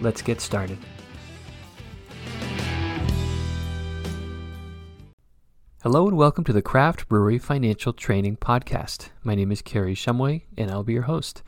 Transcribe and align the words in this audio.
let's 0.00 0.22
get 0.22 0.40
started. 0.40 0.78
Hello 5.82 6.08
and 6.08 6.16
welcome 6.16 6.42
to 6.44 6.52
the 6.52 6.60
Craft 6.60 7.08
Brewery 7.08 7.38
Financial 7.38 7.92
Training 7.92 8.36
Podcast. 8.36 9.10
My 9.22 9.36
name 9.36 9.52
is 9.52 9.62
Kerry 9.62 9.94
Shumway 9.94 10.42
and 10.56 10.70
I'll 10.70 10.82
be 10.82 10.92
your 10.92 11.02
host. 11.02 11.42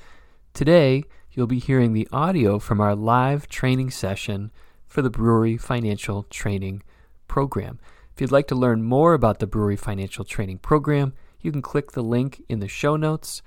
Today, 0.55 1.03
you'll 1.33 1.49
be 1.49 1.59
hearing 1.59 1.93
the 1.93 2.09
audio 2.13 2.59
from 2.59 2.81
our 2.81 2.95
live 2.95 3.49
training 3.49 3.91
session 3.91 4.51
for 4.87 5.03
the 5.03 5.11
Brewery 5.11 5.57
Financial 5.57 6.23
Training 6.31 6.83
Program. 7.29 7.79
If 8.15 8.21
you'd 8.21 8.33
like 8.33 8.47
to 8.49 8.55
learn 8.55 8.83
more 8.83 9.15
about 9.15 9.41
the 9.41 9.47
Brewery 9.47 9.77
Financial 9.77 10.25
Training 10.25 10.59
Program, 10.59 11.15
you 11.41 11.53
can 11.53 11.63
click 11.63 11.93
the 11.93 12.03
link 12.03 12.43
in 12.49 12.59
the 12.61 12.69
show 12.69 12.97
notes 12.97 13.43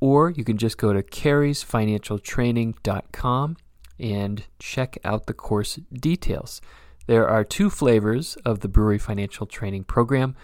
or 0.00 0.30
you 0.30 0.44
can 0.44 0.58
just 0.58 0.78
go 0.78 0.92
to 0.92 1.02
carriesfinancialtraining.com 1.02 3.56
and 3.98 4.44
check 4.58 4.98
out 5.04 5.26
the 5.26 5.34
course 5.34 5.78
details. 5.92 6.60
There 7.06 7.28
are 7.28 7.44
two 7.44 7.70
flavors 7.70 8.36
of 8.44 8.60
the 8.60 8.68
Brewery 8.68 8.98
Financial 8.98 9.46
Training 9.46 9.84
Program. 9.84 10.34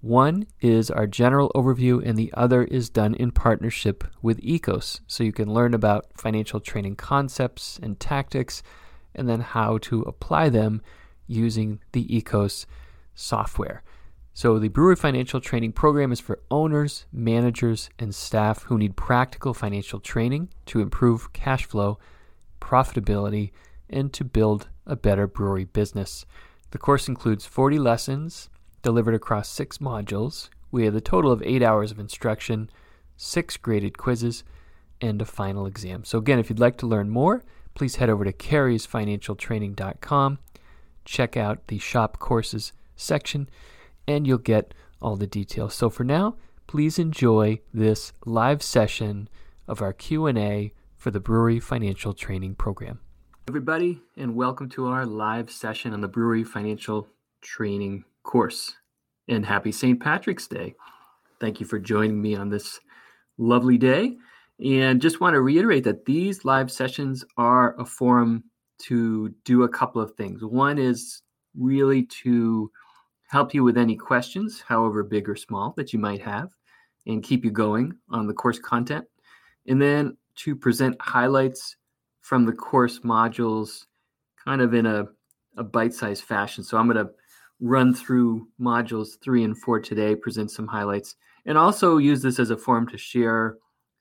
One 0.00 0.46
is 0.60 0.90
our 0.90 1.06
general 1.06 1.50
overview, 1.54 2.04
and 2.04 2.16
the 2.16 2.32
other 2.34 2.64
is 2.64 2.90
done 2.90 3.14
in 3.14 3.30
partnership 3.30 4.04
with 4.22 4.40
Ekos. 4.40 5.00
So 5.06 5.24
you 5.24 5.32
can 5.32 5.52
learn 5.52 5.74
about 5.74 6.06
financial 6.16 6.60
training 6.60 6.96
concepts 6.96 7.78
and 7.82 7.98
tactics, 7.98 8.62
and 9.14 9.28
then 9.28 9.40
how 9.40 9.78
to 9.78 10.02
apply 10.02 10.48
them 10.48 10.82
using 11.26 11.80
the 11.92 12.06
Ekos 12.06 12.66
software. 13.14 13.82
So, 14.32 14.60
the 14.60 14.68
Brewery 14.68 14.94
Financial 14.94 15.40
Training 15.40 15.72
Program 15.72 16.12
is 16.12 16.20
for 16.20 16.38
owners, 16.48 17.06
managers, 17.12 17.90
and 17.98 18.14
staff 18.14 18.62
who 18.62 18.78
need 18.78 18.94
practical 18.94 19.52
financial 19.52 19.98
training 19.98 20.50
to 20.66 20.78
improve 20.78 21.32
cash 21.32 21.66
flow 21.66 21.98
profitability, 22.60 23.52
and 23.88 24.12
to 24.12 24.24
build 24.24 24.68
a 24.86 24.96
better 24.96 25.26
brewery 25.26 25.64
business. 25.64 26.26
The 26.70 26.78
course 26.78 27.08
includes 27.08 27.46
40 27.46 27.78
lessons 27.78 28.50
delivered 28.82 29.14
across 29.14 29.48
six 29.48 29.78
modules. 29.78 30.50
We 30.70 30.84
have 30.84 30.94
a 30.94 31.00
total 31.00 31.32
of 31.32 31.42
eight 31.42 31.62
hours 31.62 31.90
of 31.90 31.98
instruction, 31.98 32.68
six 33.16 33.56
graded 33.56 33.96
quizzes, 33.98 34.44
and 35.00 35.22
a 35.22 35.24
final 35.24 35.66
exam. 35.66 36.04
So, 36.04 36.18
again, 36.18 36.38
if 36.38 36.50
you'd 36.50 36.60
like 36.60 36.76
to 36.78 36.86
learn 36.86 37.08
more, 37.08 37.42
please 37.74 37.96
head 37.96 38.10
over 38.10 38.24
to 38.24 38.32
carriesfinancialtraining.com, 38.32 40.38
check 41.04 41.36
out 41.36 41.66
the 41.68 41.78
shop 41.78 42.18
courses 42.18 42.72
section, 42.96 43.48
and 44.06 44.26
you'll 44.26 44.38
get 44.38 44.74
all 45.00 45.16
the 45.16 45.26
details. 45.26 45.74
So, 45.74 45.88
for 45.88 46.04
now, 46.04 46.36
please 46.66 46.98
enjoy 46.98 47.60
this 47.72 48.12
live 48.26 48.62
session 48.62 49.28
of 49.66 49.80
our 49.80 49.92
Q&A 49.92 50.72
for 50.98 51.12
the 51.12 51.20
Brewery 51.20 51.60
Financial 51.60 52.12
Training 52.12 52.56
Program. 52.56 52.98
Everybody, 53.48 54.02
and 54.16 54.34
welcome 54.34 54.68
to 54.70 54.88
our 54.88 55.06
live 55.06 55.48
session 55.48 55.92
on 55.92 56.00
the 56.00 56.08
Brewery 56.08 56.42
Financial 56.42 57.08
Training 57.40 58.04
course. 58.24 58.74
And 59.28 59.46
happy 59.46 59.70
St. 59.70 60.00
Patrick's 60.00 60.48
Day. 60.48 60.74
Thank 61.40 61.60
you 61.60 61.66
for 61.66 61.78
joining 61.78 62.20
me 62.20 62.34
on 62.34 62.48
this 62.48 62.80
lovely 63.38 63.78
day. 63.78 64.16
And 64.62 65.00
just 65.00 65.20
want 65.20 65.34
to 65.34 65.40
reiterate 65.40 65.84
that 65.84 66.04
these 66.04 66.44
live 66.44 66.68
sessions 66.68 67.24
are 67.36 67.80
a 67.80 67.84
forum 67.84 68.42
to 68.78 69.32
do 69.44 69.62
a 69.62 69.68
couple 69.68 70.02
of 70.02 70.14
things. 70.14 70.44
One 70.44 70.78
is 70.78 71.22
really 71.56 72.06
to 72.24 72.72
help 73.28 73.54
you 73.54 73.62
with 73.62 73.78
any 73.78 73.94
questions, 73.94 74.64
however 74.66 75.04
big 75.04 75.28
or 75.28 75.36
small, 75.36 75.74
that 75.76 75.92
you 75.92 76.00
might 76.00 76.22
have, 76.22 76.50
and 77.06 77.22
keep 77.22 77.44
you 77.44 77.52
going 77.52 77.92
on 78.10 78.26
the 78.26 78.34
course 78.34 78.58
content. 78.58 79.06
And 79.68 79.80
then 79.80 80.16
to 80.38 80.56
present 80.56 80.96
highlights 81.00 81.76
from 82.20 82.44
the 82.44 82.52
course 82.52 83.00
modules 83.00 83.86
kind 84.44 84.60
of 84.60 84.74
in 84.74 84.86
a, 84.86 85.06
a 85.56 85.64
bite-sized 85.64 86.24
fashion. 86.24 86.62
So 86.62 86.78
I'm 86.78 86.88
going 86.88 87.04
to 87.04 87.12
run 87.60 87.92
through 87.92 88.48
modules 88.60 89.20
three 89.22 89.44
and 89.44 89.56
four 89.56 89.80
today, 89.80 90.14
present 90.14 90.50
some 90.50 90.66
highlights, 90.66 91.16
and 91.46 91.58
also 91.58 91.98
use 91.98 92.22
this 92.22 92.38
as 92.38 92.50
a 92.50 92.56
forum 92.56 92.86
to 92.88 92.98
share 92.98 93.56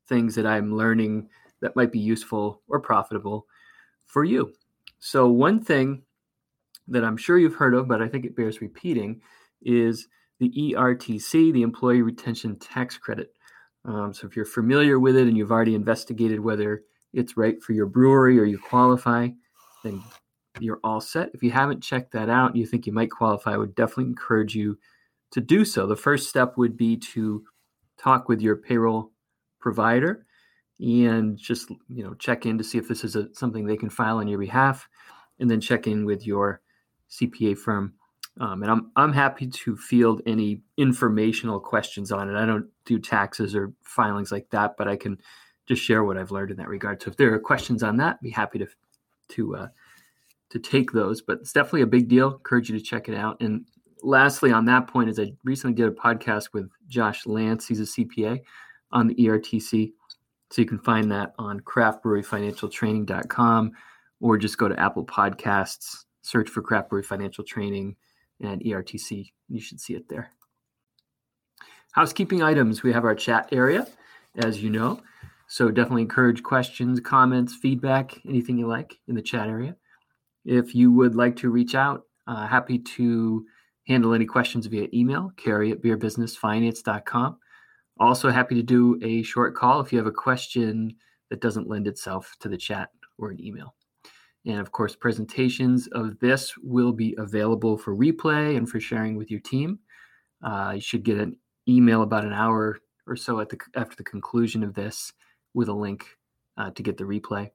things 0.07 0.35
that 0.35 0.45
I'm 0.45 0.75
learning 0.75 1.29
that 1.61 1.75
might 1.75 1.91
be 1.91 1.99
useful 1.99 2.61
or 2.67 2.79
profitable 2.79 3.47
for 4.05 4.23
you. 4.23 4.53
So 4.99 5.27
one 5.27 5.63
thing 5.63 6.03
that 6.87 7.03
I'm 7.03 7.17
sure 7.17 7.37
you've 7.37 7.55
heard 7.55 7.73
of, 7.73 7.87
but 7.87 8.01
I 8.01 8.07
think 8.07 8.25
it 8.25 8.35
bears 8.35 8.61
repeating, 8.61 9.21
is 9.61 10.07
the 10.39 10.49
ERTC, 10.49 11.51
the 11.51 11.63
Employee 11.63 12.03
Retention 12.03 12.57
Tax 12.57 12.97
Credit. 12.97 13.31
Um, 13.87 14.13
so 14.13 14.27
if 14.27 14.35
you're 14.35 14.45
familiar 14.45 14.99
with 14.99 15.15
it 15.15 15.27
and 15.27 15.37
you've 15.37 15.51
already 15.51 15.73
investigated 15.73 16.39
whether 16.41 16.83
it's 17.13 17.37
right 17.37 17.61
for 17.63 17.71
your 17.71 17.85
brewery 17.85 18.37
or 18.37 18.43
you 18.43 18.59
qualify, 18.59 19.29
then 19.83 20.03
you're 20.59 20.79
all 20.83 20.99
set. 20.99 21.29
If 21.33 21.41
you 21.41 21.51
haven't 21.51 21.81
checked 21.81 22.11
that 22.11 22.29
out 22.29 22.51
and 22.51 22.59
you 22.59 22.65
think 22.65 22.85
you 22.85 22.93
might 22.93 23.11
qualify, 23.11 23.53
I 23.53 23.57
would 23.57 23.75
definitely 23.75 24.05
encourage 24.05 24.55
you 24.55 24.77
to 25.31 25.41
do 25.41 25.63
so. 25.63 25.87
The 25.87 25.95
first 25.95 26.29
step 26.29 26.57
would 26.57 26.75
be 26.75 26.97
to 26.97 27.43
talk 27.97 28.27
with 28.27 28.41
your 28.41 28.57
payroll 28.57 29.11
provider 29.59 30.25
and 30.79 31.37
just 31.37 31.69
you 31.89 32.03
know 32.03 32.13
check 32.15 32.45
in 32.45 32.57
to 32.57 32.63
see 32.63 32.77
if 32.77 32.87
this 32.87 33.03
is 33.03 33.15
a, 33.15 33.33
something 33.33 33.65
they 33.65 33.77
can 33.77 33.89
file 33.89 34.17
on 34.17 34.27
your 34.27 34.39
behalf, 34.39 34.87
and 35.39 35.49
then 35.49 35.59
check 35.59 35.87
in 35.87 36.05
with 36.05 36.25
your 36.27 36.61
CPA 37.09 37.57
firm 37.57 37.93
um, 38.39 38.63
and 38.63 38.71
I'm 38.71 38.91
I'm 38.95 39.13
happy 39.13 39.47
to 39.47 39.75
field 39.75 40.21
any 40.25 40.61
informational 40.77 41.59
questions 41.59 42.11
on 42.11 42.29
it. 42.29 42.35
I 42.35 42.45
don't 42.45 42.67
do 42.85 42.99
taxes 42.99 43.55
or 43.55 43.73
filings 43.83 44.31
like 44.31 44.49
that, 44.51 44.75
but 44.77 44.87
I 44.87 44.95
can 44.95 45.17
just 45.65 45.83
share 45.83 46.03
what 46.03 46.17
I've 46.17 46.31
learned 46.31 46.51
in 46.51 46.57
that 46.57 46.67
regard. 46.67 47.01
So 47.01 47.11
if 47.11 47.17
there 47.17 47.33
are 47.33 47.39
questions 47.39 47.83
on 47.83 47.97
that, 47.97 48.21
be 48.21 48.29
happy 48.29 48.59
to 48.59 48.67
to 49.29 49.55
uh, 49.55 49.67
to 50.49 50.59
take 50.59 50.91
those. 50.91 51.21
But 51.21 51.39
it's 51.39 51.53
definitely 51.53 51.81
a 51.81 51.87
big 51.87 52.07
deal. 52.07 52.33
Encourage 52.33 52.69
you 52.69 52.77
to 52.77 52.83
check 52.83 53.09
it 53.09 53.15
out. 53.15 53.41
And 53.41 53.65
lastly, 54.03 54.51
on 54.51 54.65
that 54.65 54.87
point, 54.87 55.09
is 55.09 55.19
I 55.19 55.33
recently 55.43 55.75
did 55.75 55.87
a 55.87 55.91
podcast 55.91 56.53
with 56.53 56.69
Josh 56.87 57.25
Lance. 57.25 57.67
He's 57.67 57.79
a 57.79 57.83
CPA 57.83 58.41
on 58.91 59.07
the 59.07 59.15
ERTC. 59.15 59.93
So 60.49 60.61
you 60.61 60.67
can 60.67 60.79
find 60.79 61.11
that 61.11 61.33
on 61.37 61.59
craftbreweryfinancialtraining.com 61.61 63.71
or 64.21 64.37
just 64.37 64.57
go 64.57 64.69
to 64.69 64.79
Apple 64.79 65.05
Podcasts, 65.05 66.05
search 66.21 66.49
for 66.49 66.61
Craft 66.61 66.89
Brewery 66.89 67.03
Financial 67.03 67.43
Training 67.43 67.97
and 68.41 68.61
ERTC. 68.61 69.31
You 69.49 69.59
should 69.59 69.79
see 69.79 69.93
it 69.93 70.09
there. 70.09 70.31
Housekeeping 71.91 72.43
items 72.43 72.83
we 72.83 72.93
have 72.93 73.05
our 73.05 73.15
chat 73.15 73.49
area, 73.51 73.87
as 74.35 74.61
you 74.61 74.69
know. 74.69 75.01
So 75.47 75.71
definitely 75.71 76.03
encourage 76.03 76.43
questions, 76.43 76.99
comments, 76.99 77.55
feedback, 77.55 78.19
anything 78.27 78.57
you 78.57 78.67
like 78.67 78.97
in 79.07 79.15
the 79.15 79.21
chat 79.21 79.47
area. 79.47 79.75
If 80.45 80.75
you 80.75 80.91
would 80.91 81.15
like 81.15 81.35
to 81.37 81.49
reach 81.49 81.73
out, 81.73 82.03
uh, 82.27 82.45
happy 82.45 82.79
to 82.79 83.45
handle 83.87 84.13
any 84.13 84.25
questions 84.25 84.65
via 84.65 84.87
email, 84.93 85.31
Kerry 85.37 85.71
at 85.71 85.81
beerbusinessfinance.com. 85.81 87.37
Also, 87.99 88.29
happy 88.29 88.55
to 88.55 88.63
do 88.63 88.99
a 89.01 89.23
short 89.23 89.55
call 89.55 89.79
if 89.79 89.91
you 89.91 89.97
have 89.97 90.07
a 90.07 90.11
question 90.11 90.95
that 91.29 91.41
doesn't 91.41 91.67
lend 91.67 91.87
itself 91.87 92.35
to 92.41 92.49
the 92.49 92.57
chat 92.57 92.89
or 93.17 93.31
an 93.31 93.43
email. 93.43 93.73
And 94.47 94.59
of 94.59 94.71
course, 94.71 94.95
presentations 94.95 95.88
of 95.91 96.17
this 96.19 96.53
will 96.63 96.94
be 96.94 97.13
available 97.17 97.77
for 97.77 97.94
replay 97.94 98.55
and 98.55 98.67
for 98.67 98.79
sharing 98.79 99.17
with 99.17 99.29
your 99.29 99.41
team. 99.41 99.79
Uh, 100.41 100.71
you 100.75 100.81
should 100.81 101.03
get 101.03 101.17
an 101.17 101.35
email 101.67 102.01
about 102.01 102.23
an 102.23 102.31
hour 102.31 102.79
or 103.05 103.15
so 103.17 103.38
the, 103.44 103.57
after 103.75 103.97
the 103.97 104.05
conclusion 104.05 104.63
of 104.63 104.73
this 104.73 105.11
with 105.53 105.67
a 105.67 105.73
link 105.73 106.05
uh, 106.57 106.71
to 106.71 106.81
get 106.81 106.95
the 106.95 107.03
replay. 107.03 107.49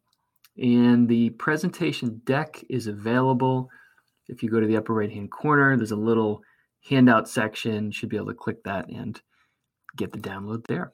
And 0.59 1.09
the 1.09 1.31
presentation 1.31 2.21
deck 2.27 2.63
is 2.69 2.87
available. 2.87 3.71
If 4.29 4.43
you 4.43 4.51
go 4.51 4.61
to 4.61 4.67
the 4.67 4.77
upper 4.77 4.93
right 4.93 5.11
hand 5.11 5.31
corner, 5.31 5.75
there's 5.79 5.93
a 5.93 5.97
little 5.97 6.43
handout 6.87 7.27
section. 7.27 7.87
You 7.87 7.93
should 7.93 8.11
be 8.11 8.17
able 8.17 8.27
to 8.27 8.35
click 8.35 8.63
that 8.65 8.89
and 8.89 9.19
get 9.97 10.13
the 10.13 10.19
download 10.19 10.67
there. 10.67 10.93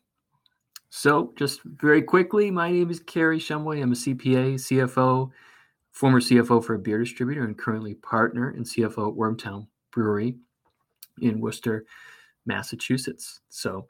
So, 0.91 1.35
just 1.37 1.61
very 1.65 2.03
quickly, 2.03 2.51
my 2.51 2.71
name 2.71 2.91
is 2.91 3.01
Kerry 3.01 3.39
Shumway. 3.39 3.83
I'm 3.83 3.93
a 3.93 3.95
CPA, 3.95 4.55
CFO, 4.55 5.31
former 5.99 6.21
CFO 6.21 6.65
for 6.65 6.75
a 6.75 6.79
beer 6.79 6.99
distributor 6.99 7.43
and 7.43 7.59
currently 7.59 7.95
partner 7.95 8.51
and 8.51 8.65
CFO 8.65 9.11
at 9.11 9.19
Wormtown 9.19 9.67
Brewery 9.91 10.37
in 11.21 11.41
Worcester, 11.41 11.87
Massachusetts. 12.47 13.41
So, 13.49 13.85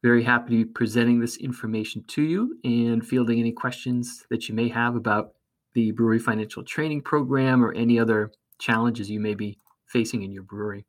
very 0.00 0.22
happy 0.22 0.50
to 0.50 0.64
be 0.64 0.70
presenting 0.70 1.18
this 1.18 1.38
information 1.38 2.04
to 2.06 2.22
you 2.22 2.56
and 2.62 3.04
fielding 3.04 3.40
any 3.40 3.50
questions 3.50 4.24
that 4.30 4.48
you 4.48 4.54
may 4.54 4.68
have 4.68 4.94
about 4.94 5.32
the 5.74 5.90
brewery 5.90 6.20
financial 6.20 6.62
training 6.62 7.02
program 7.02 7.64
or 7.64 7.72
any 7.72 7.98
other 7.98 8.30
challenges 8.60 9.10
you 9.10 9.18
may 9.18 9.34
be 9.34 9.58
facing 9.86 10.22
in 10.22 10.30
your 10.30 10.44
brewery. 10.44 10.86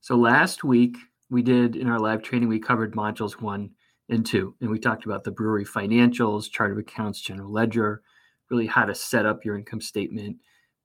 So 0.00 0.16
last 0.16 0.64
week 0.64 0.96
we 1.30 1.40
did 1.42 1.76
in 1.76 1.88
our 1.88 2.00
live 2.00 2.22
training, 2.22 2.48
we 2.48 2.58
covered 2.58 2.94
modules 2.94 3.40
one 3.40 3.70
and 4.08 4.26
two, 4.26 4.56
and 4.60 4.70
we 4.70 4.80
talked 4.80 5.06
about 5.06 5.22
the 5.22 5.30
brewery 5.30 5.64
financials, 5.64 6.50
chart 6.50 6.72
of 6.72 6.78
accounts, 6.78 7.20
general 7.20 7.50
ledger, 7.50 8.02
really 8.50 8.66
how 8.66 8.84
to 8.84 8.94
set 8.94 9.26
up 9.26 9.44
your 9.44 9.56
income 9.56 9.80
statement, 9.80 10.36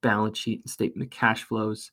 balance 0.02 0.38
sheet, 0.38 0.62
and 0.62 0.70
statement 0.70 1.08
of 1.08 1.18
cash 1.18 1.44
flows. 1.44 1.92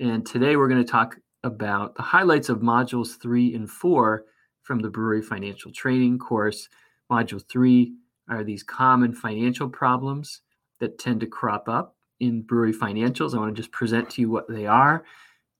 And 0.00 0.26
today 0.26 0.56
we're 0.56 0.68
going 0.68 0.84
to 0.84 0.90
talk 0.90 1.16
about 1.44 1.94
the 1.94 2.02
highlights 2.02 2.48
of 2.48 2.58
modules 2.58 3.20
three 3.20 3.54
and 3.54 3.70
four 3.70 4.24
from 4.62 4.80
the 4.80 4.90
brewery 4.90 5.22
financial 5.22 5.72
training 5.72 6.18
course. 6.18 6.68
Module 7.10 7.42
three 7.48 7.94
are 8.28 8.44
these 8.44 8.62
common 8.62 9.14
financial 9.14 9.68
problems 9.68 10.42
that 10.80 10.98
tend 10.98 11.20
to 11.20 11.26
crop 11.26 11.68
up 11.68 11.96
in 12.20 12.42
brewery 12.42 12.72
financials. 12.72 13.34
I 13.34 13.38
want 13.38 13.54
to 13.54 13.60
just 13.60 13.72
present 13.72 14.10
to 14.10 14.20
you 14.20 14.30
what 14.30 14.48
they 14.48 14.66
are, 14.66 15.04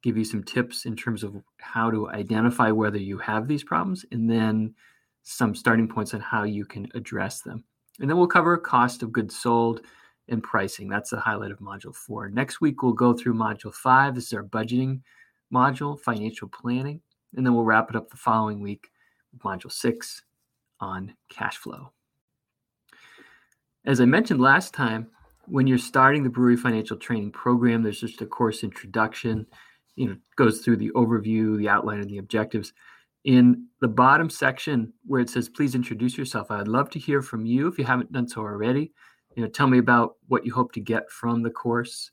give 0.03 0.17
you 0.17 0.25
some 0.25 0.45
tips 0.45 0.85
in 0.85 0.95
terms 0.95 1.23
of 1.23 1.37
how 1.59 1.91
to 1.91 2.11
identify 2.11 2.71
whether 2.71 2.99
you 2.99 3.19
have 3.19 3.49
these 3.49 3.65
problems, 3.65 4.05
and 4.13 4.29
then 4.31 4.75
some 5.23 5.55
starting 5.55 5.89
points 5.89 6.15
on 6.15 6.21
how 6.21 6.45
you 6.45 6.65
can 6.65 6.89
address 6.95 7.41
them. 7.41 7.65
And 8.01 8.09
then 8.09 8.17
we'll 8.17 8.27
cover 8.27 8.57
cost 8.57 9.03
of 9.03 9.13
goods 9.13 9.37
sold 9.37 9.83
and 10.29 10.43
pricing. 10.43 10.89
That's 10.89 11.11
the 11.11 11.21
highlight 11.21 11.51
of 11.51 11.59
module 11.59 11.95
four. 11.95 12.29
Next 12.29 12.61
week, 12.61 12.83
we'll 12.83 12.93
go 12.93 13.13
through 13.13 13.35
module 13.35 13.75
five. 13.75 14.15
This 14.15 14.27
is 14.27 14.33
our 14.35 14.45
budgeting 14.45 15.01
module, 15.53 15.99
financial 15.99 16.49
planning. 16.49 17.01
And 17.37 17.45
then 17.45 17.55
we'll 17.55 17.65
wrap 17.65 17.91
it 17.91 17.97
up 17.97 18.11
the 18.11 18.17
following 18.17 18.61
week 18.61 18.91
with 19.33 19.43
module 19.43 19.73
six 19.73 20.23
on 20.81 21.15
cash 21.29 21.57
flow. 21.57 21.93
As 23.85 24.01
I 24.01 24.05
mentioned 24.05 24.41
last 24.41 24.75
time, 24.75 25.09
when 25.47 25.67
you're 25.67 25.79
starting 25.79 26.23
the 26.23 26.29
brewery 26.29 26.57
financial 26.57 26.97
training 26.97 27.33
program, 27.33 27.83
there's 27.83 28.01
just 28.01 28.21
a 28.21 28.27
course 28.27 28.63
introduction. 28.63 29.47
You 29.97 30.09
know, 30.09 30.17
goes 30.37 30.61
through 30.61 30.77
the 30.77 30.91
overview, 30.91 31.57
the 31.57 31.69
outline, 31.69 32.01
and 32.01 32.11
the 32.11 32.19
objectives. 32.19 32.73
In 33.25 33.67
the 33.81 33.89
bottom 33.89 34.31
section 34.31 34.93
where 35.07 35.21
it 35.21 35.31
says 35.31 35.49
"Please 35.49 35.75
introduce 35.75 36.17
yourself," 36.17 36.51
I'd 36.51 36.69
love 36.69 36.91
to 36.91 36.99
hear 36.99 37.23
from 37.23 37.47
you 37.47 37.67
if 37.69 37.79
you 37.79 37.85
haven't 37.85 38.13
done 38.13 38.29
so 38.29 38.41
already. 38.41 38.93
You 39.37 39.43
know, 39.43 39.49
tell 39.49 39.67
me 39.67 39.79
about 39.79 40.17
what 40.29 40.47
you 40.47 40.53
hope 40.53 40.73
to 40.73 40.81
get 40.81 41.11
from 41.11 41.43
the 41.43 41.51
course. 41.51 42.11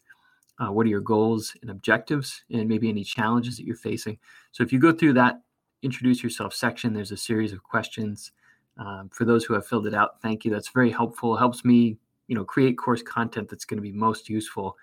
Uh, 0.59 0.71
what 0.71 0.85
are 0.85 0.89
your 0.89 1.01
goals 1.01 1.55
and 1.61 1.69
objectives, 1.69 2.43
and 2.49 2.67
maybe 2.67 2.89
any 2.89 3.03
challenges 3.03 3.57
that 3.57 3.65
you're 3.65 3.75
facing? 3.75 4.17
So, 4.51 4.63
if 4.63 4.71
you 4.73 4.79
go 4.79 4.91
through 4.91 5.13
that 5.13 5.41
introduce 5.81 6.23
yourself 6.23 6.53
section, 6.53 6.93
there's 6.93 7.11
a 7.11 7.17
series 7.17 7.53
of 7.53 7.61
questions. 7.61 8.31
Um, 8.77 9.09
for 9.13 9.23
those 9.23 9.45
who 9.45 9.53
have 9.53 9.67
filled 9.67 9.85
it 9.85 9.93
out, 9.93 10.21
thank 10.21 10.43
you. 10.43 10.51
That's 10.51 10.69
very 10.69 10.89
helpful. 10.89 11.35
It 11.35 11.39
helps 11.39 11.63
me 11.63 11.97
you 12.27 12.35
know 12.35 12.43
create 12.43 12.77
course 12.77 13.01
content 13.01 13.49
that's 13.49 13.65
going 13.65 13.77
to 13.77 13.81
be 13.81 13.91
most 13.91 14.29
useful 14.29 14.77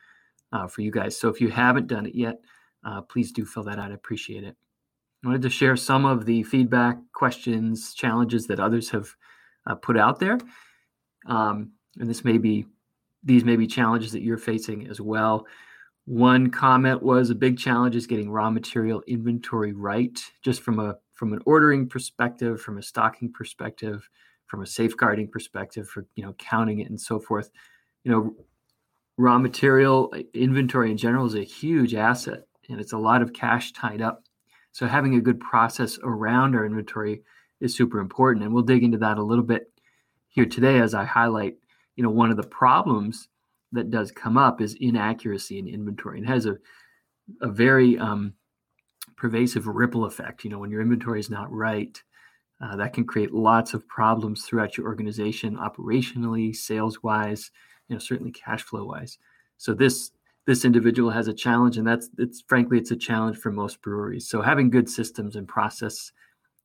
uh, 0.52 0.66
for 0.66 0.82
you 0.82 0.90
guys 0.90 1.16
so 1.18 1.28
if 1.28 1.40
you 1.40 1.48
haven't 1.48 1.86
done 1.86 2.06
it 2.06 2.14
yet 2.14 2.40
uh, 2.84 3.00
please 3.00 3.32
do 3.32 3.44
fill 3.44 3.62
that 3.62 3.78
out 3.78 3.90
i 3.90 3.94
appreciate 3.94 4.44
it 4.44 4.56
wanted 5.24 5.42
to 5.42 5.50
share 5.50 5.76
some 5.76 6.04
of 6.04 6.26
the 6.26 6.42
feedback 6.42 6.98
questions 7.12 7.94
challenges 7.94 8.46
that 8.48 8.60
others 8.60 8.90
have 8.90 9.14
uh, 9.66 9.74
put 9.74 9.96
out 9.96 10.18
there. 10.18 10.38
Um, 11.26 11.72
and 11.98 12.08
this 12.08 12.24
may 12.24 12.38
be 12.38 12.66
these 13.22 13.44
may 13.44 13.54
be 13.54 13.68
challenges 13.68 14.12
that 14.12 14.22
you're 14.22 14.38
facing 14.38 14.88
as 14.88 15.00
well. 15.00 15.46
One 16.06 16.50
comment 16.50 17.02
was 17.02 17.30
a 17.30 17.36
big 17.36 17.56
challenge 17.56 17.94
is 17.94 18.08
getting 18.08 18.30
raw 18.30 18.50
material 18.50 19.02
inventory 19.06 19.72
right. 19.72 20.18
Just 20.42 20.62
from 20.62 20.80
a 20.80 20.96
from 21.12 21.32
an 21.32 21.40
ordering 21.46 21.88
perspective 21.88 22.60
from 22.60 22.78
a 22.78 22.82
stocking 22.82 23.32
perspective 23.32 24.08
from 24.46 24.62
a 24.62 24.66
safeguarding 24.66 25.28
perspective 25.28 25.88
for 25.88 26.04
you 26.16 26.24
know 26.24 26.32
counting 26.34 26.80
it 26.80 26.90
and 26.90 27.00
so 27.00 27.20
forth. 27.20 27.50
You 28.02 28.10
know 28.10 28.34
raw 29.18 29.38
material 29.38 30.12
inventory 30.34 30.90
in 30.90 30.96
general 30.96 31.26
is 31.26 31.34
a 31.34 31.44
huge 31.44 31.94
asset 31.94 32.48
and 32.68 32.80
it's 32.80 32.92
a 32.92 32.98
lot 32.98 33.22
of 33.22 33.32
cash 33.32 33.72
tied 33.72 34.00
up 34.00 34.24
so 34.72 34.86
having 34.86 35.14
a 35.14 35.20
good 35.20 35.40
process 35.40 35.98
around 36.02 36.54
our 36.54 36.66
inventory 36.66 37.22
is 37.60 37.74
super 37.74 38.00
important 38.00 38.44
and 38.44 38.52
we'll 38.52 38.62
dig 38.62 38.82
into 38.82 38.98
that 38.98 39.18
a 39.18 39.22
little 39.22 39.44
bit 39.44 39.70
here 40.28 40.46
today 40.46 40.78
as 40.78 40.94
i 40.94 41.04
highlight 41.04 41.56
you 41.96 42.02
know 42.02 42.10
one 42.10 42.30
of 42.30 42.36
the 42.36 42.42
problems 42.42 43.28
that 43.72 43.90
does 43.90 44.10
come 44.10 44.36
up 44.36 44.60
is 44.60 44.76
inaccuracy 44.80 45.58
in 45.58 45.68
inventory 45.68 46.18
and 46.18 46.26
has 46.26 46.46
a, 46.46 46.56
a 47.40 47.48
very 47.48 47.98
um, 47.98 48.34
pervasive 49.16 49.66
ripple 49.66 50.04
effect 50.04 50.44
you 50.44 50.50
know 50.50 50.58
when 50.58 50.70
your 50.70 50.82
inventory 50.82 51.20
is 51.20 51.30
not 51.30 51.50
right 51.52 52.02
uh, 52.62 52.76
that 52.76 52.92
can 52.92 53.04
create 53.04 53.32
lots 53.32 53.74
of 53.74 53.86
problems 53.88 54.44
throughout 54.44 54.76
your 54.76 54.86
organization, 54.86 55.56
operationally, 55.56 56.54
sales 56.54 57.02
wise, 57.02 57.50
you 57.88 57.96
know, 57.96 57.98
certainly 57.98 58.30
cash 58.30 58.62
flow 58.62 58.84
wise. 58.84 59.18
So 59.56 59.74
this 59.74 60.12
this 60.46 60.64
individual 60.64 61.10
has 61.10 61.28
a 61.28 61.34
challenge, 61.34 61.76
and 61.76 61.86
that's 61.86 62.08
it's 62.18 62.42
frankly 62.48 62.78
it's 62.78 62.90
a 62.90 62.96
challenge 62.96 63.36
for 63.36 63.52
most 63.52 63.80
breweries. 63.82 64.28
So 64.28 64.42
having 64.42 64.70
good 64.70 64.88
systems 64.88 65.36
and 65.36 65.46
process 65.46 66.12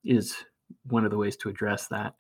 is 0.03 0.35
one 0.85 1.05
of 1.05 1.11
the 1.11 1.17
ways 1.17 1.37
to 1.37 1.49
address 1.49 1.87
that. 1.87 2.15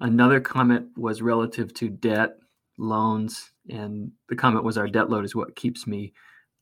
Another 0.00 0.40
comment 0.40 0.88
was 0.96 1.22
relative 1.22 1.72
to 1.74 1.88
debt, 1.88 2.36
loans, 2.78 3.52
and 3.70 4.12
the 4.28 4.36
comment 4.36 4.64
was 4.64 4.76
our 4.76 4.88
debt 4.88 5.08
load 5.08 5.24
is 5.24 5.34
what 5.34 5.56
keeps 5.56 5.86
me 5.86 6.12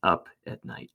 up 0.03 0.27
at 0.47 0.63
night. 0.63 0.91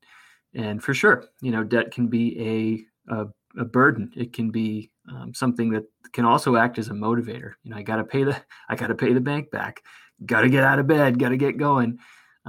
And 0.55 0.83
for 0.83 0.95
sure, 0.95 1.25
you 1.43 1.51
know, 1.51 1.63
debt 1.63 1.93
can 1.93 2.09
be 2.09 2.87
a, 3.09 3.15
a, 3.15 3.27
a 3.59 3.65
burden. 3.65 4.11
It 4.17 4.33
can 4.33 4.51
be 4.51 4.91
um, 5.09 5.35
something 5.35 5.71
that 5.71 5.85
can 6.13 6.25
also 6.25 6.57
act 6.57 6.79
as 6.79 6.89
a 6.89 6.93
motivator. 6.93 7.53
You 7.63 7.71
know, 7.71 7.77
I 7.77 7.83
got 7.83 7.97
to 7.97 8.05
pay 8.05 8.25
the 8.25 8.41
I 8.69 8.77
got 8.77 8.89
to 8.89 8.95
pay 8.95 9.13
the 9.13 9.21
bank 9.21 9.51
back. 9.51 9.83
Got 10.25 10.43
to 10.43 10.49
get 10.49 10.65
out 10.65 10.79
of 10.79 10.87
bed. 10.87 11.19
Got 11.19 11.31
to 11.31 11.37
get 11.37 11.59
going. 11.59 11.99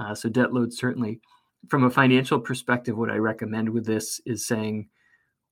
Uh, 0.02 0.14
so 0.14 0.28
debt 0.28 0.52
load 0.52 0.72
certainly, 0.72 1.20
from 1.68 1.84
a 1.84 1.90
financial 1.90 2.40
perspective, 2.40 2.96
what 2.98 3.10
I 3.10 3.16
recommend 3.16 3.68
with 3.68 3.86
this 3.86 4.20
is 4.26 4.44
saying, 4.46 4.88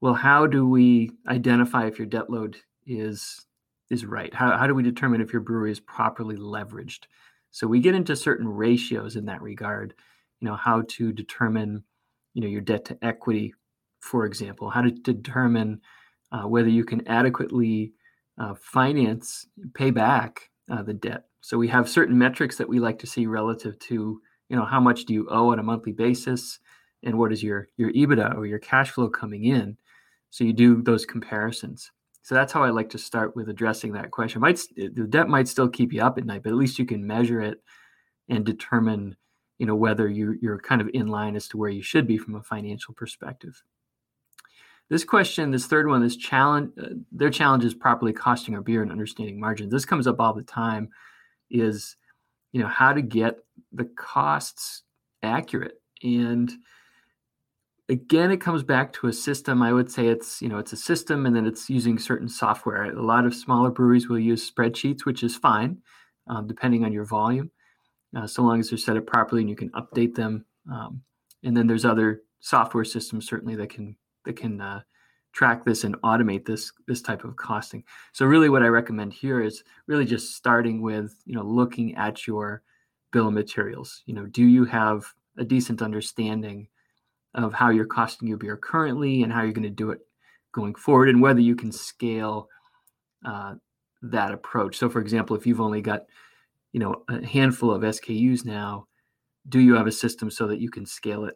well, 0.01 0.15
how 0.15 0.47
do 0.47 0.67
we 0.69 1.13
identify 1.29 1.87
if 1.87 1.99
your 1.99 2.07
debt 2.07 2.31
load 2.31 2.57
is 2.87 3.47
is 3.91 4.05
right? 4.05 4.35
How 4.35 4.57
how 4.59 4.67
do 4.67 4.75
we 4.75 4.83
determine 4.83 5.21
if 5.21 5.33
your 5.33 5.43
brewery 5.43 5.71
is 5.71 5.81
properly 5.81 6.37
leveraged? 6.37 7.05
So 7.53 7.67
we 7.67 7.81
get 7.81 7.95
into 7.95 8.17
certain 8.17 8.49
ratios 8.49 9.17
in 9.17 9.27
that 9.27 9.43
regard. 9.43 9.95
You 10.41 10.49
know, 10.49 10.57
how 10.57 10.83
to 10.89 11.13
determine, 11.13 11.85
you 12.35 12.43
know, 12.43 12.49
your 12.49 12.63
debt 12.63 12.85
to 12.87 12.99
equity, 13.03 13.55
for 14.01 14.25
example, 14.25 14.71
how 14.71 14.83
to 14.83 14.91
determine 14.91 15.81
uh, 16.33 16.49
whether 16.49 16.69
you 16.69 16.85
can 16.85 17.07
adequately 17.07 17.93
uh, 18.39 18.55
finance, 18.55 19.47
pay 19.75 19.91
back 19.91 20.51
uh, 20.73 20.83
the 20.83 20.95
debt. 20.95 21.25
So 21.43 21.59
we 21.59 21.69
have 21.69 21.89
certain 21.89 22.19
metrics 22.19 22.57
that 22.57 22.69
we 22.69 22.81
like 22.81 22.99
to 23.01 23.07
see 23.07 23.27
relative 23.27 23.79
to, 23.81 24.21
you 24.51 24.57
know, 24.57 24.65
how 24.65 24.81
much 24.81 25.05
do 25.05 25.15
you 25.15 25.29
owe 25.31 25.53
on 25.53 25.61
a 25.61 25.63
monthly 25.63 25.93
basis, 25.93 26.59
and 27.03 27.17
what 27.17 27.33
is 27.33 27.43
your 27.43 27.69
your 27.77 27.93
EBITDA 27.93 28.37
or 28.37 28.47
your 28.47 28.59
cash 28.59 28.91
flow 28.91 29.09
coming 29.09 29.45
in. 29.45 29.79
So 30.31 30.45
you 30.45 30.53
do 30.53 30.83
those 30.83 31.07
comparisons. 31.07 31.91
So 32.23 32.35
that's 32.35 32.53
how 32.53 32.63
I 32.63 32.71
like 32.71 32.91
to 32.91 32.99
start 32.99 33.35
with 33.35 33.49
addressing 33.49 33.93
that 33.93 34.11
question. 34.11 34.41
Might 34.41 34.61
the 34.77 35.07
debt 35.09 35.29
might 35.29 35.49
still 35.49 35.69
keep 35.69 35.93
you 35.93 36.03
up 36.03 36.19
at 36.19 36.27
night, 36.27 36.43
but 36.43 36.51
at 36.51 36.59
least 36.59 36.79
you 36.79 36.85
can 36.85 37.07
measure 37.07 37.41
it 37.41 37.63
and 38.29 38.45
determine, 38.45 39.17
you 39.59 39.67
know, 39.67 39.75
whether 39.75 40.09
you 40.09 40.37
you're 40.43 40.59
kind 40.59 40.81
of 40.81 40.91
in 40.93 41.07
line 41.09 41.37
as 41.37 41.49
to 41.49 41.57
where 41.57 41.71
you 41.71 41.83
should 41.83 42.07
be 42.07 42.19
from 42.19 42.35
a 42.35 42.43
financial 42.43 42.93
perspective. 42.93 43.63
This 44.89 45.05
question, 45.05 45.53
this 45.53 45.67
third 45.67 45.87
one, 45.87 46.03
this 46.03 46.17
challenge, 46.17 46.73
uh, 46.77 46.89
their 47.13 47.31
challenge 47.31 47.65
is 47.65 47.75
properly 47.75 48.13
costing 48.13 48.57
our 48.57 48.61
beer 48.61 48.83
and 48.83 48.91
understanding 48.91 49.39
margins. 49.39 49.73
This 49.73 49.85
comes 49.85 50.09
up 50.09 50.21
all 50.21 50.35
the 50.35 50.43
time. 50.43 50.89
Is 51.51 51.97
you 52.53 52.61
know 52.61 52.69
how 52.69 52.93
to 52.93 53.03
get 53.03 53.39
the 53.73 53.85
costs 53.85 54.83
accurate. 55.23 55.81
And 56.03 56.51
again 57.89 58.31
it 58.31 58.41
comes 58.41 58.63
back 58.63 58.93
to 58.95 59.09
a 59.09 59.13
system. 59.13 59.63
I 59.63 59.73
would 59.73 59.91
say 59.91 60.09
it's 60.09 60.41
you 60.41 60.49
know 60.49 60.59
it's 60.59 60.73
a 60.73 60.77
system 60.77 61.27
and 61.27 61.35
then 61.35 61.47
it's 61.47 61.69
using 61.69 61.99
certain 61.99 62.29
software. 62.29 62.85
A 62.85 63.03
lot 63.03 63.27
of 63.27 63.35
smaller 63.35 63.71
breweries 63.71 64.09
will 64.09 64.19
use 64.19 64.51
spreadsheets 64.51 65.05
which 65.05 65.23
is 65.23 65.37
fine 65.37 65.79
um, 66.29 66.47
depending 66.47 66.85
on 66.85 66.93
your 66.93 67.05
volume 67.05 67.51
uh, 68.17 68.27
so 68.27 68.43
long 68.43 68.61
as 68.61 68.71
they're 68.71 68.79
set 68.79 68.97
up 68.97 69.07
properly 69.07 69.43
and 69.43 69.51
you 69.51 69.57
can 69.57 69.71
update 69.71 70.15
them 70.15 70.45
um, 70.73 71.03
and 71.43 71.57
then 71.57 71.67
there's 71.67 71.85
other 71.85 72.23
software 72.41 72.85
systems 72.85 73.27
certainly 73.27 73.57
that 73.57 73.71
can 73.71 73.97
that 74.25 74.37
can 74.37 74.61
uh, 74.61 74.81
track 75.33 75.65
this 75.65 75.85
and 75.85 76.01
automate 76.03 76.45
this 76.45 76.73
this 76.87 77.03
type 77.03 77.25
of 77.25 77.37
costing. 77.37 77.85
So 78.13 78.27
really, 78.27 78.49
what 78.49 78.63
I 78.63 78.69
recommend 78.69 79.13
here 79.13 79.41
is 79.41 79.63
really 79.87 80.05
just 80.05 80.35
starting 80.35 80.83
with 80.83 81.15
you 81.27 81.35
know 81.35 81.43
looking 81.43 81.95
at 81.97 82.27
your 82.27 82.63
bill 83.13 83.29
of 83.29 83.35
materials. 83.35 84.03
You 84.07 84.15
know, 84.15 84.27
do 84.27 84.45
you 84.45 84.65
have 84.65 85.05
a 85.39 85.45
decent 85.45 85.83
understanding 85.83 86.69
of 87.35 87.55
how 87.55 87.71
you're 87.71 87.87
costing 87.87 88.29
your 88.29 88.39
beer 88.39 88.57
currently 88.57 89.23
and 89.23 89.33
how 89.33 89.43
you're 89.43 89.53
going 89.53 89.63
to 89.63 89.71
do 89.71 89.91
it 89.91 90.01
going 90.53 90.75
forward, 90.75 91.09
and 91.09 91.23
whether 91.23 91.41
you 91.41 91.55
can 91.55 91.71
scale 91.71 92.49
uh, 93.25 93.55
that 94.03 94.33
approach. 94.33 94.77
So, 94.77 94.89
for 94.89 95.01
example, 95.01 95.37
if 95.37 95.47
you've 95.47 95.61
only 95.61 95.81
got 95.81 96.07
you 96.73 96.81
know 96.81 97.05
a 97.09 97.25
handful 97.25 97.71
of 97.71 97.83
SKUs 97.83 98.45
now, 98.45 98.87
do 99.49 99.61
you 99.61 99.75
have 99.75 99.87
a 99.87 99.93
system 99.93 100.31
so 100.31 100.47
that 100.49 100.61
you 100.61 100.71
can 100.71 100.87
scale 100.87 101.25
it 101.25 101.35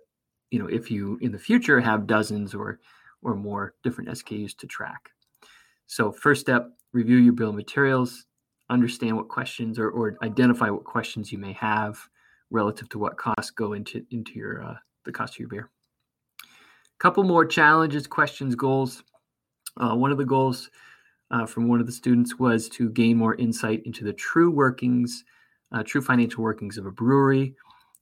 you 0.50 0.60
know 0.60 0.66
if 0.66 0.88
you 0.88 1.18
in 1.20 1.32
the 1.32 1.38
future 1.38 1.80
have 1.80 2.06
dozens 2.06 2.54
or 2.54 2.78
or 3.24 3.34
more 3.34 3.74
different 3.82 4.10
SKUs 4.10 4.56
to 4.58 4.66
track. 4.66 5.10
So 5.86 6.12
first 6.12 6.40
step, 6.40 6.68
review 6.92 7.16
your 7.16 7.32
bill 7.32 7.50
of 7.50 7.56
materials, 7.56 8.26
understand 8.70 9.16
what 9.16 9.28
questions 9.28 9.78
or, 9.78 9.90
or 9.90 10.16
identify 10.22 10.70
what 10.70 10.84
questions 10.84 11.32
you 11.32 11.38
may 11.38 11.52
have 11.52 11.98
relative 12.50 12.88
to 12.90 12.98
what 12.98 13.16
costs 13.16 13.50
go 13.50 13.72
into 13.72 14.04
into 14.10 14.32
your 14.34 14.62
uh, 14.62 14.74
the 15.04 15.12
cost 15.12 15.34
of 15.34 15.40
your 15.40 15.48
beer. 15.48 15.70
A 16.40 16.98
couple 16.98 17.24
more 17.24 17.44
challenges, 17.44 18.06
questions, 18.06 18.54
goals. 18.54 19.02
Uh, 19.76 19.94
one 19.94 20.12
of 20.12 20.18
the 20.18 20.24
goals 20.24 20.70
uh, 21.30 21.46
from 21.46 21.68
one 21.68 21.80
of 21.80 21.86
the 21.86 21.92
students 21.92 22.38
was 22.38 22.68
to 22.68 22.88
gain 22.90 23.16
more 23.16 23.34
insight 23.36 23.82
into 23.84 24.04
the 24.04 24.12
true 24.12 24.50
workings, 24.50 25.24
uh, 25.72 25.82
true 25.82 26.00
financial 26.00 26.42
workings 26.42 26.78
of 26.78 26.86
a 26.86 26.90
brewery. 26.90 27.54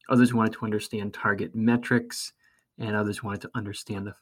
Others 0.08 0.34
wanted 0.34 0.52
to 0.52 0.64
understand 0.64 1.14
target 1.14 1.54
metrics, 1.54 2.32
and 2.78 2.94
others 2.94 3.22
wanted 3.22 3.40
to 3.40 3.50
understand 3.54 4.06
the 4.06 4.14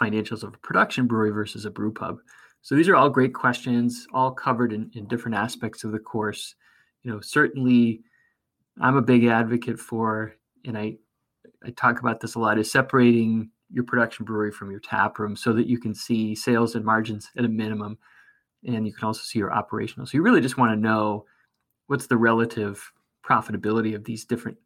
financials 0.00 0.42
of 0.42 0.54
a 0.54 0.58
production 0.58 1.06
brewery 1.06 1.30
versus 1.30 1.64
a 1.64 1.70
brew 1.70 1.92
pub. 1.92 2.18
So 2.62 2.74
these 2.74 2.88
are 2.88 2.96
all 2.96 3.10
great 3.10 3.34
questions, 3.34 4.06
all 4.12 4.30
covered 4.30 4.72
in, 4.72 4.90
in 4.94 5.06
different 5.06 5.36
aspects 5.36 5.84
of 5.84 5.92
the 5.92 5.98
course. 5.98 6.54
You 7.02 7.12
know, 7.12 7.20
certainly 7.20 8.02
I'm 8.80 8.96
a 8.96 9.02
big 9.02 9.26
advocate 9.26 9.78
for, 9.78 10.34
and 10.64 10.76
I 10.76 10.96
I 11.66 11.70
talk 11.70 12.00
about 12.00 12.20
this 12.20 12.34
a 12.34 12.38
lot, 12.38 12.58
is 12.58 12.70
separating 12.70 13.50
your 13.70 13.84
production 13.84 14.24
brewery 14.24 14.52
from 14.52 14.70
your 14.70 14.80
tap 14.80 15.18
room 15.18 15.34
so 15.34 15.52
that 15.52 15.66
you 15.66 15.78
can 15.78 15.94
see 15.94 16.34
sales 16.34 16.74
and 16.74 16.84
margins 16.84 17.30
at 17.36 17.44
a 17.44 17.48
minimum, 17.48 17.98
and 18.66 18.86
you 18.86 18.92
can 18.92 19.04
also 19.04 19.22
see 19.22 19.38
your 19.38 19.52
operational. 19.52 20.06
So 20.06 20.16
you 20.16 20.22
really 20.22 20.40
just 20.40 20.58
want 20.58 20.72
to 20.72 20.80
know 20.80 21.24
what's 21.86 22.06
the 22.06 22.16
relative 22.16 22.92
profitability 23.24 23.94
of 23.94 24.04
these 24.04 24.24
different 24.24 24.58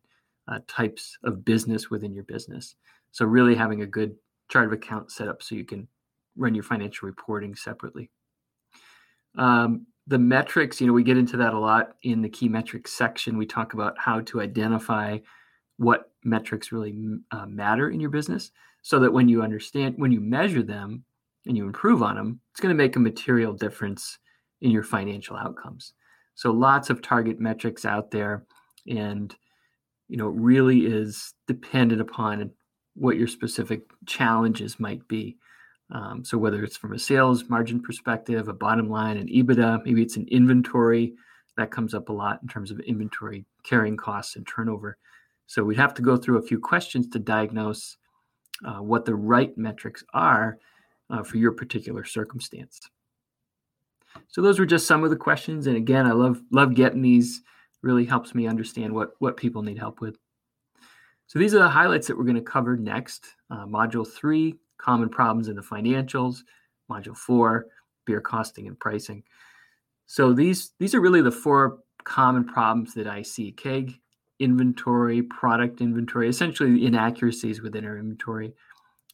uh, 0.48 0.60
types 0.66 1.18
of 1.24 1.44
business 1.44 1.90
within 1.90 2.12
your 2.12 2.24
business. 2.24 2.74
So 3.12 3.24
really 3.24 3.54
having 3.54 3.82
a 3.82 3.86
good 3.86 4.16
chart 4.48 4.66
of 4.66 4.72
account 4.72 5.10
set 5.10 5.28
up 5.28 5.42
so 5.42 5.54
you 5.54 5.64
can 5.64 5.88
run 6.36 6.54
your 6.54 6.64
financial 6.64 7.06
reporting 7.06 7.54
separately. 7.54 8.10
Um, 9.36 9.86
the 10.06 10.18
metrics, 10.18 10.80
you 10.80 10.86
know, 10.86 10.92
we 10.92 11.02
get 11.02 11.18
into 11.18 11.36
that 11.36 11.52
a 11.52 11.58
lot 11.58 11.96
in 12.02 12.22
the 12.22 12.28
key 12.28 12.48
metrics 12.48 12.92
section. 12.92 13.36
We 13.36 13.46
talk 13.46 13.74
about 13.74 13.98
how 13.98 14.20
to 14.22 14.40
identify 14.40 15.18
what 15.76 16.10
metrics 16.24 16.72
really 16.72 16.94
uh, 17.30 17.46
matter 17.46 17.90
in 17.90 18.00
your 18.00 18.10
business 18.10 18.50
so 18.82 18.98
that 19.00 19.12
when 19.12 19.28
you 19.28 19.42
understand, 19.42 19.94
when 19.98 20.12
you 20.12 20.20
measure 20.20 20.62
them 20.62 21.04
and 21.46 21.56
you 21.56 21.64
improve 21.64 22.02
on 22.02 22.16
them, 22.16 22.40
it's 22.50 22.60
going 22.60 22.74
to 22.74 22.82
make 22.82 22.96
a 22.96 23.00
material 23.00 23.52
difference 23.52 24.18
in 24.60 24.70
your 24.70 24.82
financial 24.82 25.36
outcomes. 25.36 25.92
So 26.34 26.50
lots 26.50 26.88
of 26.90 27.02
target 27.02 27.38
metrics 27.38 27.84
out 27.84 28.10
there 28.10 28.44
and 28.86 29.34
you 30.08 30.16
know 30.16 30.28
it 30.28 30.34
really 30.36 30.86
is 30.86 31.34
dependent 31.46 32.00
upon 32.00 32.50
what 32.98 33.16
your 33.16 33.28
specific 33.28 33.82
challenges 34.06 34.78
might 34.78 35.06
be. 35.08 35.36
Um, 35.90 36.24
so 36.24 36.36
whether 36.36 36.62
it's 36.62 36.76
from 36.76 36.92
a 36.92 36.98
sales 36.98 37.48
margin 37.48 37.80
perspective, 37.80 38.48
a 38.48 38.52
bottom 38.52 38.90
line, 38.90 39.16
an 39.16 39.28
EBITDA, 39.28 39.84
maybe 39.84 40.02
it's 40.02 40.16
an 40.16 40.28
inventory 40.30 41.14
that 41.56 41.70
comes 41.70 41.94
up 41.94 42.08
a 42.08 42.12
lot 42.12 42.40
in 42.42 42.48
terms 42.48 42.70
of 42.70 42.78
inventory 42.80 43.44
carrying 43.64 43.96
costs 43.96 44.36
and 44.36 44.46
turnover. 44.46 44.98
So 45.46 45.64
we'd 45.64 45.78
have 45.78 45.94
to 45.94 46.02
go 46.02 46.16
through 46.16 46.38
a 46.38 46.46
few 46.46 46.58
questions 46.60 47.08
to 47.08 47.18
diagnose 47.18 47.96
uh, 48.64 48.82
what 48.82 49.04
the 49.04 49.14
right 49.14 49.56
metrics 49.56 50.04
are 50.12 50.58
uh, 51.10 51.22
for 51.22 51.38
your 51.38 51.52
particular 51.52 52.04
circumstance. 52.04 52.80
So 54.28 54.42
those 54.42 54.58
were 54.58 54.66
just 54.66 54.86
some 54.86 55.04
of 55.04 55.10
the 55.10 55.16
questions, 55.16 55.66
and 55.66 55.76
again, 55.76 56.06
I 56.06 56.12
love 56.12 56.42
love 56.50 56.74
getting 56.74 57.02
these. 57.02 57.42
Really 57.82 58.04
helps 58.04 58.34
me 58.34 58.46
understand 58.46 58.92
what 58.92 59.12
what 59.18 59.36
people 59.36 59.62
need 59.62 59.78
help 59.78 60.00
with. 60.00 60.16
So 61.28 61.38
these 61.38 61.54
are 61.54 61.58
the 61.58 61.68
highlights 61.68 62.06
that 62.06 62.16
we're 62.16 62.24
going 62.24 62.36
to 62.36 62.42
cover 62.42 62.76
next. 62.76 63.26
Uh, 63.50 63.66
module 63.66 64.06
three, 64.06 64.54
common 64.78 65.08
problems 65.08 65.48
in 65.48 65.56
the 65.56 65.62
financials. 65.62 66.38
Module 66.90 67.16
four, 67.16 67.66
beer 68.06 68.20
costing 68.20 68.66
and 68.66 68.80
pricing. 68.80 69.22
So 70.06 70.32
these 70.32 70.72
these 70.78 70.94
are 70.94 71.00
really 71.00 71.20
the 71.20 71.30
four 71.30 71.80
common 72.04 72.44
problems 72.44 72.94
that 72.94 73.06
I 73.06 73.22
see. 73.22 73.52
Keg 73.52 73.92
inventory, 74.40 75.20
product 75.22 75.80
inventory, 75.82 76.28
essentially 76.28 76.86
inaccuracies 76.86 77.60
within 77.60 77.84
our 77.84 77.98
inventory, 77.98 78.54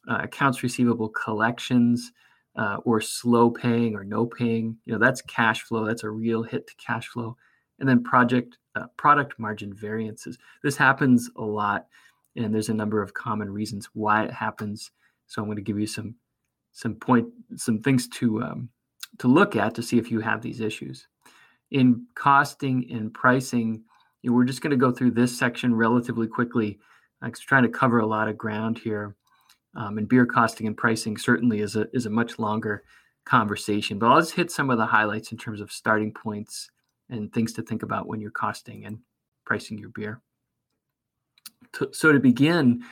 uh, 0.09 0.19
accounts 0.23 0.63
receivable 0.63 1.09
collections, 1.09 2.13
uh, 2.55 2.77
or 2.85 3.01
slow 3.01 3.49
paying 3.49 3.95
or 3.95 4.05
no 4.05 4.25
paying. 4.25 4.77
You 4.85 4.93
know 4.93 4.99
that's 4.99 5.21
cash 5.21 5.63
flow. 5.63 5.85
That's 5.85 6.03
a 6.03 6.09
real 6.09 6.43
hit 6.43 6.67
to 6.67 6.75
cash 6.75 7.07
flow. 7.09 7.35
And 7.79 7.87
then 7.87 8.03
project 8.03 8.57
uh, 8.75 8.87
product 8.97 9.39
margin 9.39 9.73
variances. 9.73 10.37
This 10.63 10.77
happens 10.77 11.29
a 11.37 11.43
lot, 11.43 11.87
and 12.35 12.53
there's 12.53 12.69
a 12.69 12.73
number 12.73 13.01
of 13.01 13.13
common 13.13 13.49
reasons 13.49 13.89
why 13.93 14.23
it 14.23 14.31
happens. 14.31 14.91
So 15.27 15.41
I'm 15.41 15.47
going 15.47 15.57
to 15.57 15.61
give 15.61 15.79
you 15.79 15.87
some 15.87 16.15
some 16.71 16.95
point 16.95 17.27
some 17.55 17.79
things 17.79 18.07
to 18.09 18.43
um, 18.43 18.69
to 19.19 19.27
look 19.27 19.55
at 19.55 19.75
to 19.75 19.83
see 19.83 19.97
if 19.97 20.11
you 20.11 20.19
have 20.19 20.41
these 20.41 20.59
issues. 20.59 21.07
In 21.71 22.05
costing 22.15 22.85
and 22.91 23.13
pricing, 23.13 23.83
you 24.21 24.29
know, 24.29 24.35
we're 24.35 24.45
just 24.45 24.61
going 24.61 24.71
to 24.71 24.77
go 24.77 24.91
through 24.91 25.11
this 25.11 25.37
section 25.37 25.73
relatively 25.73 26.27
quickly. 26.27 26.79
I'm 27.21 27.31
trying 27.31 27.63
to 27.63 27.69
cover 27.69 27.99
a 27.99 28.05
lot 28.05 28.27
of 28.27 28.37
ground 28.37 28.77
here. 28.77 29.15
Um, 29.77 29.97
and 29.97 30.07
beer 30.07 30.25
costing 30.25 30.67
and 30.67 30.77
pricing 30.77 31.17
certainly 31.17 31.59
is 31.59 31.75
a 31.75 31.87
is 31.93 32.05
a 32.05 32.09
much 32.09 32.39
longer 32.39 32.83
conversation, 33.25 33.99
but 33.99 34.07
I'll 34.07 34.21
just 34.21 34.35
hit 34.35 34.51
some 34.51 34.69
of 34.69 34.77
the 34.77 34.85
highlights 34.85 35.31
in 35.31 35.37
terms 35.37 35.59
of 35.59 35.71
starting 35.71 36.13
points 36.13 36.69
and 37.09 37.31
things 37.31 37.53
to 37.53 37.61
think 37.61 37.83
about 37.83 38.07
when 38.07 38.19
you're 38.19 38.31
costing 38.31 38.85
and 38.85 38.99
pricing 39.45 39.77
your 39.77 39.89
beer. 39.89 40.21
So 41.91 42.11
to 42.11 42.19
begin, 42.19 42.83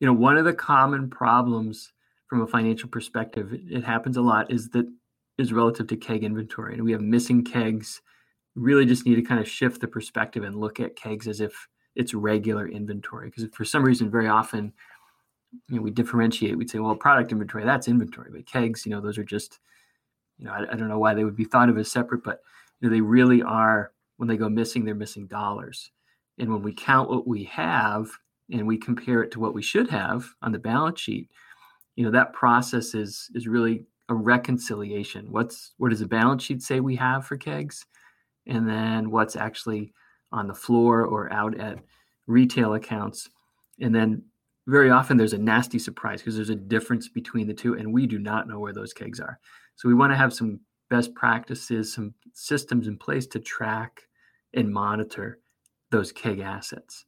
you 0.00 0.06
know, 0.06 0.12
one 0.12 0.36
of 0.36 0.44
the 0.44 0.52
common 0.52 1.08
problems 1.10 1.92
from 2.28 2.42
a 2.42 2.46
financial 2.46 2.88
perspective, 2.88 3.52
it 3.52 3.84
happens 3.84 4.16
a 4.16 4.22
lot, 4.22 4.52
is 4.52 4.68
that 4.70 4.86
is 5.38 5.52
relative 5.52 5.86
to 5.86 5.96
keg 5.96 6.24
inventory. 6.24 6.74
And 6.74 6.84
we 6.84 6.92
have 6.92 7.00
missing 7.00 7.44
kegs. 7.44 8.02
Really 8.54 8.84
just 8.84 9.06
need 9.06 9.14
to 9.14 9.22
kind 9.22 9.40
of 9.40 9.48
shift 9.48 9.80
the 9.80 9.88
perspective 9.88 10.42
and 10.42 10.56
look 10.56 10.80
at 10.80 10.96
kegs 10.96 11.28
as 11.28 11.40
if 11.40 11.68
it's 11.94 12.12
regular 12.12 12.68
inventory. 12.68 13.30
Because 13.30 13.48
for 13.54 13.64
some 13.64 13.84
reason, 13.84 14.10
very 14.10 14.28
often, 14.28 14.72
you 15.68 15.76
know, 15.76 15.82
we 15.82 15.90
differentiate. 15.90 16.58
We'd 16.58 16.68
say, 16.68 16.80
well, 16.80 16.94
product 16.94 17.32
inventory, 17.32 17.64
that's 17.64 17.88
inventory. 17.88 18.30
But 18.32 18.46
kegs, 18.46 18.84
you 18.84 18.90
know, 18.90 19.00
those 19.00 19.16
are 19.16 19.24
just, 19.24 19.60
you 20.38 20.44
know, 20.44 20.52
I, 20.52 20.72
I 20.72 20.76
don't 20.76 20.88
know 20.88 20.98
why 20.98 21.14
they 21.14 21.24
would 21.24 21.36
be 21.36 21.44
thought 21.44 21.68
of 21.68 21.78
as 21.78 21.90
separate, 21.90 22.22
but 22.22 22.42
you 22.80 22.88
know, 22.88 22.94
they 22.94 23.00
really 23.00 23.42
are, 23.42 23.92
when 24.16 24.28
they 24.28 24.36
go 24.36 24.48
missing, 24.48 24.84
they're 24.84 24.94
missing 24.94 25.26
dollars. 25.26 25.90
And 26.38 26.52
when 26.52 26.62
we 26.62 26.72
count 26.72 27.10
what 27.10 27.26
we 27.26 27.44
have, 27.44 28.08
and 28.50 28.66
we 28.66 28.78
compare 28.78 29.22
it 29.22 29.30
to 29.32 29.40
what 29.40 29.54
we 29.54 29.62
should 29.62 29.88
have 29.90 30.26
on 30.42 30.52
the 30.52 30.58
balance 30.58 31.00
sheet, 31.00 31.30
you 31.96 32.04
know 32.04 32.10
that 32.10 32.32
process 32.32 32.94
is 32.94 33.30
is 33.34 33.46
really 33.46 33.84
a 34.08 34.14
reconciliation. 34.14 35.30
What's 35.30 35.74
what 35.78 35.90
does 35.90 36.00
the 36.00 36.06
balance 36.06 36.42
sheet 36.42 36.62
say 36.62 36.80
we 36.80 36.96
have 36.96 37.26
for 37.26 37.36
kegs, 37.36 37.84
and 38.46 38.68
then 38.68 39.10
what's 39.10 39.36
actually 39.36 39.92
on 40.32 40.46
the 40.46 40.54
floor 40.54 41.04
or 41.04 41.32
out 41.32 41.58
at 41.58 41.78
retail 42.26 42.74
accounts, 42.74 43.28
and 43.80 43.94
then 43.94 44.22
very 44.66 44.90
often 44.90 45.16
there's 45.16 45.32
a 45.32 45.38
nasty 45.38 45.78
surprise 45.78 46.20
because 46.20 46.36
there's 46.36 46.50
a 46.50 46.54
difference 46.54 47.08
between 47.08 47.46
the 47.46 47.54
two, 47.54 47.74
and 47.74 47.92
we 47.92 48.06
do 48.06 48.18
not 48.18 48.48
know 48.48 48.58
where 48.58 48.72
those 48.72 48.92
kegs 48.92 49.20
are. 49.20 49.38
So 49.76 49.88
we 49.88 49.94
want 49.94 50.12
to 50.12 50.16
have 50.16 50.32
some 50.32 50.60
best 50.90 51.14
practices, 51.14 51.92
some 51.92 52.14
systems 52.32 52.86
in 52.86 52.96
place 52.96 53.26
to 53.28 53.38
track 53.38 54.02
and 54.54 54.72
monitor 54.72 55.38
those 55.90 56.12
keg 56.12 56.40
assets. 56.40 57.04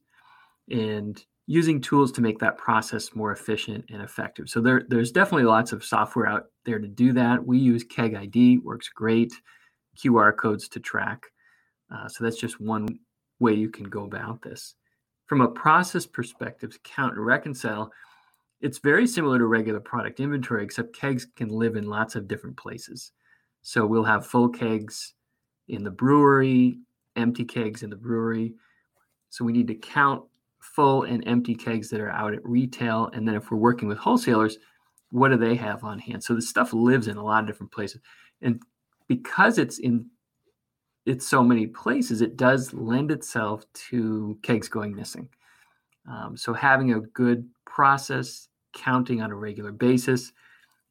And 0.69 1.23
using 1.47 1.81
tools 1.81 2.11
to 2.13 2.21
make 2.21 2.39
that 2.39 2.57
process 2.57 3.13
more 3.15 3.31
efficient 3.31 3.83
and 3.89 4.01
effective. 4.01 4.49
So 4.49 4.61
there, 4.61 4.83
there's 4.87 5.11
definitely 5.11 5.43
lots 5.43 5.71
of 5.71 5.83
software 5.83 6.27
out 6.27 6.45
there 6.65 6.79
to 6.79 6.87
do 6.87 7.11
that. 7.13 7.45
We 7.45 7.57
use 7.57 7.83
Keg 7.83 8.15
ID, 8.15 8.59
works 8.59 8.89
great. 8.89 9.33
QR 9.97 10.35
codes 10.35 10.69
to 10.69 10.79
track. 10.79 11.25
Uh, 11.93 12.07
so 12.07 12.23
that's 12.23 12.39
just 12.39 12.61
one 12.61 12.87
way 13.39 13.53
you 13.53 13.69
can 13.69 13.85
go 13.85 14.05
about 14.05 14.41
this. 14.41 14.75
From 15.25 15.41
a 15.41 15.47
process 15.47 16.05
perspective, 16.05 16.77
count 16.83 17.15
and 17.15 17.25
reconcile, 17.25 17.91
it's 18.61 18.77
very 18.77 19.07
similar 19.07 19.39
to 19.39 19.45
regular 19.45 19.79
product 19.79 20.19
inventory, 20.19 20.63
except 20.63 20.95
kegs 20.95 21.25
can 21.35 21.49
live 21.49 21.75
in 21.75 21.89
lots 21.89 22.15
of 22.15 22.27
different 22.27 22.55
places. 22.55 23.11
So 23.61 23.85
we'll 23.85 24.03
have 24.03 24.25
full 24.25 24.49
kegs 24.49 25.13
in 25.67 25.83
the 25.83 25.91
brewery, 25.91 26.79
empty 27.15 27.45
kegs 27.45 27.83
in 27.83 27.89
the 27.89 27.95
brewery. 27.95 28.53
So 29.29 29.45
we 29.45 29.53
need 29.53 29.67
to 29.67 29.75
count 29.75 30.23
full 30.59 31.03
and 31.03 31.25
empty 31.27 31.55
kegs 31.55 31.89
that 31.89 32.01
are 32.01 32.11
out 32.11 32.33
at 32.33 32.45
retail. 32.45 33.09
And 33.13 33.27
then 33.27 33.35
if 33.35 33.51
we're 33.51 33.57
working 33.57 33.87
with 33.87 33.97
wholesalers, 33.97 34.57
what 35.11 35.29
do 35.29 35.37
they 35.37 35.55
have 35.55 35.83
on 35.83 35.99
hand? 35.99 36.23
So 36.23 36.33
the 36.33 36.41
stuff 36.41 36.73
lives 36.73 37.07
in 37.07 37.17
a 37.17 37.23
lot 37.23 37.43
of 37.43 37.47
different 37.47 37.71
places. 37.71 38.01
And 38.41 38.61
because 39.07 39.57
it's 39.57 39.79
in 39.79 40.07
it's 41.05 41.27
so 41.27 41.43
many 41.43 41.65
places, 41.65 42.21
it 42.21 42.37
does 42.37 42.73
lend 42.73 43.11
itself 43.11 43.65
to 43.73 44.37
kegs 44.43 44.69
going 44.69 44.95
missing. 44.95 45.27
Um, 46.07 46.37
so 46.37 46.53
having 46.53 46.93
a 46.93 46.99
good 46.99 47.47
process, 47.65 48.49
counting 48.73 49.21
on 49.21 49.31
a 49.31 49.35
regular 49.35 49.71
basis, 49.71 50.31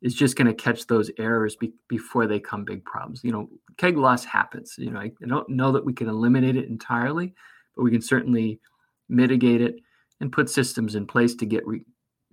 is 0.02 0.14
just 0.14 0.36
going 0.36 0.46
to 0.46 0.54
catch 0.54 0.86
those 0.86 1.10
errors 1.18 1.56
be- 1.56 1.74
before 1.88 2.26
they 2.26 2.40
come 2.40 2.64
big 2.64 2.84
problems. 2.84 3.22
You 3.22 3.32
know, 3.32 3.50
keg 3.76 3.96
loss 3.96 4.24
happens. 4.24 4.74
You 4.78 4.90
know, 4.90 5.00
I, 5.00 5.12
don't 5.26 5.48
know 5.48 5.72
that 5.72 5.84
we 5.84 5.92
can 5.92 6.08
eliminate 6.08 6.56
it 6.56 6.68
entirely, 6.68 7.34
but 7.76 7.82
we 7.82 7.90
can 7.90 8.02
certainly 8.02 8.60
mitigate 9.08 9.60
it, 9.60 9.76
and 10.20 10.32
put 10.32 10.48
systems 10.50 10.94
in 10.94 11.06
place 11.06 11.34
to 11.34 11.46
get 11.46 11.66
re- 11.66 11.84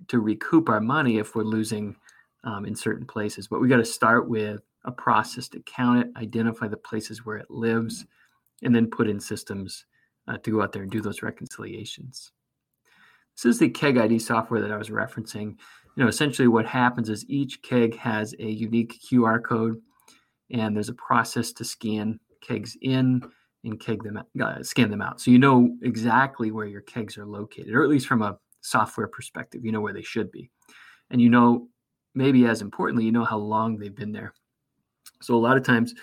to 0.08 0.20
recoup 0.20 0.70
our 0.70 0.80
money 0.80 1.18
if 1.18 1.36
we're 1.36 1.44
losing 1.44 1.96
um, 2.44 2.66
in 2.66 2.76
certain 2.76 3.06
places. 3.06 3.48
But 3.48 3.62
we 3.62 3.68
got 3.68 3.78
to 3.78 3.86
start 3.86 4.30
with 4.30 4.62
a 4.86 4.92
process 4.92 5.48
to 5.50 5.60
count 5.62 6.00
it, 6.00 6.12
identify 6.16 6.68
the 6.68 6.78
places 6.78 7.26
where 7.26 7.38
it 7.38 7.50
lives, 7.50 8.06
and 8.64 8.76
then 8.76 8.90
put 8.90 9.10
in 9.10 9.20
systems 9.20 9.86
uh, 10.28 10.38
to 10.38 10.52
go 10.52 10.62
out 10.62 10.72
there 10.72 10.84
and 10.84 10.92
do 10.92 11.02
those 11.02 11.24
reconciliations. 11.24 12.32
This 13.38 13.54
is 13.54 13.60
the 13.60 13.70
keg 13.70 13.98
ID 13.98 14.18
software 14.18 14.62
that 14.62 14.72
I 14.72 14.78
was 14.78 14.90
referencing. 14.90 15.58
You 15.96 16.04
know, 16.04 16.08
essentially 16.08 16.48
what 16.48 16.66
happens 16.66 17.08
is 17.08 17.24
each 17.30 17.62
keg 17.62 17.96
has 17.98 18.34
a 18.40 18.48
unique 18.48 19.00
QR 19.00 19.44
code, 19.44 19.80
and 20.52 20.76
there's 20.76 20.90
a 20.90 20.96
process 20.96 21.52
to 21.54 21.64
scan 21.64 22.20
kegs 22.42 22.76
in 22.82 23.22
and 23.64 23.80
keg 23.80 24.04
them 24.04 24.22
uh, 24.42 24.64
scan 24.64 24.90
them 24.90 25.04
out. 25.04 25.22
So 25.22 25.30
you 25.30 25.38
know 25.38 25.76
exactly 25.84 26.50
where 26.50 26.66
your 26.66 26.82
kegs 26.82 27.18
are 27.18 27.28
located, 27.28 27.74
or 27.74 27.84
at 27.84 27.90
least 27.90 28.08
from 28.08 28.24
a 28.24 28.40
software 28.62 29.08
perspective, 29.08 29.64
you 29.64 29.72
know 29.72 29.82
where 29.82 29.94
they 29.94 30.02
should 30.02 30.32
be, 30.32 30.50
and 31.12 31.22
you 31.22 31.30
know 31.30 31.68
maybe 32.16 32.48
as 32.48 32.64
importantly, 32.64 33.06
you 33.06 33.12
know 33.12 33.26
how 33.26 33.38
long 33.38 33.78
they've 33.78 33.96
been 33.96 34.12
there. 34.12 34.34
So 35.22 35.36
a 35.36 35.38
lot 35.38 35.58
of 35.58 35.64
times 35.64 35.94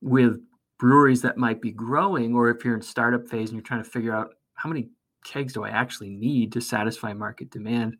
with 0.00 0.40
breweries 0.78 1.20
that 1.22 1.36
might 1.36 1.60
be 1.60 1.70
growing, 1.70 2.34
or 2.34 2.48
if 2.48 2.64
you're 2.64 2.74
in 2.74 2.82
startup 2.82 3.28
phase 3.28 3.50
and 3.50 3.58
you're 3.58 3.62
trying 3.62 3.84
to 3.84 3.90
figure 3.90 4.14
out 4.14 4.30
how 4.54 4.70
many 4.70 4.88
kegs 5.26 5.52
do 5.52 5.64
I 5.64 5.70
actually 5.70 6.10
need 6.10 6.52
to 6.52 6.60
satisfy 6.60 7.12
market 7.12 7.50
demand, 7.50 7.96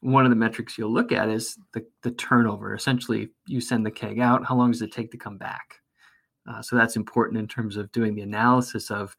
one 0.00 0.24
of 0.24 0.30
the 0.30 0.36
metrics 0.36 0.76
you'll 0.76 0.92
look 0.92 1.12
at 1.12 1.28
is 1.28 1.58
the, 1.72 1.84
the 2.02 2.10
turnover. 2.10 2.74
Essentially, 2.74 3.30
you 3.46 3.60
send 3.60 3.86
the 3.86 3.90
keg 3.90 4.18
out, 4.18 4.44
how 4.44 4.56
long 4.56 4.70
does 4.70 4.82
it 4.82 4.92
take 4.92 5.10
to 5.12 5.16
come 5.16 5.38
back? 5.38 5.80
Uh, 6.48 6.60
so 6.60 6.76
that's 6.76 6.96
important 6.96 7.38
in 7.38 7.46
terms 7.46 7.76
of 7.76 7.90
doing 7.92 8.14
the 8.14 8.22
analysis 8.22 8.90
of 8.90 9.16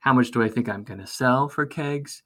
how 0.00 0.12
much 0.12 0.30
do 0.30 0.42
I 0.42 0.48
think 0.48 0.68
I'm 0.68 0.84
going 0.84 1.00
to 1.00 1.06
sell 1.06 1.48
for 1.48 1.64
kegs 1.66 2.22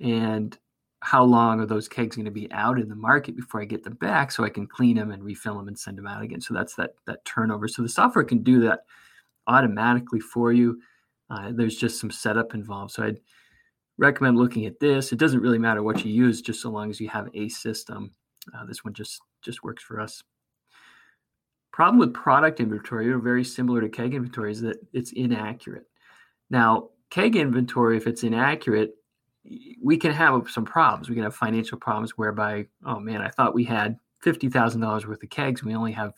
and 0.00 0.58
how 1.00 1.22
long 1.22 1.60
are 1.60 1.66
those 1.66 1.88
kegs 1.88 2.16
going 2.16 2.24
to 2.24 2.30
be 2.30 2.50
out 2.52 2.80
in 2.80 2.88
the 2.88 2.96
market 2.96 3.36
before 3.36 3.60
I 3.60 3.66
get 3.66 3.84
them 3.84 3.94
back 3.94 4.32
so 4.32 4.44
I 4.44 4.48
can 4.48 4.66
clean 4.66 4.96
them 4.96 5.10
and 5.10 5.22
refill 5.22 5.56
them 5.56 5.68
and 5.68 5.78
send 5.78 5.98
them 5.98 6.06
out 6.06 6.22
again. 6.22 6.40
So 6.40 6.54
that's 6.54 6.74
that 6.76 6.94
that 7.06 7.24
turnover. 7.24 7.68
So 7.68 7.82
the 7.82 7.88
software 7.88 8.24
can 8.24 8.42
do 8.42 8.60
that 8.60 8.80
automatically 9.46 10.20
for 10.20 10.52
you. 10.52 10.80
Uh, 11.28 11.52
there's 11.52 11.76
just 11.76 12.00
some 12.00 12.10
setup 12.10 12.54
involved. 12.54 12.92
So 12.92 13.04
I'd 13.04 13.20
recommend 13.98 14.36
looking 14.36 14.66
at 14.66 14.80
this. 14.80 15.12
It 15.12 15.18
doesn't 15.18 15.40
really 15.40 15.58
matter 15.58 15.82
what 15.82 16.04
you 16.04 16.12
use, 16.12 16.42
just 16.42 16.60
so 16.60 16.70
long 16.70 16.90
as 16.90 17.00
you 17.00 17.08
have 17.08 17.28
a 17.34 17.48
system. 17.48 18.12
Uh, 18.54 18.64
this 18.64 18.84
one 18.84 18.94
just 18.94 19.20
just 19.42 19.62
works 19.62 19.82
for 19.82 20.00
us. 20.00 20.22
Problem 21.72 21.98
with 21.98 22.14
product 22.14 22.60
inventory, 22.60 23.10
or 23.10 23.18
very 23.18 23.44
similar 23.44 23.80
to 23.80 23.88
keg 23.88 24.14
inventory, 24.14 24.52
is 24.52 24.62
that 24.62 24.78
it's 24.92 25.12
inaccurate. 25.12 25.84
Now, 26.48 26.90
keg 27.10 27.36
inventory, 27.36 27.96
if 27.96 28.06
it's 28.06 28.22
inaccurate, 28.22 28.94
we 29.82 29.96
can 29.96 30.12
have 30.12 30.48
some 30.50 30.64
problems. 30.64 31.08
We 31.08 31.14
can 31.14 31.24
have 31.24 31.34
financial 31.34 31.78
problems 31.78 32.12
whereby, 32.12 32.66
oh 32.84 32.98
man, 32.98 33.20
I 33.20 33.28
thought 33.28 33.54
we 33.54 33.64
had 33.64 33.98
fifty 34.20 34.48
thousand 34.48 34.80
dollars 34.80 35.06
worth 35.06 35.22
of 35.22 35.30
kegs, 35.30 35.62
we 35.62 35.74
only 35.74 35.92
have 35.92 36.14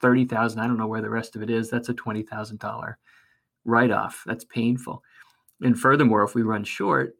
thirty 0.00 0.24
thousand. 0.24 0.60
I 0.60 0.66
don't 0.66 0.78
know 0.78 0.86
where 0.86 1.02
the 1.02 1.10
rest 1.10 1.36
of 1.36 1.42
it 1.42 1.50
is. 1.50 1.70
That's 1.70 1.88
a 1.88 1.94
twenty 1.94 2.22
thousand 2.22 2.58
dollar 2.58 2.98
write 3.64 3.90
off. 3.90 4.22
That's 4.26 4.44
painful. 4.44 5.02
And 5.60 5.78
furthermore, 5.78 6.22
if 6.22 6.34
we 6.34 6.42
run 6.42 6.64
short, 6.64 7.16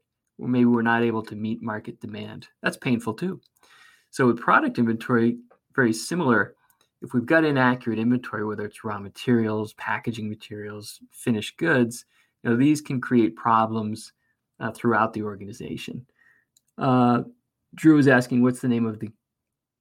maybe 0.49 0.67
we're 0.67 0.83
not 0.83 1.03
able 1.03 1.23
to 1.25 1.37
meet 1.37 1.63
market 1.63 2.01
demand. 2.01 2.49
That's 2.63 2.77
painful 2.77 3.15
too. 3.15 3.41
So 4.11 4.27
with 4.27 4.41
product 4.41 4.79
inventory, 4.79 5.39
very 5.75 5.93
similar. 5.93 6.55
If 7.03 7.15
we've 7.15 7.27
got 7.27 7.45
inaccurate 7.45 7.99
inventory, 7.99 8.45
whether 8.45 8.65
it's 8.65 8.85
raw 8.85 8.99
materials, 8.99 9.73
packaging 9.75 10.29
materials, 10.29 11.01
finished 11.13 11.57
goods, 11.57 12.05
you 12.43 12.51
know, 12.51 12.57
these 12.57 12.81
can 12.81 13.01
create 13.01 13.37
problems 13.37 14.13
uh, 14.59 14.73
throughout 14.73 15.13
the 15.13 15.23
organization. 15.23 16.07
Uh, 16.77 17.23
Drew 17.75 17.97
was 17.97 18.09
asking, 18.09 18.43
what's 18.43 18.61
the 18.61 18.69
name 18.69 18.87
of 18.87 18.99
the 18.99 19.11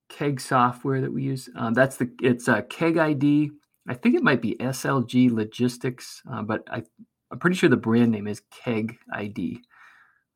keg 0.09 0.39
software 0.39 1.01
that 1.01 1.11
we 1.11 1.23
use? 1.23 1.49
Um, 1.55 1.73
that's 1.73 1.97
the 1.97 2.09
it's 2.21 2.47
a 2.47 2.61
keg 2.61 2.97
ID. 2.97 3.51
I 3.87 3.93
think 3.95 4.15
it 4.15 4.23
might 4.23 4.41
be 4.41 4.55
SLG 4.59 5.31
Logistics, 5.31 6.21
uh, 6.31 6.43
but 6.43 6.63
I, 6.71 6.83
I'm 7.31 7.39
pretty 7.39 7.55
sure 7.55 7.69
the 7.69 7.77
brand 7.77 8.11
name 8.11 8.27
is 8.27 8.41
Keg 8.51 8.97
ID. 9.13 9.61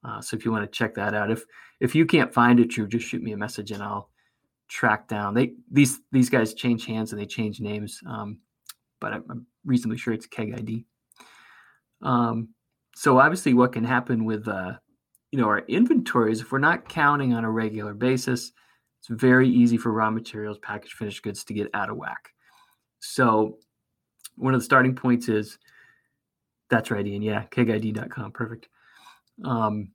Uh, 0.03 0.21
so 0.21 0.35
if 0.35 0.45
you 0.45 0.51
want 0.51 0.63
to 0.63 0.77
check 0.77 0.95
that 0.95 1.13
out, 1.13 1.31
if 1.31 1.43
if 1.79 1.95
you 1.95 2.05
can't 2.05 2.33
find 2.33 2.59
it, 2.59 2.69
Drew, 2.69 2.87
just 2.87 3.07
shoot 3.07 3.21
me 3.21 3.31
a 3.31 3.37
message 3.37 3.71
and 3.71 3.81
I'll 3.81 4.09
track 4.67 5.07
down. 5.07 5.33
They 5.33 5.53
these 5.71 5.99
these 6.11 6.29
guys 6.29 6.53
change 6.53 6.85
hands 6.85 7.11
and 7.11 7.21
they 7.21 7.25
change 7.25 7.59
names, 7.59 7.99
um, 8.07 8.39
but 8.99 9.13
I'm, 9.13 9.23
I'm, 9.29 9.47
reasonably 9.65 9.97
sure 9.97 10.13
it's 10.13 10.25
Keg 10.25 10.53
ID. 10.53 10.85
Um, 12.01 12.49
so 12.95 13.19
obviously, 13.19 13.53
what 13.53 13.71
can 13.71 13.85
happen 13.85 14.25
with 14.25 14.47
uh, 14.47 14.73
you 15.31 15.39
know 15.39 15.47
our 15.47 15.59
inventories 15.59 16.41
if 16.41 16.51
we're 16.51 16.59
not 16.59 16.89
counting 16.89 17.33
on 17.33 17.45
a 17.45 17.51
regular 17.51 17.93
basis, 17.93 18.51
it's 18.99 19.09
very 19.09 19.49
easy 19.49 19.77
for 19.77 19.91
raw 19.91 20.09
materials, 20.09 20.57
packaged 20.59 20.93
finished 20.93 21.23
goods 21.23 21.43
to 21.45 21.53
get 21.53 21.69
out 21.73 21.89
of 21.89 21.97
whack. 21.97 22.29
So 22.99 23.59
one 24.35 24.53
of 24.53 24.59
the 24.59 24.65
starting 24.65 24.95
points 24.95 25.29
is 25.29 25.57
that's 26.69 26.89
right, 26.89 27.05
Ian. 27.05 27.21
Yeah, 27.21 27.43
kegid.com. 27.51 28.31
Perfect. 28.31 28.67
Um, 29.43 29.89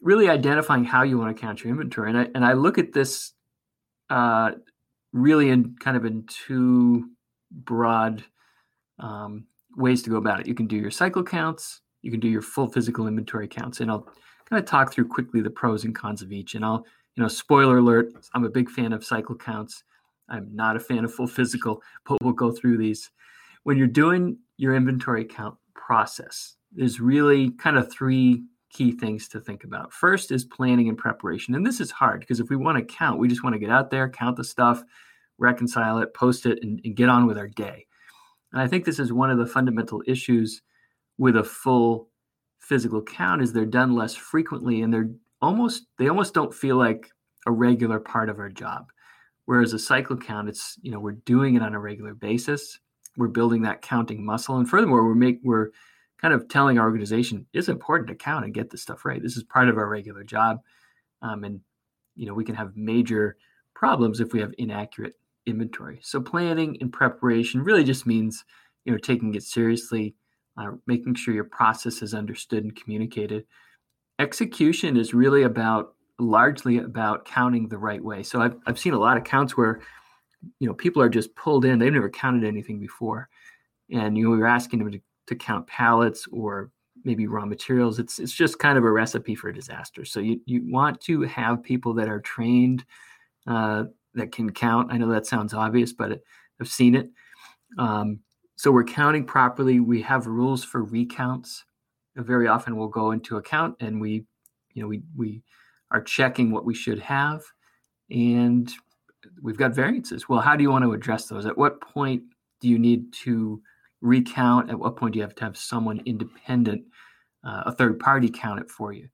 really 0.00 0.28
identifying 0.28 0.84
how 0.84 1.02
you 1.02 1.18
want 1.18 1.36
to 1.36 1.40
count 1.40 1.64
your 1.64 1.70
inventory, 1.70 2.10
and 2.10 2.18
I 2.18 2.28
and 2.34 2.44
I 2.44 2.52
look 2.52 2.78
at 2.78 2.92
this 2.92 3.32
uh, 4.10 4.52
really 5.12 5.50
in 5.50 5.76
kind 5.80 5.96
of 5.96 6.04
in 6.04 6.24
two 6.26 7.08
broad 7.50 8.24
um, 8.98 9.46
ways 9.76 10.02
to 10.02 10.10
go 10.10 10.16
about 10.16 10.40
it. 10.40 10.46
You 10.46 10.54
can 10.54 10.66
do 10.66 10.76
your 10.76 10.90
cycle 10.90 11.22
counts, 11.22 11.80
you 12.02 12.10
can 12.10 12.20
do 12.20 12.28
your 12.28 12.42
full 12.42 12.68
physical 12.68 13.06
inventory 13.06 13.48
counts. 13.48 13.80
And 13.80 13.90
I'll 13.90 14.06
kind 14.48 14.62
of 14.62 14.66
talk 14.66 14.92
through 14.92 15.08
quickly 15.08 15.40
the 15.40 15.50
pros 15.50 15.84
and 15.84 15.94
cons 15.94 16.20
of 16.20 16.32
each. 16.32 16.54
And 16.54 16.64
I'll, 16.64 16.84
you 17.16 17.22
know, 17.22 17.28
spoiler 17.28 17.78
alert, 17.78 18.12
I'm 18.34 18.44
a 18.44 18.50
big 18.50 18.68
fan 18.68 18.92
of 18.92 19.04
cycle 19.04 19.36
counts. 19.36 19.84
I'm 20.28 20.48
not 20.54 20.76
a 20.76 20.80
fan 20.80 21.04
of 21.04 21.14
full 21.14 21.26
physical, 21.26 21.82
but 22.06 22.18
we'll 22.22 22.32
go 22.32 22.50
through 22.50 22.78
these. 22.78 23.10
When 23.62 23.78
you're 23.78 23.86
doing 23.86 24.38
your 24.56 24.74
inventory 24.74 25.24
count 25.24 25.56
process, 25.74 26.56
there's 26.72 27.00
really 27.00 27.50
kind 27.52 27.76
of 27.78 27.90
three 27.90 28.44
key 28.74 28.92
things 28.92 29.28
to 29.28 29.40
think 29.40 29.64
about. 29.64 29.92
First 29.92 30.30
is 30.30 30.44
planning 30.44 30.88
and 30.90 30.98
preparation. 30.98 31.54
And 31.54 31.64
this 31.64 31.80
is 31.80 31.90
hard 31.90 32.20
because 32.20 32.40
if 32.40 32.50
we 32.50 32.56
want 32.56 32.76
to 32.76 32.84
count, 32.84 33.18
we 33.18 33.28
just 33.28 33.42
want 33.42 33.54
to 33.54 33.60
get 33.60 33.70
out 33.70 33.90
there, 33.90 34.10
count 34.10 34.36
the 34.36 34.44
stuff, 34.44 34.82
reconcile 35.38 35.98
it, 35.98 36.12
post 36.12 36.44
it, 36.44 36.58
and, 36.62 36.80
and 36.84 36.96
get 36.96 37.08
on 37.08 37.26
with 37.26 37.38
our 37.38 37.48
day. 37.48 37.86
And 38.52 38.60
I 38.60 38.66
think 38.66 38.84
this 38.84 38.98
is 38.98 39.12
one 39.12 39.30
of 39.30 39.38
the 39.38 39.46
fundamental 39.46 40.02
issues 40.06 40.60
with 41.16 41.36
a 41.36 41.44
full 41.44 42.08
physical 42.58 43.02
count 43.02 43.42
is 43.42 43.52
they're 43.52 43.64
done 43.64 43.94
less 43.94 44.14
frequently 44.14 44.82
and 44.82 44.92
they're 44.92 45.10
almost 45.42 45.84
they 45.98 46.08
almost 46.08 46.32
don't 46.32 46.54
feel 46.54 46.76
like 46.76 47.10
a 47.46 47.52
regular 47.52 48.00
part 48.00 48.30
of 48.30 48.38
our 48.38 48.48
job 48.48 48.90
whereas 49.44 49.74
a 49.74 49.78
cycle 49.78 50.16
count 50.16 50.48
it's 50.48 50.78
you 50.80 50.90
know 50.90 50.98
we're 50.98 51.12
doing 51.12 51.56
it 51.56 51.62
on 51.62 51.74
a 51.74 51.78
regular 51.78 52.14
basis 52.14 52.78
we're 53.18 53.28
building 53.28 53.60
that 53.60 53.82
counting 53.82 54.24
muscle 54.24 54.56
and 54.56 54.68
furthermore 54.68 55.04
we're 55.04 55.14
make 55.14 55.40
we're 55.44 55.68
kind 56.24 56.34
of 56.34 56.48
telling 56.48 56.78
our 56.78 56.86
organization 56.86 57.46
it's 57.52 57.68
important 57.68 58.08
to 58.08 58.14
count 58.14 58.44
and 58.44 58.54
get 58.54 58.70
this 58.70 58.82
stuff 58.82 59.04
right 59.04 59.22
this 59.22 59.36
is 59.36 59.42
part 59.44 59.68
of 59.68 59.76
our 59.76 59.88
regular 59.88 60.24
job 60.24 60.58
um, 61.22 61.44
and 61.44 61.60
you 62.16 62.26
know 62.26 62.34
we 62.34 62.44
can 62.44 62.54
have 62.54 62.76
major 62.76 63.36
problems 63.74 64.20
if 64.20 64.32
we 64.32 64.40
have 64.40 64.52
inaccurate 64.56 65.14
inventory 65.46 65.98
so 66.02 66.20
planning 66.20 66.78
and 66.80 66.92
preparation 66.92 67.62
really 67.62 67.84
just 67.84 68.06
means 68.06 68.44
you 68.84 68.92
know 68.92 68.98
taking 68.98 69.34
it 69.34 69.42
seriously 69.42 70.14
uh, 70.56 70.72
making 70.86 71.14
sure 71.14 71.34
your 71.34 71.44
process 71.44 72.02
is 72.02 72.14
understood 72.14 72.64
and 72.64 72.76
communicated. 72.76 73.44
Execution 74.18 74.96
is 74.96 75.12
really 75.12 75.42
about 75.42 75.94
largely 76.20 76.78
about 76.78 77.24
counting 77.24 77.68
the 77.68 77.78
right 77.78 78.02
way. 78.02 78.22
So 78.22 78.40
I've, 78.40 78.54
I've 78.66 78.78
seen 78.78 78.94
a 78.94 78.98
lot 78.98 79.16
of 79.16 79.24
counts 79.24 79.56
where, 79.56 79.80
you 80.60 80.68
know, 80.68 80.74
people 80.74 81.02
are 81.02 81.08
just 81.08 81.34
pulled 81.34 81.64
in. 81.64 81.78
They've 81.78 81.92
never 81.92 82.10
counted 82.10 82.44
anything 82.44 82.78
before. 82.78 83.28
And 83.90 84.16
you 84.16 84.28
know, 84.28 84.36
you're 84.36 84.46
asking 84.46 84.78
them 84.78 84.92
to, 84.92 85.00
to 85.26 85.34
count 85.34 85.66
pallets 85.66 86.26
or 86.32 86.70
maybe 87.04 87.26
raw 87.26 87.44
materials. 87.44 87.98
It's, 87.98 88.18
it's 88.18 88.32
just 88.32 88.58
kind 88.58 88.78
of 88.78 88.84
a 88.84 88.90
recipe 88.90 89.34
for 89.34 89.52
disaster. 89.52 90.04
So 90.04 90.20
you, 90.20 90.40
you 90.46 90.62
want 90.70 91.00
to 91.02 91.22
have 91.22 91.62
people 91.62 91.94
that 91.94 92.08
are 92.08 92.20
trained, 92.20 92.84
uh, 93.46 93.84
that 94.14 94.32
can 94.32 94.50
count. 94.52 94.92
I 94.92 94.96
know 94.96 95.08
that 95.08 95.26
sounds 95.26 95.54
obvious, 95.54 95.92
but 95.92 96.20
I've 96.60 96.68
seen 96.68 96.94
it. 96.94 97.10
Um, 97.78 98.20
so 98.56 98.70
we're 98.70 98.84
counting 98.84 99.24
properly. 99.24 99.80
We 99.80 100.00
have 100.02 100.26
rules 100.26 100.64
for 100.64 100.84
recounts. 100.84 101.64
Very 102.16 102.46
often 102.46 102.76
we'll 102.76 102.88
go 102.88 103.10
into 103.10 103.36
account 103.36 103.76
and 103.80 104.00
we, 104.00 104.24
you 104.72 104.82
know, 104.82 104.88
we 104.88 105.02
we 105.16 105.42
are 105.90 106.00
checking 106.00 106.50
what 106.50 106.64
we 106.64 106.74
should 106.74 106.98
have, 107.00 107.42
and 108.10 108.72
we've 109.42 109.56
got 109.56 109.74
variances. 109.74 110.28
Well, 110.28 110.40
how 110.40 110.56
do 110.56 110.62
you 110.62 110.70
want 110.70 110.84
to 110.84 110.92
address 110.92 111.26
those? 111.26 111.46
At 111.46 111.58
what 111.58 111.80
point 111.80 112.22
do 112.60 112.68
you 112.68 112.78
need 112.78 113.12
to 113.24 113.60
recount? 114.04 114.70
At 114.70 114.78
what 114.78 114.96
point 114.96 115.12
do 115.12 115.18
you 115.18 115.22
have 115.22 115.34
to 115.36 115.44
have 115.44 115.56
someone 115.56 116.02
independent, 116.06 116.84
uh, 117.42 117.64
a 117.66 117.72
third 117.72 117.98
party 117.98 118.30
count 118.30 118.60
it 118.60 118.70
for 118.70 118.92
you? 118.92 119.08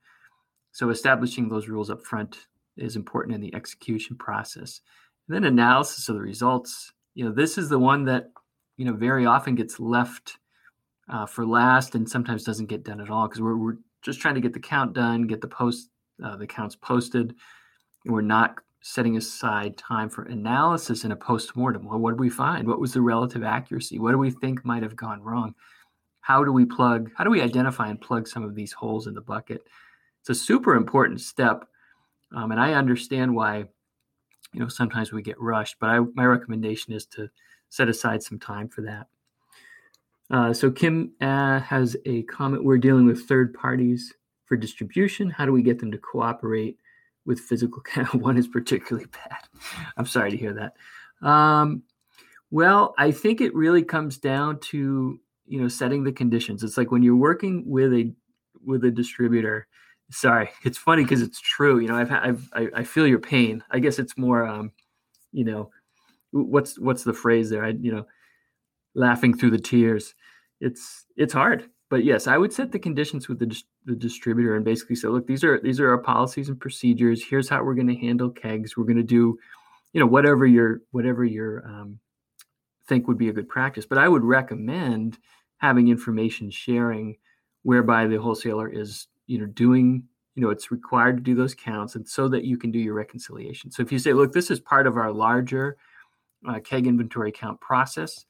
So 0.73 0.91
establishing 0.91 1.49
those 1.49 1.69
rules 1.69 1.91
up 1.91 2.05
front 2.05 2.47
is 2.77 2.97
important 2.97 3.35
in 3.35 3.41
the 3.41 3.55
execution 3.55 4.17
process. 4.17 4.81
And 5.29 5.35
then 5.35 5.45
analysis 5.45 6.09
of 6.09 6.17
the 6.17 6.21
results. 6.21 6.93
You 7.15 7.25
know, 7.25 7.33
this 7.33 7.59
is 7.59 7.69
the 7.69 7.79
one 7.79 8.05
that 8.05 8.31
you 8.77 8.85
know 8.85 8.95
very 8.95 9.27
often 9.27 9.55
gets 9.55 9.79
left 9.79 10.39
uh, 11.11 11.27
for 11.27 11.45
last 11.47 11.95
and 11.95 12.09
sometimes 12.09 12.45
doesn't 12.45 12.67
get 12.67 12.85
done 12.85 13.01
at 13.01 13.11
all 13.11 13.29
because 13.29 13.43
we're, 13.43 13.57
we're 13.57 13.77
just 14.03 14.21
trying 14.21 14.35
to 14.37 14.41
get 14.41 14.55
the 14.55 14.61
count 14.61 14.95
done 14.95 15.27
get 15.27 15.43
the 15.43 15.49
post 15.49 15.91
uh, 16.25 16.37
the 16.37 16.47
counts 16.47 16.77
posted 16.77 17.35
and 18.05 18.15
we're 18.15 18.23
not 18.23 18.57
setting 18.83 19.17
aside 19.17 19.77
time 19.77 20.09
for 20.09 20.23
analysis 20.25 21.05
in 21.05 21.13
a 21.13 21.17
post-mortem 21.17 21.85
well 21.85 21.99
what 21.99 22.13
did 22.13 22.21
we 22.21 22.31
find 22.31 22.67
what 22.67 22.81
was 22.81 22.93
the 22.93 23.01
relative 23.01 23.43
accuracy 23.43 23.99
what 23.99 24.13
do 24.13 24.19
we 24.19 24.31
think 24.31 24.65
might 24.65 24.83
have 24.83 24.97
gone 24.97 25.21
wrong 25.23 25.55
how 26.21 26.45
do 26.45 26.53
we 26.53 26.65
plug, 26.65 27.11
how 27.17 27.25
do 27.25 27.31
we 27.31 27.41
identify 27.41 27.89
and 27.89 28.01
plug 28.01 28.29
some 28.29 28.43
of 28.43 28.55
these 28.55 28.73
holes 28.73 29.07
in 29.07 29.15
the 29.15 29.21
bucket? 29.21 29.63
It's 30.21 30.31
a 30.31 30.35
super 30.35 30.75
important 30.75 31.21
step. 31.21 31.65
Um, 32.35 32.53
and 32.53 32.61
I 32.61 32.75
understand 32.75 33.35
why, 33.35 33.65
you 34.53 34.61
know, 34.61 34.69
sometimes 34.69 35.13
we 35.13 35.23
get 35.23 35.41
rushed, 35.41 35.77
but 35.81 35.91
I, 35.91 35.99
my 36.15 36.25
recommendation 36.25 36.93
is 36.93 37.07
to 37.07 37.29
set 37.69 37.89
aside 37.89 38.23
some 38.23 38.39
time 38.39 38.69
for 38.69 38.83
that. 38.83 39.07
Uh, 40.31 40.53
so 40.53 40.71
Kim 40.71 41.13
uh, 41.21 41.59
has 41.61 41.97
a 42.07 42.23
comment. 42.23 42.65
We're 42.65 42.79
dealing 42.79 43.07
with 43.07 43.27
third 43.27 43.53
parties 43.55 44.15
for 44.45 44.57
distribution. 44.57 45.31
How 45.31 45.47
do 45.47 45.53
we 45.53 45.63
get 45.63 45.81
them 45.81 45.91
to 45.91 45.99
cooperate 45.99 46.79
with 47.27 47.41
physical? 47.41 47.83
One 48.13 48.37
is 48.37 48.49
particularly 48.49 49.09
bad. 49.13 49.39
I'm 49.97 50.07
sorry 50.07 50.31
to 50.31 50.37
hear 50.37 50.55
that. 50.55 51.27
Um, 51.27 51.83
well, 52.51 52.95
I 52.99 53.13
think 53.13 53.41
it 53.41 53.55
really 53.55 53.83
comes 53.83 54.19
down 54.19 54.59
to 54.61 55.21
you 55.47 55.61
know 55.61 55.69
setting 55.69 56.05
the 56.05 56.13
conditions. 56.13 56.63
It's 56.63 56.77
like 56.77 56.91
when 56.91 57.03
you're 57.03 57.17
working 57.17 57.65
with 57.67 57.93
a 57.93 58.13
with 58.65 58.85
a 58.85 58.91
distributor. 58.91 59.67
Sorry, 60.11 60.51
it's 60.65 60.79
funny 60.79 61.03
because 61.03 61.23
it's 61.23 61.41
true. 61.41 61.79
You 61.79 61.89
know, 61.89 61.97
I've, 61.97 62.13
I've 62.13 62.51
I, 62.53 62.69
I 62.77 62.85
feel 62.85 63.07
your 63.07 63.21
pain. 63.21 63.63
I 63.71 63.79
guess 63.79 63.99
it's 63.99 64.19
more, 64.19 64.47
um, 64.47 64.73
you 65.33 65.45
know, 65.45 65.71
what's 66.33 66.79
what's 66.79 67.05
the 67.05 67.15
phrase 67.15 67.51
there? 67.51 67.65
I 67.65 67.71
you 67.71 67.93
know, 67.93 68.07
laughing 68.95 69.37
through 69.37 69.51
the 69.51 69.59
tears. 69.59 70.15
It's 70.61 71.07
it's 71.17 71.33
hard, 71.33 71.69
but 71.91 72.05
yes, 72.05 72.29
I 72.29 72.39
would 72.39 72.53
set 72.53 72.71
the 72.71 72.79
conditions 72.79 73.29
with 73.29 73.41
the 73.41 73.63
the 73.85 73.97
distributor 73.97 74.55
and 74.55 74.65
basically 74.65 74.95
say, 74.97 75.09
look, 75.09 75.27
these 75.27 75.43
are 75.43 75.61
these 75.61 75.81
are 75.81 75.91
our 75.91 75.99
policies 75.99 76.49
and 76.49 76.59
procedures. 76.59 77.23
Here's 77.23 77.49
how 77.49 77.63
we're 77.65 77.75
going 77.75 77.89
to 77.89 77.97
handle 77.97 78.31
kegs. 78.31 78.77
We're 78.77 78.85
going 78.85 78.97
to 78.97 79.03
do, 79.03 79.39
you 79.93 80.01
know, 80.01 80.07
whatever 80.07 80.47
your 80.47 80.83
whatever 80.93 81.25
your 81.25 81.67
um, 81.67 81.99
think 82.87 83.09
would 83.09 83.19
be 83.19 83.29
a 83.29 83.33
good 83.33 83.49
practice. 83.49 83.87
But 83.87 83.99
I 83.99 84.09
would 84.09 84.23
recommend 84.23 85.19
having 85.59 85.89
information 85.89 86.49
sharing 86.51 87.17
whereby 87.63 88.07
the 88.07 88.21
wholesaler 88.21 88.69
is, 88.69 89.09
you 89.27 89.39
know, 89.39 89.47
doing, 89.47 90.05
you 90.37 90.43
know, 90.43 90.51
it's 90.51 90.71
required 90.71 91.17
to 91.17 91.23
do 91.23 91.35
those 91.35 91.55
counts 91.55 91.97
and 91.97 92.09
so 92.09 92.29
that 92.29 92.45
you 92.45 92.57
can 92.57 92.71
do 92.71 92.79
your 92.79 92.95
reconciliation. 92.95 93.71
So 93.71 93.83
if 93.83 93.91
you 93.91 93.99
say, 93.99 94.13
look, 94.13 94.33
this 94.33 94.51
is 94.51 94.61
part 94.61 94.87
of 94.87 94.97
our 94.97 95.13
larger 95.13 95.77
uh, 96.49 96.61
keg 96.61 96.87
inventory 96.87 97.33
count 97.33 97.61
process, 97.61 98.25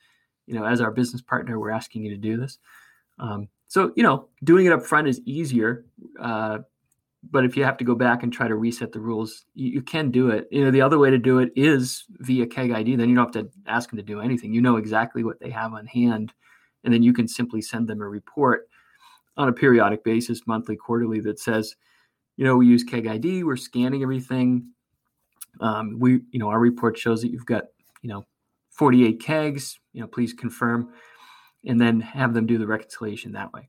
you 0.46 0.54
know, 0.54 0.64
as 0.64 0.80
our 0.80 0.90
business 0.90 1.22
partner, 1.22 1.60
we're 1.60 1.70
asking 1.70 2.04
you 2.04 2.10
to 2.10 2.16
do 2.16 2.36
this. 2.38 2.58
Um, 3.20 3.48
so, 3.68 3.92
you 3.94 4.02
know, 4.02 4.28
doing 4.42 4.66
it 4.66 4.72
up 4.72 4.84
front 4.84 5.06
is 5.06 5.20
easier. 5.24 5.84
Uh, 6.20 6.58
but 7.30 7.44
if 7.44 7.56
you 7.56 7.64
have 7.64 7.76
to 7.76 7.84
go 7.84 7.94
back 7.94 8.22
and 8.22 8.32
try 8.32 8.48
to 8.48 8.56
reset 8.56 8.92
the 8.92 9.00
rules, 9.00 9.44
you, 9.54 9.70
you, 9.72 9.82
can 9.82 10.10
do 10.10 10.30
it. 10.30 10.48
You 10.50 10.64
know, 10.64 10.70
the 10.70 10.80
other 10.80 10.98
way 10.98 11.10
to 11.10 11.18
do 11.18 11.38
it 11.38 11.52
is 11.54 12.04
via 12.18 12.46
Keg 12.46 12.72
ID. 12.72 12.96
Then 12.96 13.08
you 13.08 13.14
don't 13.14 13.34
have 13.34 13.44
to 13.44 13.50
ask 13.66 13.90
them 13.90 13.98
to 13.98 14.02
do 14.02 14.20
anything. 14.20 14.54
You 14.54 14.62
know 14.62 14.76
exactly 14.76 15.22
what 15.22 15.38
they 15.38 15.50
have 15.50 15.74
on 15.74 15.86
hand, 15.86 16.32
and 16.82 16.92
then 16.92 17.02
you 17.02 17.12
can 17.12 17.28
simply 17.28 17.60
send 17.60 17.88
them 17.88 18.00
a 18.00 18.08
report 18.08 18.68
on 19.36 19.48
a 19.48 19.52
periodic 19.52 20.02
basis, 20.02 20.46
monthly, 20.46 20.76
quarterly, 20.76 21.20
that 21.20 21.38
says, 21.38 21.76
you 22.36 22.44
know, 22.44 22.56
we 22.56 22.66
use 22.66 22.82
Keg 22.82 23.06
ID. 23.06 23.44
We're 23.44 23.56
scanning 23.56 24.02
everything. 24.02 24.70
Um, 25.60 25.98
we, 25.98 26.20
you 26.30 26.38
know, 26.38 26.48
our 26.48 26.58
report 26.58 26.96
shows 26.96 27.20
that 27.22 27.30
you've 27.30 27.46
got, 27.46 27.64
you 28.02 28.08
know, 28.08 28.26
48 28.70 29.20
kegs. 29.20 29.78
You 29.92 30.00
know, 30.00 30.06
please 30.06 30.32
confirm, 30.32 30.88
and 31.64 31.80
then 31.80 32.00
have 32.00 32.34
them 32.34 32.46
do 32.46 32.58
the 32.58 32.66
reconciliation 32.66 33.32
that 33.32 33.52
way. 33.52 33.68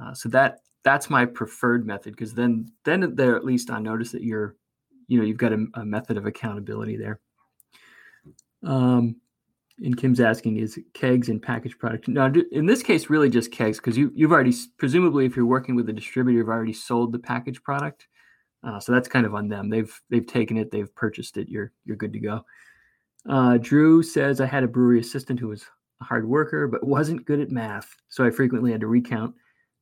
Uh, 0.00 0.14
so 0.14 0.28
that 0.30 0.60
that's 0.82 1.10
my 1.10 1.24
preferred 1.24 1.86
method 1.86 2.12
because 2.12 2.34
then 2.34 2.70
then 2.84 3.14
they're 3.14 3.36
at 3.36 3.44
least 3.44 3.70
on 3.70 3.82
notice 3.82 4.12
that 4.12 4.22
you're 4.22 4.56
you 5.08 5.18
know 5.18 5.24
you've 5.24 5.36
got 5.36 5.52
a, 5.52 5.66
a 5.74 5.84
method 5.84 6.16
of 6.16 6.26
accountability 6.26 6.96
there. 6.96 7.20
Um 8.64 9.16
and 9.82 9.96
kim's 9.96 10.20
asking 10.20 10.58
is 10.58 10.78
kegs 10.94 11.28
and 11.28 11.40
packaged 11.40 11.78
product? 11.78 12.08
Now 12.08 12.32
in 12.52 12.66
this 12.66 12.82
case 12.82 13.10
really 13.10 13.30
just 13.30 13.50
kegs 13.50 13.78
because 13.78 13.96
you, 13.96 14.12
you've 14.14 14.32
already 14.32 14.54
presumably 14.78 15.26
if 15.26 15.36
you're 15.36 15.46
working 15.46 15.74
with 15.74 15.88
a 15.88 15.92
distributor 15.92 16.38
you've 16.38 16.48
already 16.48 16.72
sold 16.72 17.12
the 17.12 17.18
packaged 17.18 17.62
product. 17.62 18.06
Uh, 18.62 18.78
so 18.78 18.92
that's 18.92 19.08
kind 19.08 19.24
of 19.24 19.34
on 19.34 19.48
them. 19.48 19.70
They've 19.70 20.00
they've 20.10 20.26
taken 20.26 20.56
it 20.56 20.70
they've 20.70 20.94
purchased 20.94 21.36
it 21.36 21.48
you're 21.48 21.72
you're 21.84 21.96
good 21.96 22.12
to 22.12 22.20
go. 22.20 22.44
Uh, 23.28 23.58
drew 23.58 24.02
says 24.02 24.40
i 24.40 24.46
had 24.46 24.64
a 24.64 24.68
brewery 24.68 24.98
assistant 24.98 25.38
who 25.38 25.48
was 25.48 25.66
a 26.00 26.04
hard 26.04 26.28
worker 26.28 26.66
but 26.66 26.86
wasn't 26.86 27.24
good 27.24 27.40
at 27.40 27.50
math 27.50 27.96
so 28.08 28.24
i 28.24 28.30
frequently 28.30 28.72
had 28.72 28.80
to 28.80 28.86
recount 28.86 29.34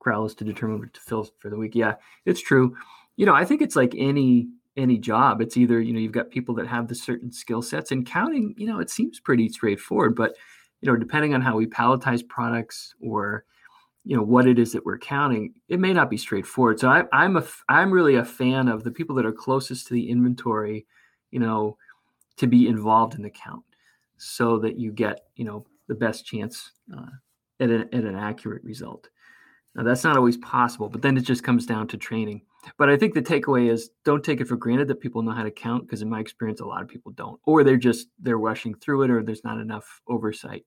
Crowlers 0.04 0.36
to 0.36 0.44
determine 0.44 0.78
what 0.78 0.94
to 0.94 1.00
fill 1.00 1.28
for 1.38 1.50
the 1.50 1.56
week. 1.56 1.74
Yeah, 1.74 1.94
it's 2.24 2.40
true. 2.40 2.76
You 3.16 3.26
know, 3.26 3.34
I 3.34 3.44
think 3.44 3.62
it's 3.62 3.76
like 3.76 3.94
any 3.96 4.48
any 4.76 4.96
job. 4.96 5.40
It's 5.40 5.56
either 5.56 5.80
you 5.80 5.92
know 5.92 5.98
you've 5.98 6.12
got 6.12 6.30
people 6.30 6.54
that 6.56 6.66
have 6.68 6.88
the 6.88 6.94
certain 6.94 7.32
skill 7.32 7.62
sets, 7.62 7.90
and 7.90 8.06
counting. 8.06 8.54
You 8.56 8.66
know, 8.66 8.78
it 8.78 8.90
seems 8.90 9.20
pretty 9.20 9.48
straightforward, 9.48 10.14
but 10.14 10.34
you 10.80 10.90
know, 10.90 10.96
depending 10.96 11.34
on 11.34 11.40
how 11.40 11.56
we 11.56 11.66
palletize 11.66 12.26
products 12.26 12.94
or 13.00 13.44
you 14.04 14.16
know 14.16 14.22
what 14.22 14.46
it 14.46 14.58
is 14.58 14.72
that 14.72 14.86
we're 14.86 14.98
counting, 14.98 15.54
it 15.68 15.80
may 15.80 15.92
not 15.92 16.10
be 16.10 16.16
straightforward. 16.16 16.78
So 16.78 16.88
I, 16.88 17.04
I'm 17.12 17.36
a 17.36 17.44
I'm 17.68 17.90
really 17.90 18.14
a 18.14 18.24
fan 18.24 18.68
of 18.68 18.84
the 18.84 18.92
people 18.92 19.16
that 19.16 19.26
are 19.26 19.32
closest 19.32 19.88
to 19.88 19.94
the 19.94 20.08
inventory. 20.08 20.86
You 21.32 21.40
know, 21.40 21.76
to 22.36 22.46
be 22.46 22.68
involved 22.68 23.14
in 23.14 23.22
the 23.22 23.30
count, 23.30 23.64
so 24.16 24.58
that 24.60 24.78
you 24.78 24.92
get 24.92 25.26
you 25.34 25.44
know 25.44 25.66
the 25.88 25.94
best 25.94 26.24
chance 26.26 26.72
uh, 26.96 27.06
at, 27.60 27.70
an, 27.70 27.88
at 27.92 28.04
an 28.04 28.14
accurate 28.14 28.62
result. 28.62 29.08
Now, 29.74 29.84
that's 29.84 30.04
not 30.04 30.16
always 30.16 30.36
possible, 30.36 30.88
but 30.88 31.02
then 31.02 31.16
it 31.16 31.22
just 31.22 31.44
comes 31.44 31.66
down 31.66 31.88
to 31.88 31.96
training. 31.96 32.42
But 32.76 32.90
I 32.90 32.96
think 32.96 33.14
the 33.14 33.22
takeaway 33.22 33.70
is 33.70 33.90
don't 34.04 34.24
take 34.24 34.40
it 34.40 34.48
for 34.48 34.56
granted 34.56 34.88
that 34.88 35.00
people 35.00 35.22
know 35.22 35.32
how 35.32 35.44
to 35.44 35.50
count 35.50 35.86
because 35.86 36.02
in 36.02 36.10
my 36.10 36.20
experience, 36.20 36.60
a 36.60 36.66
lot 36.66 36.82
of 36.82 36.88
people 36.88 37.12
don't, 37.12 37.40
or 37.46 37.62
they're 37.62 37.76
just 37.76 38.08
they're 38.18 38.38
rushing 38.38 38.74
through 38.74 39.02
it, 39.02 39.10
or 39.10 39.22
there's 39.22 39.44
not 39.44 39.60
enough 39.60 40.00
oversight. 40.08 40.64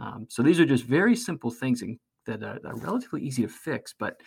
Um, 0.00 0.26
so 0.28 0.42
these 0.42 0.60
are 0.60 0.66
just 0.66 0.84
very 0.84 1.16
simple 1.16 1.50
things 1.50 1.82
that 2.26 2.42
are, 2.42 2.58
are, 2.64 2.76
relatively 2.76 3.22
easy 3.22 3.42
to 3.42 3.48
fix, 3.48 3.94
but 3.98 4.20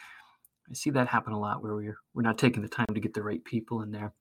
I 0.70 0.74
see 0.74 0.90
that 0.92 1.08
happen 1.08 1.34
a 1.34 1.40
lot 1.40 1.62
where 1.62 1.76
we're 1.76 1.98
we're 2.14 2.24
not 2.24 2.38
taking 2.38 2.62
the 2.62 2.68
time 2.68 2.88
to 2.94 3.00
get 3.00 3.14
the 3.14 3.24
right 3.24 3.44
people 3.44 3.82
in 3.82 3.92
there. 3.92 4.14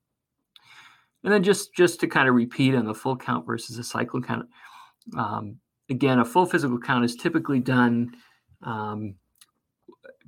And 1.23 1.33
then 1.33 1.43
just 1.43 1.75
just 1.75 2.01
to 2.01 2.07
kind 2.07 2.29
of 2.29 2.35
repeat 2.35 2.75
on 2.75 2.85
the 2.85 2.95
full 2.95 3.17
count 3.17 3.47
versus 3.47 3.79
a 3.79 3.85
cycle 3.85 4.21
count. 4.21 4.49
Um, 5.17 5.59
again, 5.91 6.19
a 6.19 6.25
full 6.25 6.47
physical 6.47 6.79
count 6.79 7.05
is 7.05 7.17
typically 7.17 7.61
done. 7.61 8.15
Um, 8.63 9.17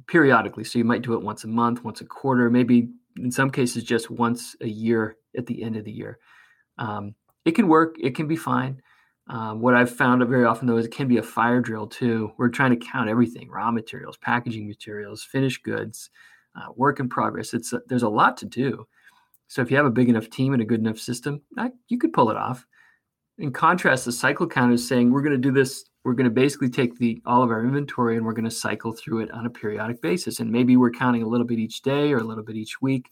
periodically. 0.07 0.65
So 0.65 0.79
you 0.79 0.85
might 0.85 1.03
do 1.03 1.15
it 1.15 1.23
once 1.23 1.45
a 1.45 1.49
month, 1.49 1.85
once 1.85 2.01
a 2.01 2.05
quarter, 2.05 2.51
maybe 2.51 2.91
in 3.19 3.31
some 3.31 3.51
cases 3.51 3.85
just 3.85 4.11
once 4.11 4.57
a 4.61 4.69
year 4.69 5.17
at 5.37 5.47
the 5.47 5.63
end 5.63 5.77
of 5.77 5.85
the 5.85 5.93
year. 5.93 6.19
Um, 6.79 7.15
it 7.45 7.53
can 7.53 7.69
work. 7.69 7.97
It 8.01 8.15
can 8.15 8.27
be 8.27 8.37
fine. 8.37 8.83
Um, 9.29 9.61
what 9.61 9.75
I've 9.75 9.91
found 9.91 10.27
very 10.29 10.45
often 10.45 10.69
though 10.69 10.77
is 10.77 10.87
it 10.87 10.93
can 10.93 11.09
be 11.09 11.17
a 11.17 11.23
fire 11.23 11.61
drill 11.61 11.87
too. 11.87 12.33
We're 12.37 12.49
trying 12.49 12.79
to 12.79 12.87
count 12.87 13.09
everything: 13.09 13.51
raw 13.51 13.71
materials, 13.71 14.17
packaging 14.17 14.69
materials, 14.69 15.25
finished 15.25 15.65
goods, 15.65 16.11
uh, 16.55 16.73
work 16.77 17.01
in 17.01 17.09
progress. 17.09 17.55
It's 17.55 17.73
there's 17.89 18.03
a 18.03 18.09
lot 18.09 18.37
to 18.39 18.47
do. 18.47 18.87
So 19.49 19.63
if 19.63 19.71
you 19.71 19.77
have 19.77 19.87
a 19.87 19.91
big 19.91 20.09
enough 20.09 20.29
team 20.29 20.53
and 20.53 20.63
a 20.63 20.67
good 20.67 20.81
enough 20.81 20.99
system, 20.99 21.43
you 21.89 21.99
could 21.99 22.13
pull 22.13 22.31
it 22.31 22.37
off. 22.37 22.67
In 23.39 23.53
contrast, 23.53 24.05
the 24.05 24.13
cycle 24.13 24.47
count 24.47 24.73
is 24.73 24.87
saying 24.87 25.11
we're 25.11 25.23
going 25.23 25.33
to 25.33 25.39
do 25.39 25.53
this 25.53 25.85
we're 26.07 26.15
going 26.15 26.25
to 26.25 26.31
basically 26.31 26.71
take 26.71 26.97
the 26.99 27.21
all 27.27 27.43
of 27.43 27.51
our 27.51 27.65
inventory 27.65 28.17
and 28.17 28.25
we're 28.25 28.33
going 28.33 28.45
to 28.45 28.51
cycle 28.51 28.93
through 28.93 29.23
it 29.23 29.31
on 29.33 29.45
a 29.45 29.51
periodic 29.51 30.01
basis. 30.01 30.39
And 30.39 30.53
maybe 30.53 30.77
we're 30.77 30.93
counting 30.93 31.25
a 31.25 31.27
little 31.27 31.45
bit 31.45 31.59
each 31.59 31.83
day 31.83 32.13
or 32.13 32.19
a 32.19 32.25
little 32.25 32.45
bit 32.45 32.55
each 32.55 32.81
week 32.81 33.11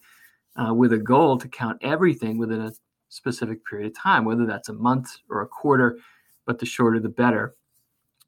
uh, 0.55 0.73
with 0.73 0.93
a 0.93 0.99
goal 0.99 1.37
to 1.39 1.49
count 1.49 1.77
everything 1.83 2.39
within 2.39 2.61
a 2.61 2.73
specific 3.09 3.67
period 3.67 3.89
of 3.89 3.99
time 3.99 4.25
whether 4.25 4.47
that's 4.47 4.69
a 4.69 4.73
month 4.73 5.17
or 5.29 5.43
a 5.43 5.47
quarter 5.47 5.99
but 6.47 6.61
the 6.61 6.67
shorter 6.67 7.01
the 7.01 7.09
better. 7.09 7.57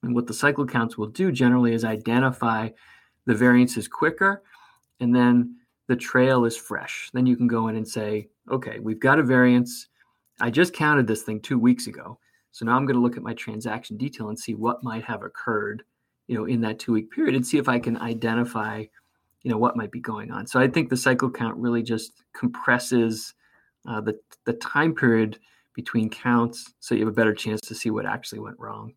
And 0.02 0.16
what 0.16 0.26
the 0.26 0.34
cycle 0.34 0.66
counts 0.66 0.98
will 0.98 1.06
do 1.06 1.30
generally 1.30 1.72
is 1.72 1.84
identify 1.84 2.70
the 3.24 3.34
variances 3.34 3.86
quicker 3.86 4.42
and 4.98 5.14
then 5.14 5.58
the 5.86 5.94
trail 5.94 6.44
is 6.44 6.56
fresh. 6.56 7.08
Then 7.12 7.26
you 7.26 7.36
can 7.36 7.46
go 7.46 7.68
in 7.68 7.76
and 7.76 7.86
say 7.86 8.30
okay 8.50 8.80
we've 8.80 8.98
got 8.98 9.20
a 9.20 9.22
variance 9.22 9.86
i 10.40 10.50
just 10.50 10.72
counted 10.72 11.06
this 11.06 11.22
thing 11.22 11.40
two 11.40 11.58
weeks 11.58 11.86
ago 11.86 12.18
so 12.56 12.64
now 12.64 12.74
I'm 12.74 12.86
going 12.86 12.96
to 12.96 13.02
look 13.02 13.18
at 13.18 13.22
my 13.22 13.34
transaction 13.34 13.98
detail 13.98 14.30
and 14.30 14.38
see 14.38 14.54
what 14.54 14.82
might 14.82 15.04
have 15.04 15.22
occurred, 15.22 15.82
you 16.26 16.34
know, 16.34 16.46
in 16.46 16.62
that 16.62 16.78
two 16.78 16.94
week 16.94 17.10
period 17.10 17.34
and 17.34 17.46
see 17.46 17.58
if 17.58 17.68
I 17.68 17.78
can 17.78 17.98
identify, 17.98 18.82
you 19.42 19.50
know, 19.50 19.58
what 19.58 19.76
might 19.76 19.90
be 19.90 20.00
going 20.00 20.30
on. 20.30 20.46
So 20.46 20.58
I 20.58 20.66
think 20.66 20.88
the 20.88 20.96
cycle 20.96 21.30
count 21.30 21.58
really 21.58 21.82
just 21.82 22.12
compresses 22.32 23.34
uh, 23.86 24.00
the 24.00 24.18
the 24.46 24.54
time 24.54 24.94
period 24.94 25.38
between 25.74 26.08
counts, 26.08 26.72
so 26.80 26.94
you 26.94 27.02
have 27.04 27.12
a 27.12 27.14
better 27.14 27.34
chance 27.34 27.60
to 27.60 27.74
see 27.74 27.90
what 27.90 28.06
actually 28.06 28.38
went 28.38 28.58
wrong. 28.58 28.94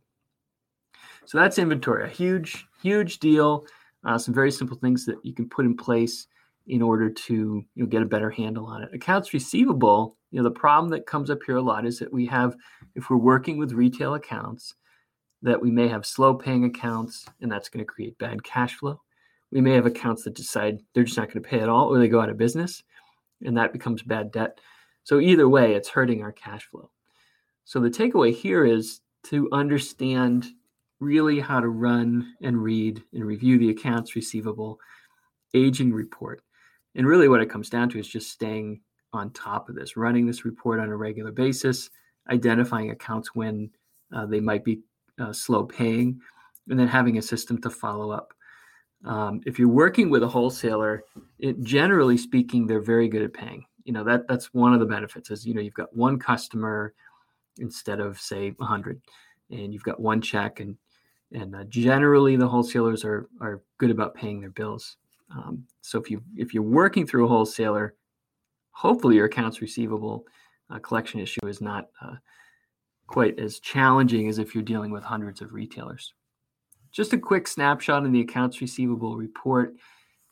So 1.25 1.38
that's 1.38 1.60
inventory, 1.60 2.06
a 2.06 2.08
huge 2.08 2.65
huge 2.82 3.19
deal. 3.19 3.65
Uh, 4.06 4.17
some 4.17 4.34
very 4.34 4.52
simple 4.52 4.78
things 4.78 5.06
that 5.06 5.17
you 5.23 5.34
can 5.34 5.49
put 5.49 5.65
in 5.65 5.75
place 5.75 6.28
in 6.69 6.82
order 6.84 7.10
to 7.10 7.34
you 7.73 7.84
know, 7.84 7.88
get 7.88 8.03
a 8.03 8.05
better 8.05 8.29
handle 8.29 8.65
on 8.67 8.84
it. 8.84 8.93
Accounts 8.93 9.34
receivable, 9.34 10.15
you 10.32 10.38
know, 10.38 10.43
the 10.43 10.51
problem 10.51 10.91
that 10.91 11.08
comes 11.08 11.29
up 11.29 11.39
here 11.45 11.58
a 11.58 11.62
lot 11.62 11.86
is 11.86 11.99
that 11.99 12.13
we 12.13 12.27
have, 12.27 12.55
if 12.95 13.10
we're 13.10 13.17
working 13.17 13.58
with 13.58 13.73
retail 13.73 14.13
accounts, 14.13 14.75
that 15.41 15.62
we 15.62 15.71
may 15.71 15.88
have 15.88 16.05
slow 16.05 16.36
paying 16.36 16.65
accounts, 16.65 17.25
and 17.41 17.51
that's 17.51 17.69
going 17.69 17.84
to 17.84 17.91
create 17.91 18.17
bad 18.19 18.43
cash 18.43 18.75
flow. 18.75 19.01
We 19.51 19.62
may 19.62 19.73
have 19.73 19.88
accounts 19.88 20.23
that 20.23 20.36
decide 20.36 20.82
they're 20.93 21.05
just 21.05 21.17
not 21.17 21.32
going 21.32 21.41
to 21.41 21.49
pay 21.49 21.60
at 21.60 21.69
all, 21.69 21.88
or 21.88 21.97
they 21.97 22.08
go 22.08 22.21
out 22.21 22.29
of 22.29 22.38
business, 22.38 22.84
and 23.43 23.58
that 23.58 23.73
becomes 23.73 24.03
bad 24.03 24.32
debt. 24.32 24.60
So 25.03 25.19
either 25.19 25.49
way, 25.49 25.73
it's 25.73 25.89
hurting 25.89 26.21
our 26.21 26.32
cash 26.32 26.65
flow. 26.69 26.91
So 27.65 27.79
the 27.79 27.89
takeaway 27.89 28.36
here 28.36 28.63
is 28.63 29.01
to 29.23 29.49
understand 29.51 30.45
really 30.99 31.39
how 31.39 31.62
to 31.62 31.69
run 31.69 32.36
and 32.41 32.62
read 32.62 33.01
and 33.13 33.25
review 33.25 33.58
the 33.58 33.69
accounts 33.69 34.15
receivable 34.15 34.79
aging 35.55 35.93
report. 35.93 36.43
And 36.95 37.08
really, 37.08 37.28
what 37.28 37.41
it 37.41 37.49
comes 37.49 37.69
down 37.69 37.89
to 37.89 37.99
is 37.99 38.08
just 38.08 38.32
staying 38.32 38.82
on 39.13 39.32
top 39.32 39.69
of 39.69 39.75
this, 39.75 39.97
running 39.97 40.25
this 40.25 40.45
report 40.45 40.80
on 40.80 40.89
a 40.89 40.95
regular 40.97 41.32
basis, 41.32 41.89
identifying 42.30 42.91
accounts 42.91 43.34
when 43.34 43.69
uh, 44.13 44.25
they 44.25 44.39
might 44.39 44.63
be 44.63 44.80
uh, 45.19 45.34
slow 45.34 45.63
paying, 45.63 46.19
and 46.69 46.80
then 46.80 46.88
having 46.88 47.17
a 47.17 47.21
system 47.21 47.60
to 47.62 47.69
follow 47.69 48.12
up. 48.12 48.34
Um, 49.06 49.41
if 49.45 49.58
you're 49.58 49.69
working 49.69 50.10
with 50.10 50.23
a 50.23 50.28
wholesaler, 50.28 51.04
it, 51.39 51.62
generally 51.63 52.17
speaking, 52.17 52.67
they're 52.67 52.82
very 52.82 53.08
good 53.08 53.21
at 53.21 53.34
paying. 53.34 53.65
You 53.86 53.93
know 53.93 54.04
that 54.04 54.28
that's 54.28 54.54
one 54.54 54.73
of 54.73 54.80
the 54.80 54.86
benefits 54.86 55.32
is 55.32 55.47
you 55.47 55.54
know 55.54 55.62
you've 55.62 55.73
got 55.73 55.95
one 55.95 56.19
customer 56.19 56.93
instead 57.60 57.99
of 57.99 58.19
say 58.19 58.52
100, 58.58 59.02
and 59.52 59.73
you've 59.73 59.84
got 59.84 59.99
one 59.99 60.21
check, 60.21 60.60
and 60.60 60.78
and 61.32 61.56
uh, 61.56 61.63
generally 61.65 62.36
the 62.36 62.47
wholesalers 62.47 63.06
are 63.06 63.30
are 63.41 63.62
good 63.78 63.89
about 63.89 64.15
paying 64.15 64.41
their 64.41 64.52
bills. 64.52 64.97
Um, 65.35 65.65
so 65.81 65.99
if 65.99 66.09
you 66.09 66.21
if 66.35 66.53
you're 66.53 66.63
working 66.63 67.05
through 67.05 67.25
a 67.25 67.27
wholesaler, 67.27 67.95
hopefully 68.71 69.15
your 69.15 69.25
accounts 69.25 69.61
receivable 69.61 70.25
uh, 70.69 70.79
collection 70.79 71.19
issue 71.19 71.45
is 71.47 71.61
not 71.61 71.87
uh, 72.01 72.15
quite 73.07 73.39
as 73.39 73.59
challenging 73.59 74.27
as 74.27 74.39
if 74.39 74.53
you're 74.53 74.63
dealing 74.63 74.91
with 74.91 75.03
hundreds 75.03 75.41
of 75.41 75.53
retailers. 75.53 76.13
Just 76.91 77.13
a 77.13 77.17
quick 77.17 77.47
snapshot 77.47 78.05
in 78.05 78.11
the 78.11 78.21
accounts 78.21 78.61
receivable 78.61 79.17
report. 79.17 79.73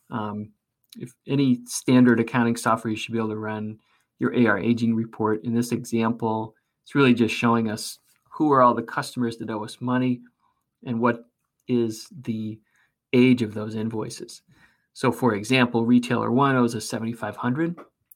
Um, 0.09 0.51
if 0.97 1.13
any 1.27 1.59
standard 1.65 2.19
accounting 2.19 2.55
software, 2.55 2.91
you 2.91 2.97
should 2.97 3.11
be 3.11 3.19
able 3.19 3.29
to 3.29 3.37
run 3.37 3.77
your 4.19 4.33
AR 4.47 4.57
aging 4.57 4.95
report. 4.95 5.43
In 5.43 5.53
this 5.53 5.71
example, 5.71 6.55
it's 6.83 6.95
really 6.95 7.13
just 7.13 7.35
showing 7.35 7.69
us 7.69 7.99
who 8.31 8.51
are 8.51 8.61
all 8.61 8.73
the 8.73 8.81
customers 8.81 9.37
that 9.37 9.49
owe 9.49 9.63
us 9.63 9.77
money 9.79 10.21
and 10.85 10.99
what 10.99 11.25
is 11.67 12.07
the 12.21 12.59
age 13.13 13.41
of 13.41 13.53
those 13.53 13.75
invoices. 13.75 14.41
So, 14.97 15.11
for 15.11 15.35
example, 15.35 15.85
retailer 15.85 16.31
one 16.31 16.55
owes 16.55 16.73
us 16.73 16.89
7,500. 16.89 17.75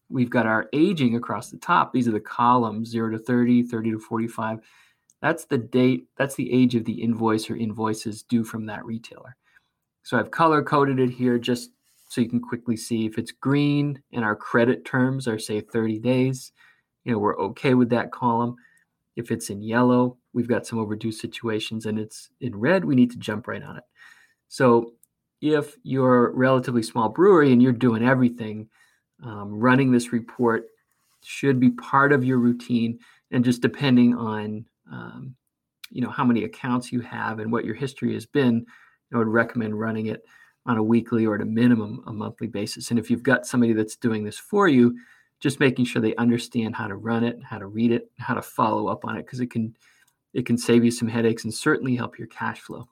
We've 0.09 0.31
got 0.31 0.47
our 0.47 0.67
aging 0.73 1.15
across 1.15 1.51
the 1.51 1.59
top. 1.59 1.93
These 1.93 2.07
are 2.07 2.11
the 2.11 2.19
columns 2.19 2.89
0 2.89 3.11
to 3.11 3.19
30, 3.19 3.61
30 3.61 3.91
to 3.91 3.99
45. 3.99 4.61
That's 5.21 5.45
the 5.45 5.59
date, 5.59 6.07
that's 6.17 6.33
the 6.33 6.51
age 6.51 6.73
of 6.73 6.85
the 6.85 7.03
invoice 7.03 7.51
or 7.51 7.55
invoices 7.55 8.23
due 8.23 8.43
from 8.43 8.65
that 8.65 8.83
retailer. 8.83 9.37
So 10.01 10.17
I've 10.17 10.31
color 10.31 10.63
coded 10.63 10.99
it 10.99 11.11
here 11.11 11.37
just 11.37 11.69
so 12.09 12.19
you 12.19 12.27
can 12.27 12.41
quickly 12.41 12.75
see 12.75 13.05
if 13.05 13.19
it's 13.19 13.31
green 13.31 14.01
and 14.11 14.25
our 14.25 14.35
credit 14.35 14.83
terms 14.83 15.27
are, 15.27 15.37
say, 15.37 15.61
30 15.61 15.99
days, 15.99 16.51
you 17.03 17.11
know, 17.11 17.19
we're 17.19 17.39
okay 17.41 17.75
with 17.75 17.91
that 17.91 18.11
column. 18.11 18.55
If 19.15 19.29
it's 19.29 19.51
in 19.51 19.61
yellow, 19.61 20.17
we've 20.33 20.49
got 20.49 20.65
some 20.65 20.79
overdue 20.79 21.11
situations 21.11 21.85
and 21.85 21.99
it's 21.99 22.31
in 22.39 22.55
red, 22.55 22.85
we 22.85 22.95
need 22.95 23.11
to 23.11 23.17
jump 23.17 23.47
right 23.47 23.61
on 23.61 23.77
it. 23.77 23.83
So 24.47 24.93
if 25.41 25.75
you're 25.83 26.27
a 26.27 26.35
relatively 26.35 26.83
small 26.83 27.09
brewery 27.09 27.51
and 27.51 27.61
you're 27.61 27.71
doing 27.71 28.03
everything, 28.03 28.69
um, 29.23 29.59
running 29.59 29.91
this 29.91 30.13
report 30.13 30.67
should 31.23 31.59
be 31.59 31.71
part 31.71 32.13
of 32.13 32.23
your 32.23 32.37
routine 32.37 32.99
and 33.31 33.43
just 33.43 33.61
depending 33.61 34.15
on 34.15 34.65
um, 34.91 35.35
you 35.89 36.01
know 36.01 36.09
how 36.09 36.23
many 36.23 36.43
accounts 36.43 36.91
you 36.91 37.01
have 37.01 37.39
and 37.39 37.51
what 37.51 37.65
your 37.65 37.75
history 37.75 38.13
has 38.13 38.25
been 38.25 38.65
i 39.13 39.17
would 39.17 39.27
recommend 39.27 39.79
running 39.79 40.07
it 40.07 40.23
on 40.65 40.77
a 40.77 40.83
weekly 40.83 41.25
or 41.25 41.35
at 41.35 41.41
a 41.41 41.45
minimum 41.45 42.03
a 42.07 42.13
monthly 42.13 42.47
basis. 42.47 42.91
And 42.91 42.99
if 42.99 43.09
you've 43.09 43.23
got 43.23 43.45
somebody 43.45 43.73
that's 43.73 43.95
doing 43.95 44.23
this 44.23 44.37
for 44.37 44.67
you 44.67 44.97
just 45.39 45.59
making 45.59 45.85
sure 45.85 46.01
they 46.01 46.15
understand 46.15 46.75
how 46.75 46.87
to 46.87 46.95
run 46.95 47.23
it 47.23 47.39
how 47.43 47.57
to 47.57 47.65
read 47.65 47.91
it 47.91 48.11
how 48.19 48.33
to 48.33 48.41
follow 48.41 48.87
up 48.87 49.05
on 49.05 49.17
it 49.17 49.25
because 49.25 49.39
it 49.39 49.49
can 49.49 49.75
it 50.33 50.45
can 50.45 50.57
save 50.57 50.83
you 50.85 50.91
some 50.91 51.07
headaches 51.07 51.43
and 51.43 51.53
certainly 51.53 51.95
help 51.95 52.17
your 52.17 52.27
cash 52.27 52.59
flow 52.59 52.87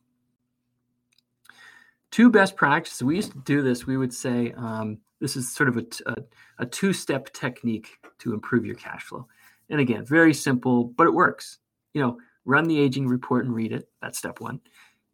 two 2.11 2.29
best 2.29 2.55
practices 2.55 3.03
we 3.03 3.15
used 3.15 3.31
to 3.31 3.39
do 3.39 3.61
this 3.61 3.85
we 3.85 3.97
would 3.97 4.13
say 4.13 4.53
um, 4.57 4.97
this 5.19 5.35
is 5.35 5.51
sort 5.51 5.69
of 5.69 5.77
a, 5.77 5.85
a, 6.05 6.15
a 6.59 6.65
two 6.65 6.93
step 6.93 7.31
technique 7.33 7.97
to 8.19 8.33
improve 8.33 8.65
your 8.65 8.75
cash 8.75 9.03
flow. 9.03 9.27
And 9.69 9.79
again, 9.79 10.05
very 10.05 10.33
simple, 10.33 10.85
but 10.85 11.07
it 11.07 11.13
works. 11.13 11.59
You 11.93 12.01
know, 12.01 12.17
run 12.45 12.65
the 12.65 12.79
aging 12.79 13.07
report 13.07 13.45
and 13.45 13.53
read 13.53 13.71
it. 13.71 13.89
That's 14.01 14.17
step 14.17 14.39
one. 14.39 14.59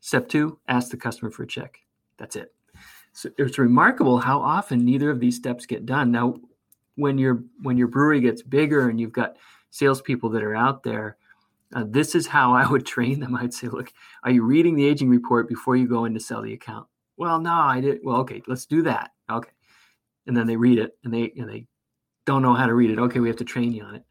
Step 0.01 0.29
two, 0.29 0.59
ask 0.67 0.91
the 0.91 0.97
customer 0.97 1.31
for 1.31 1.43
a 1.43 1.47
check. 1.47 1.79
That's 2.17 2.35
it. 2.35 2.53
So 3.13 3.29
it's 3.37 3.57
remarkable 3.57 4.19
how 4.19 4.39
often 4.39 4.85
neither 4.85 5.09
of 5.09 5.19
these 5.19 5.35
steps 5.35 5.65
get 5.65 5.85
done. 5.85 6.11
Now, 6.11 6.35
when 6.95 7.17
your 7.17 7.43
when 7.61 7.77
your 7.77 7.87
brewery 7.87 8.21
gets 8.21 8.41
bigger 8.41 8.89
and 8.89 8.99
you've 8.99 9.11
got 9.11 9.37
salespeople 9.71 10.29
that 10.29 10.43
are 10.43 10.55
out 10.55 10.83
there, 10.83 11.17
uh, 11.73 11.85
this 11.87 12.15
is 12.15 12.27
how 12.27 12.53
I 12.53 12.67
would 12.67 12.85
train 12.87 13.19
them. 13.19 13.35
I'd 13.35 13.53
say, 13.53 13.67
look, 13.67 13.91
are 14.23 14.31
you 14.31 14.43
reading 14.43 14.75
the 14.75 14.85
aging 14.85 15.09
report 15.09 15.49
before 15.49 15.75
you 15.75 15.87
go 15.87 16.05
in 16.05 16.13
to 16.13 16.19
sell 16.19 16.41
the 16.41 16.53
account? 16.53 16.87
Well, 17.17 17.39
no, 17.39 17.53
I 17.53 17.81
didn't. 17.81 18.03
Well, 18.03 18.17
okay, 18.17 18.41
let's 18.47 18.65
do 18.65 18.83
that. 18.83 19.11
Okay 19.31 19.49
and 20.27 20.35
then 20.35 20.47
they 20.47 20.55
read 20.55 20.79
it 20.79 20.97
and 21.03 21.13
they 21.13 21.31
and 21.37 21.49
they 21.49 21.65
don't 22.25 22.41
know 22.41 22.53
how 22.53 22.65
to 22.65 22.73
read 22.73 22.89
it. 22.89 22.99
Okay, 22.99 23.19
we 23.19 23.27
have 23.27 23.37
to 23.37 23.45
train 23.45 23.71
you 23.71 23.83
on 23.83 23.95
it. 23.95 24.03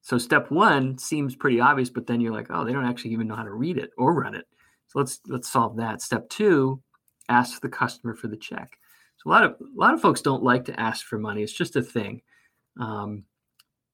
So 0.00 0.16
step 0.18 0.50
one 0.50 0.96
seems 0.96 1.36
pretty 1.36 1.60
obvious, 1.60 1.90
but 1.90 2.06
then 2.06 2.20
you're 2.20 2.32
like, 2.32 2.46
oh, 2.50 2.64
they 2.64 2.72
don't 2.72 2.86
actually 2.86 3.12
even 3.12 3.28
know 3.28 3.36
how 3.36 3.44
to 3.44 3.52
read 3.52 3.76
it 3.76 3.90
or 3.98 4.14
run 4.14 4.34
it. 4.34 4.46
So 4.88 4.98
let's 4.98 5.20
let's 5.26 5.50
solve 5.50 5.76
that. 5.76 6.02
Step 6.02 6.28
two, 6.30 6.82
ask 7.28 7.60
the 7.60 7.68
customer 7.68 8.14
for 8.14 8.28
the 8.28 8.36
check. 8.36 8.70
So 9.18 9.30
a 9.30 9.32
lot 9.32 9.44
of 9.44 9.52
a 9.52 9.78
lot 9.78 9.94
of 9.94 10.00
folks 10.00 10.22
don't 10.22 10.42
like 10.42 10.64
to 10.66 10.80
ask 10.80 11.04
for 11.06 11.18
money. 11.18 11.42
It's 11.42 11.52
just 11.52 11.76
a 11.76 11.82
thing, 11.82 12.22
um, 12.78 13.24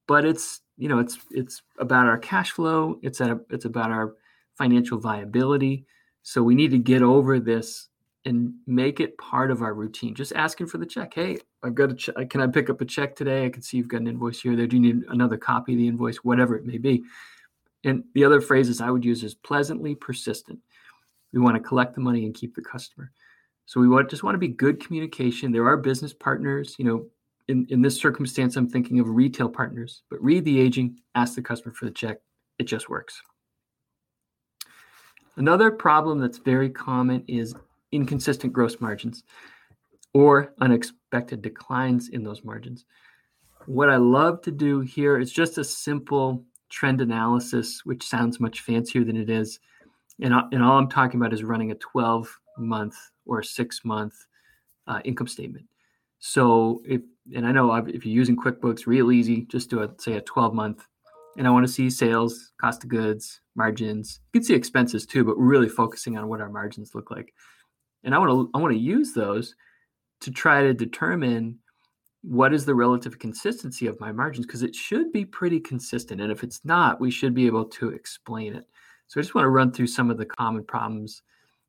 but 0.07 0.25
it's 0.25 0.61
you 0.77 0.87
know 0.89 0.99
it's 0.99 1.17
it's 1.31 1.61
about 1.79 2.05
our 2.05 2.17
cash 2.17 2.51
flow. 2.51 2.99
It's 3.01 3.21
a, 3.21 3.39
it's 3.49 3.65
about 3.65 3.91
our 3.91 4.15
financial 4.57 4.97
viability. 4.97 5.85
So 6.23 6.43
we 6.43 6.55
need 6.55 6.71
to 6.71 6.79
get 6.79 7.01
over 7.01 7.39
this 7.39 7.87
and 8.25 8.53
make 8.65 8.99
it 8.99 9.17
part 9.17 9.51
of 9.51 9.61
our 9.61 9.73
routine. 9.73 10.13
Just 10.13 10.33
asking 10.33 10.67
for 10.67 10.77
the 10.77 10.85
check. 10.85 11.13
Hey, 11.13 11.37
I've 11.63 11.75
got 11.75 11.91
a 11.91 11.93
check. 11.93 12.29
Can 12.29 12.41
I 12.41 12.47
pick 12.47 12.69
up 12.69 12.81
a 12.81 12.85
check 12.85 13.15
today? 13.15 13.45
I 13.45 13.49
can 13.49 13.61
see 13.61 13.77
you've 13.77 13.87
got 13.87 14.01
an 14.01 14.07
invoice 14.07 14.41
here. 14.41 14.55
There. 14.55 14.67
Do 14.67 14.75
you 14.75 14.81
need 14.81 15.03
another 15.09 15.37
copy 15.37 15.73
of 15.73 15.77
the 15.77 15.87
invoice? 15.87 16.17
Whatever 16.17 16.57
it 16.57 16.65
may 16.65 16.77
be. 16.77 17.03
And 17.83 18.03
the 18.13 18.25
other 18.25 18.41
phrases 18.41 18.81
I 18.81 18.89
would 18.89 19.05
use 19.05 19.23
is 19.23 19.35
pleasantly 19.35 19.95
persistent. 19.95 20.59
We 21.31 21.39
want 21.39 21.55
to 21.55 21.61
collect 21.61 21.95
the 21.95 22.01
money 22.01 22.25
and 22.25 22.33
keep 22.33 22.55
the 22.55 22.61
customer. 22.61 23.11
So 23.65 23.79
we 23.79 23.87
want, 23.87 24.09
just 24.09 24.23
want 24.23 24.35
to 24.35 24.39
be 24.39 24.47
good 24.47 24.83
communication. 24.83 25.51
There 25.51 25.67
are 25.67 25.77
business 25.77 26.13
partners, 26.13 26.75
you 26.77 26.85
know, 26.85 27.05
in, 27.47 27.65
in 27.69 27.81
this 27.81 27.99
circumstance, 27.99 28.55
I'm 28.55 28.69
thinking 28.69 28.99
of 28.99 29.09
retail 29.09 29.49
partners, 29.49 30.03
but 30.09 30.21
read 30.21 30.45
the 30.45 30.59
aging, 30.59 30.97
ask 31.15 31.35
the 31.35 31.41
customer 31.41 31.73
for 31.73 31.85
the 31.85 31.91
check. 31.91 32.17
It 32.59 32.63
just 32.63 32.89
works. 32.89 33.21
Another 35.37 35.71
problem 35.71 36.19
that's 36.19 36.39
very 36.39 36.69
common 36.69 37.23
is 37.27 37.55
inconsistent 37.91 38.53
gross 38.53 38.81
margins 38.81 39.23
or 40.13 40.53
unexpected 40.61 41.41
declines 41.41 42.09
in 42.09 42.23
those 42.23 42.43
margins. 42.43 42.85
What 43.67 43.89
I 43.89 43.97
love 43.97 44.41
to 44.41 44.51
do 44.51 44.79
here 44.81 45.19
is 45.19 45.31
just 45.31 45.57
a 45.57 45.63
simple 45.63 46.43
trend 46.69 47.01
analysis, 47.01 47.81
which 47.85 48.03
sounds 48.03 48.39
much 48.39 48.61
fancier 48.61 49.03
than 49.03 49.15
it 49.15 49.29
is. 49.29 49.59
And, 50.19 50.33
and 50.51 50.63
all 50.63 50.79
I'm 50.79 50.89
talking 50.89 51.19
about 51.19 51.33
is 51.33 51.43
running 51.43 51.71
a 51.71 51.75
12 51.75 52.39
month 52.57 52.95
or 53.25 53.39
a 53.39 53.45
six 53.45 53.85
month 53.85 54.15
uh, 54.87 55.01
income 55.03 55.27
statement. 55.27 55.67
So 56.19 56.81
if, 56.85 57.01
and 57.35 57.45
I 57.45 57.51
know 57.51 57.73
if 57.73 58.05
you're 58.05 58.15
using 58.15 58.37
QuickBooks, 58.37 58.87
real 58.87 59.11
easy, 59.11 59.45
just 59.45 59.69
do 59.69 59.81
a, 59.81 59.89
say 59.99 60.13
a 60.13 60.21
12 60.21 60.53
month. 60.53 60.85
And 61.37 61.45
I 61.45 61.51
want 61.51 61.67
to 61.67 61.71
see 61.71 61.89
sales, 61.89 62.51
cost 62.59 62.83
of 62.83 62.89
goods, 62.89 63.41
margins. 63.55 64.19
You 64.33 64.39
can 64.39 64.45
see 64.45 64.55
expenses 64.55 65.05
too, 65.05 65.23
but 65.23 65.35
really 65.35 65.69
focusing 65.69 66.17
on 66.17 66.27
what 66.27 66.41
our 66.41 66.49
margins 66.49 66.95
look 66.95 67.11
like 67.11 67.33
and 68.03 68.15
I 68.15 68.19
want 68.19 68.31
to 68.31 68.49
I 68.53 68.61
want 68.61 68.73
to 68.73 68.79
use 68.79 69.13
those 69.13 69.55
to 70.21 70.31
try 70.31 70.63
to 70.63 70.73
determine 70.73 71.59
what 72.21 72.53
is 72.53 72.65
the 72.65 72.73
relative 72.73 73.19
consistency 73.19 73.85
of 73.85 73.99
my 73.99 74.11
margins 74.11 74.45
because 74.45 74.63
it 74.63 74.73
should 74.73 75.11
be 75.11 75.23
pretty 75.23 75.59
consistent 75.59 76.19
and 76.19 76.31
if 76.31 76.43
it's 76.43 76.61
not 76.65 76.99
we 76.99 77.11
should 77.11 77.33
be 77.33 77.45
able 77.45 77.65
to 77.65 77.89
explain 77.89 78.55
it 78.55 78.65
so 79.07 79.19
i 79.19 79.21
just 79.21 79.35
want 79.35 79.45
to 79.45 79.49
run 79.49 79.71
through 79.71 79.87
some 79.87 80.09
of 80.09 80.17
the 80.17 80.25
common 80.25 80.63
problems 80.63 81.21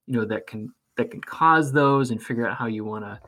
you 0.06 0.14
know 0.14 0.24
that 0.24 0.46
can 0.46 0.72
that 0.96 1.10
can 1.10 1.20
cause 1.20 1.70
those 1.70 2.10
and 2.10 2.22
figure 2.22 2.48
out 2.48 2.56
how 2.56 2.66
you 2.66 2.82
want 2.84 3.04
to 3.04 3.20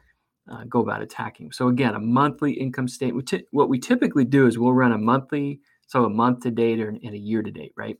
uh, 0.50 0.64
go 0.68 0.80
about 0.80 1.02
attacking 1.02 1.52
so 1.52 1.68
again 1.68 1.94
a 1.94 2.00
monthly 2.00 2.52
income 2.52 2.88
statement 2.88 3.32
what 3.50 3.68
we 3.68 3.78
typically 3.78 4.24
do 4.24 4.46
is 4.46 4.58
we'll 4.58 4.72
run 4.72 4.92
a 4.92 4.98
monthly 4.98 5.60
so 5.86 6.04
a 6.04 6.10
month 6.10 6.42
to 6.42 6.50
date 6.50 6.80
or 6.80 6.88
and 6.88 7.14
a 7.14 7.18
year 7.18 7.42
to 7.42 7.50
date 7.50 7.72
right 7.76 7.98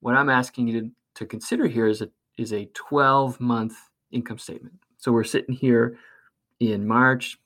what 0.00 0.14
i'm 0.14 0.28
asking 0.28 0.68
you 0.68 0.80
to, 0.80 0.90
to 1.14 1.26
consider 1.26 1.66
here 1.66 1.86
is 1.86 2.02
a 2.02 2.08
is 2.38 2.52
a 2.52 2.66
12 2.74 3.40
month 3.40 3.74
income 4.10 4.38
statement. 4.38 4.74
So 4.98 5.12
we're 5.12 5.24
sitting 5.24 5.54
here 5.54 5.98
in 6.60 6.86
March 6.86 7.38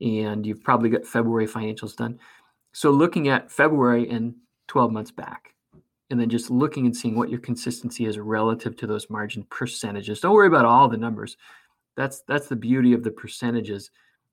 and 0.00 0.46
you've 0.46 0.62
probably 0.62 0.90
got 0.90 1.06
February 1.06 1.46
financials 1.46 1.96
done. 1.96 2.18
So 2.72 2.90
looking 2.90 3.28
at 3.28 3.50
February 3.50 4.08
and 4.08 4.34
12 4.68 4.92
months 4.92 5.10
back, 5.10 5.54
and 6.10 6.20
then 6.20 6.28
just 6.28 6.50
looking 6.50 6.84
and 6.84 6.94
seeing 6.94 7.16
what 7.16 7.30
your 7.30 7.40
consistency 7.40 8.04
is 8.04 8.18
relative 8.18 8.76
to 8.76 8.86
those 8.86 9.08
margin 9.08 9.44
percentages. 9.44 10.20
Don't 10.20 10.34
worry 10.34 10.46
about 10.46 10.66
all 10.66 10.86
the 10.86 10.96
numbers. 10.98 11.38
That's 11.96 12.22
that's 12.26 12.48
the 12.48 12.56
beauty 12.56 12.92
of 12.92 13.02
the 13.02 13.10
percentages. 13.10 13.90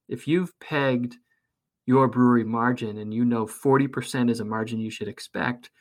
If 0.08 0.28
you've 0.28 0.58
pegged 0.60 1.16
your 1.86 2.08
brewery 2.08 2.44
margin 2.44 3.00
and 3.00 3.14
you 3.14 3.26
know 3.26 3.46
40% 3.46 4.30
is 4.30 4.40
a 4.40 4.46
margin 4.46 4.80
you 4.80 4.92
should 4.92 5.08
expect, 5.08 5.72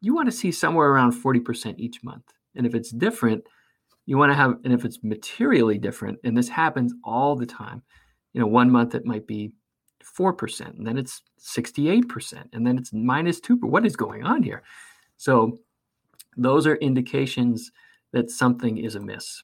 you 0.00 0.14
want 0.14 0.26
to 0.26 0.36
see 0.36 0.50
somewhere 0.50 0.90
around 0.90 1.12
40% 1.12 1.78
each 1.78 2.02
month. 2.02 2.24
And 2.56 2.66
if 2.66 2.74
it's 2.74 2.90
different, 2.90 3.44
you 4.06 4.18
want 4.18 4.30
to 4.32 4.36
have, 4.36 4.56
and 4.64 4.72
if 4.72 4.84
it's 4.84 5.04
materially 5.04 5.78
different, 5.78 6.18
and 6.24 6.36
this 6.36 6.48
happens 6.48 6.92
all 7.04 7.36
the 7.36 7.46
time, 7.46 7.82
you 8.32 8.40
know, 8.40 8.46
one 8.46 8.70
month 8.70 8.94
it 8.94 9.06
might 9.06 9.26
be 9.26 9.52
4%, 10.18 10.76
and 10.76 10.86
then 10.86 10.98
it's 10.98 11.22
68%, 11.40 12.44
and 12.52 12.66
then 12.66 12.76
it's 12.76 12.92
minus 12.92 13.40
2%. 13.40 13.62
What 13.62 13.86
is 13.86 13.94
going 13.94 14.24
on 14.24 14.42
here? 14.42 14.64
So 15.16 15.60
those 16.36 16.66
are 16.66 16.74
indications 16.76 17.70
that 18.12 18.30
something 18.30 18.78
is 18.78 18.96
amiss. 18.96 19.42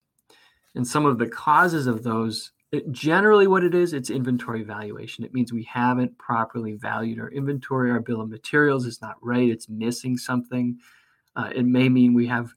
And 0.74 0.86
some 0.86 1.06
of 1.06 1.18
the 1.18 1.26
causes 1.28 1.86
of 1.86 2.02
those, 2.02 2.52
it, 2.72 2.90
generally 2.92 3.46
what 3.46 3.64
it 3.64 3.74
is, 3.74 3.92
it's 3.92 4.10
inventory 4.10 4.62
valuation. 4.62 5.24
It 5.24 5.34
means 5.34 5.52
we 5.52 5.64
haven't 5.64 6.16
properly 6.18 6.74
valued 6.74 7.18
our 7.18 7.30
inventory. 7.30 7.90
Our 7.90 8.00
bill 8.00 8.20
of 8.20 8.28
materials 8.28 8.86
is 8.86 9.00
not 9.00 9.16
right. 9.22 9.48
It's 9.48 9.68
missing 9.68 10.16
something. 10.16 10.78
Uh, 11.34 11.50
it 11.54 11.64
may 11.64 11.88
mean 11.88 12.14
we 12.14 12.26
have 12.26 12.52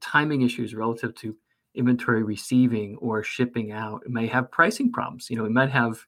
timing 0.00 0.42
issues 0.42 0.74
relative 0.74 1.14
to 1.16 1.36
inventory 1.74 2.22
receiving 2.22 2.96
or 2.96 3.22
shipping 3.22 3.72
out. 3.72 4.02
It 4.04 4.10
may 4.10 4.26
have 4.26 4.50
pricing 4.50 4.92
problems. 4.92 5.30
You 5.30 5.36
know, 5.36 5.44
we 5.44 5.48
might 5.48 5.70
have 5.70 6.04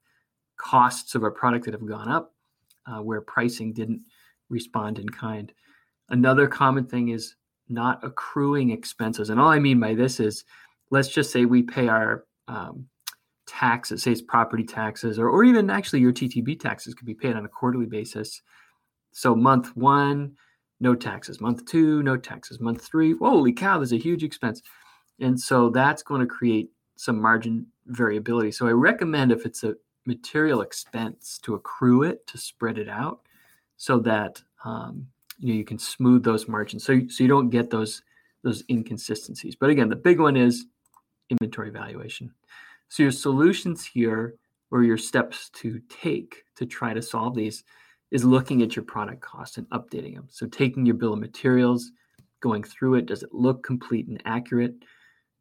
costs 0.56 1.14
of 1.14 1.22
our 1.22 1.30
product 1.30 1.64
that 1.64 1.74
have 1.74 1.86
gone 1.86 2.08
up 2.08 2.34
uh, 2.86 3.00
where 3.00 3.20
pricing 3.20 3.72
didn't 3.72 4.02
respond 4.48 4.98
in 4.98 5.08
kind. 5.08 5.52
Another 6.10 6.46
common 6.46 6.86
thing 6.86 7.08
is 7.08 7.36
not 7.68 8.04
accruing 8.04 8.70
expenses. 8.70 9.30
And 9.30 9.40
all 9.40 9.48
I 9.48 9.58
mean 9.58 9.80
by 9.80 9.94
this 9.94 10.20
is 10.20 10.44
let's 10.94 11.09
just 11.09 11.33
say 11.33 11.44
we 11.44 11.62
pay 11.62 11.88
our 11.88 12.24
um, 12.46 12.87
taxes, 13.46 14.04
say 14.04 14.12
it's 14.12 14.22
property 14.22 14.64
taxes, 14.64 15.18
or, 15.18 15.28
or 15.28 15.42
even 15.44 15.68
actually 15.68 16.00
your 16.00 16.12
TTB 16.12 16.59
taxes 16.61 16.94
could 16.94 17.07
be 17.07 17.14
paid 17.14 17.35
on 17.35 17.44
a 17.44 17.48
quarterly 17.48 17.87
basis. 17.87 18.40
So 19.12 19.35
month 19.35 19.76
one, 19.76 20.37
no 20.80 20.94
taxes. 20.94 21.40
Month 21.40 21.66
two, 21.66 22.02
no 22.04 22.16
taxes. 22.16 22.61
Month 22.61 22.85
three, 22.87 23.14
holy 23.16 23.52
cow, 23.52 23.78
there's 23.78 23.92
a 23.92 23.98
huge 23.98 24.22
expense. 24.22 24.62
And 25.20 25.38
so 25.38 25.68
that's 25.68 26.02
going 26.02 26.20
to 26.20 26.26
create 26.26 26.70
some 26.96 27.20
margin 27.20 27.66
variability. 27.87 28.52
So 28.52 28.68
I 28.68 28.70
recommend 28.70 29.33
if 29.33 29.44
it's 29.44 29.64
a 29.64 29.74
material 30.07 30.61
expense 30.61 31.38
to 31.42 31.54
accrue 31.54 32.04
it, 32.04 32.26
to 32.28 32.38
spread 32.38 32.78
it 32.78 32.88
out 32.88 33.20
so 33.76 33.98
that 33.98 34.42
um, 34.64 35.09
you 35.38 35.48
know 35.48 35.59
you 35.59 35.64
can 35.64 35.78
smooth 35.78 36.22
those 36.22 36.46
margins 36.46 36.85
so, 36.85 37.00
so 37.09 37.24
you 37.24 37.28
don't 37.28 37.50
get 37.50 37.70
those 37.70 38.02
those 38.44 38.62
inconsistencies. 38.70 39.57
But 39.57 39.70
again, 39.70 39.88
the 39.88 39.96
big 39.96 40.20
one 40.20 40.37
is 40.37 40.66
inventory 41.40 41.70
valuation. 41.70 42.32
So 42.88 43.02
your 43.02 43.12
solutions 43.12 43.84
here 43.84 44.34
or 44.70 44.82
your 44.82 44.98
steps 44.98 45.50
to 45.50 45.80
take 45.88 46.44
to 46.56 46.66
try 46.66 46.94
to 46.94 47.02
solve 47.02 47.34
these 47.34 47.64
is 48.10 48.24
looking 48.24 48.62
at 48.62 48.76
your 48.76 48.84
product 48.84 49.20
cost 49.20 49.58
and 49.58 49.68
updating 49.70 50.14
them. 50.14 50.28
So 50.30 50.46
taking 50.46 50.86
your 50.86 50.94
bill 50.94 51.14
of 51.14 51.18
materials, 51.18 51.90
going 52.40 52.62
through 52.62 52.94
it, 52.94 53.06
does 53.06 53.22
it 53.22 53.32
look 53.32 53.62
complete 53.62 54.06
and 54.06 54.22
accurate? 54.24 54.74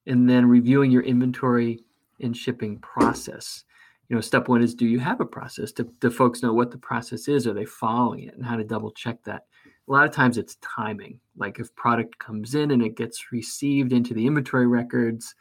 And 0.08 0.30
then 0.30 0.48
reviewing 0.48 0.90
your 0.90 1.04
inventory 1.04 1.80
and 2.22 2.36
shipping 2.36 2.80
process. 2.80 3.64
You 4.10 4.16
know, 4.16 4.22
step 4.22 4.48
one 4.48 4.62
is 4.62 4.76
do 4.76 4.86
you 4.86 5.00
have 5.00 5.22
a 5.22 5.26
process? 5.26 5.72
Do, 5.72 5.92
do 6.00 6.10
folks 6.10 6.44
know 6.44 6.54
what 6.54 6.72
the 6.72 6.78
process 6.78 7.28
is? 7.28 7.48
Are 7.48 7.54
they 7.54 7.66
following 7.66 8.24
it 8.24 8.36
and 8.36 8.46
how 8.46 8.56
to 8.56 8.64
double 8.64 8.92
check 8.92 9.24
that? 9.26 9.46
A 9.88 9.92
lot 9.92 10.06
of 10.06 10.12
times 10.12 10.38
it's 10.38 10.58
timing. 10.62 11.20
Like 11.36 11.60
if 11.60 11.76
product 11.76 12.18
comes 12.20 12.56
in 12.56 12.72
and 12.72 12.82
it 12.82 12.96
gets 12.96 13.32
received 13.32 13.92
into 13.92 14.14
the 14.14 14.26
inventory 14.26 14.68
records, 14.68 15.36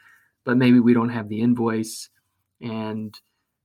but 0.45 0.57
maybe 0.57 0.81
we 0.81 0.95
don't 0.95 1.09
have 1.09 1.29
the 1.29 1.41
invoice 1.41 2.09
and 2.61 3.19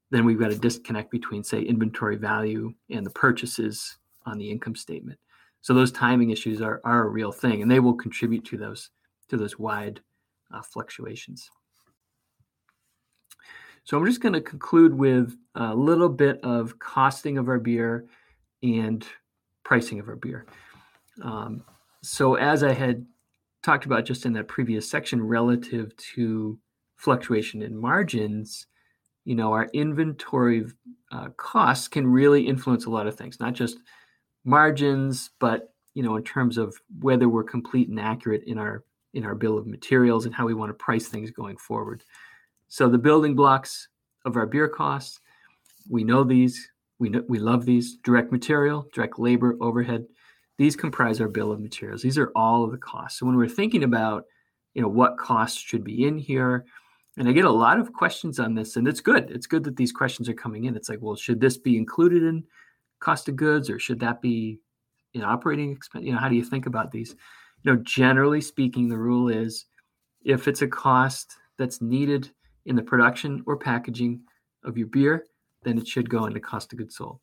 then 0.09 0.25
we've 0.25 0.39
got 0.39 0.51
a 0.51 0.57
disconnect 0.57 1.11
between 1.11 1.43
say 1.43 1.61
inventory 1.61 2.15
value 2.15 2.73
and 2.89 3.05
the 3.05 3.11
purchases 3.11 3.97
on 4.25 4.37
the 4.37 4.49
income 4.49 4.75
statement. 4.75 5.19
So 5.61 5.73
those 5.73 5.91
timing 5.91 6.29
issues 6.29 6.61
are, 6.61 6.81
are 6.83 7.03
a 7.03 7.09
real 7.09 7.31
thing 7.31 7.61
and 7.61 7.69
they 7.69 7.79
will 7.79 7.93
contribute 7.93 8.45
to 8.45 8.57
those 8.57 8.89
to 9.29 9.37
those 9.37 9.59
wide 9.59 9.99
uh, 10.53 10.61
fluctuations. 10.61 11.49
So 13.83 13.97
i'm 13.97 14.05
just 14.05 14.21
going 14.21 14.33
to 14.33 14.41
conclude 14.41 14.93
with 14.93 15.37
a 15.55 15.73
little 15.73 16.09
bit 16.09 16.39
of 16.43 16.77
costing 16.79 17.37
of 17.37 17.47
our 17.47 17.59
beer 17.59 18.05
and 18.63 19.05
pricing 19.63 19.99
of 19.99 20.07
our 20.07 20.15
beer. 20.15 20.45
Um, 21.21 21.63
so 22.01 22.35
as 22.35 22.63
i 22.63 22.73
had 22.73 23.05
talked 23.63 23.85
about 23.85 24.05
just 24.05 24.25
in 24.25 24.33
that 24.33 24.47
previous 24.47 24.89
section 24.89 25.21
relative 25.21 25.95
to 25.97 26.57
fluctuation 26.97 27.61
in 27.61 27.77
margins 27.77 28.67
you 29.27 29.35
know, 29.35 29.51
our 29.51 29.67
inventory 29.73 30.63
uh, 31.11 31.27
costs 31.35 31.89
can 31.89 32.07
really 32.07 32.47
influence 32.47 32.85
a 32.85 32.89
lot 32.89 33.07
of 33.07 33.15
things, 33.17 33.41
not 33.41 33.55
just 33.55 33.77
margins, 34.45 35.31
but 35.37 35.73
you 35.95 36.01
know, 36.01 36.15
in 36.15 36.23
terms 36.23 36.57
of 36.57 36.77
whether 37.01 37.27
we're 37.27 37.43
complete 37.43 37.89
and 37.89 37.99
accurate 37.99 38.43
in 38.47 38.57
our 38.57 38.85
in 39.13 39.25
our 39.25 39.35
bill 39.35 39.57
of 39.57 39.67
materials 39.67 40.25
and 40.25 40.33
how 40.33 40.45
we 40.45 40.53
want 40.53 40.69
to 40.69 40.73
price 40.73 41.09
things 41.09 41.29
going 41.29 41.57
forward. 41.57 42.05
So 42.69 42.87
the 42.87 42.97
building 42.97 43.35
blocks 43.35 43.89
of 44.23 44.37
our 44.37 44.45
beer 44.45 44.69
costs, 44.69 45.19
we 45.89 46.05
know 46.05 46.23
these, 46.23 46.71
we 46.97 47.09
know, 47.09 47.23
we 47.27 47.37
love 47.37 47.65
these 47.65 47.97
direct 47.97 48.31
material, 48.31 48.87
direct 48.93 49.19
labor, 49.19 49.57
overhead. 49.59 50.05
These 50.57 50.77
comprise 50.77 51.19
our 51.19 51.27
bill 51.27 51.51
of 51.51 51.59
materials. 51.59 52.01
These 52.01 52.17
are 52.17 52.31
all 52.33 52.63
of 52.63 52.71
the 52.71 52.77
costs. 52.77 53.19
So 53.19 53.25
when 53.25 53.35
we're 53.35 53.49
thinking 53.49 53.83
about, 53.83 54.23
you 54.73 54.81
know, 54.81 54.87
what 54.87 55.17
costs 55.17 55.59
should 55.59 55.83
be 55.83 56.05
in 56.05 56.17
here, 56.17 56.65
and 57.17 57.27
I 57.27 57.31
get 57.31 57.45
a 57.45 57.51
lot 57.51 57.79
of 57.79 57.93
questions 57.93 58.39
on 58.39 58.53
this, 58.53 58.75
and 58.75 58.87
it's 58.87 59.01
good. 59.01 59.31
It's 59.31 59.47
good 59.47 59.63
that 59.63 59.75
these 59.75 59.91
questions 59.91 60.29
are 60.29 60.33
coming 60.33 60.65
in. 60.65 60.75
It's 60.75 60.87
like, 60.87 60.99
well, 61.01 61.15
should 61.15 61.41
this 61.41 61.57
be 61.57 61.75
included 61.75 62.23
in 62.23 62.43
cost 62.99 63.27
of 63.27 63.35
goods, 63.35 63.69
or 63.69 63.79
should 63.79 63.99
that 64.01 64.21
be 64.21 64.59
in 65.13 65.23
operating 65.23 65.71
expense? 65.71 66.05
You 66.05 66.13
know, 66.13 66.19
how 66.19 66.29
do 66.29 66.35
you 66.35 66.43
think 66.43 66.67
about 66.67 66.91
these? 66.91 67.15
You 67.63 67.73
know, 67.73 67.81
generally 67.83 68.41
speaking, 68.41 68.87
the 68.87 68.97
rule 68.97 69.29
is 69.29 69.65
if 70.23 70.47
it's 70.47 70.61
a 70.61 70.67
cost 70.67 71.33
that's 71.57 71.81
needed 71.81 72.29
in 72.67 72.75
the 72.75 72.83
production 72.83 73.43
or 73.47 73.57
packaging 73.57 74.21
of 74.63 74.77
your 74.77 74.87
beer, 74.87 75.25
then 75.63 75.79
it 75.79 75.87
should 75.87 76.09
go 76.09 76.25
into 76.25 76.39
cost 76.39 76.71
of 76.71 76.79
goods 76.79 76.97
sold. 76.97 77.19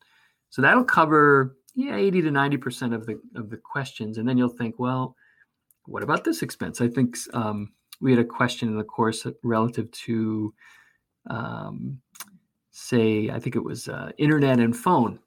So 0.49 0.61
that'll 0.61 0.83
cover 0.83 1.55
yeah 1.73 1.95
80 1.95 2.23
to 2.23 2.31
90 2.31 2.57
percent 2.57 2.93
of 2.93 3.05
the 3.05 3.19
of 3.35 3.49
the 3.49 3.57
questions, 3.57 4.17
and 4.17 4.27
then 4.27 4.37
you'll 4.37 4.49
think, 4.49 4.75
well, 4.77 5.15
what 5.85 6.03
about 6.03 6.25
this 6.25 6.41
expense? 6.41 6.81
I 6.81 6.89
think 6.89 7.15
um, 7.33 7.71
we 8.05 8.11
had 8.11 8.19
a 8.19 8.23
question 8.23 8.69
in 8.69 8.77
the 8.77 8.83
course 8.83 9.25
relative 9.43 9.89
to, 9.89 10.53
um, 11.27 11.99
say, 12.69 13.31
I 13.31 13.39
think 13.39 13.55
it 13.55 13.63
was 13.63 13.87
uh, 13.87 14.11
internet 14.19 14.59
and 14.59 14.77
phone. 14.77 15.17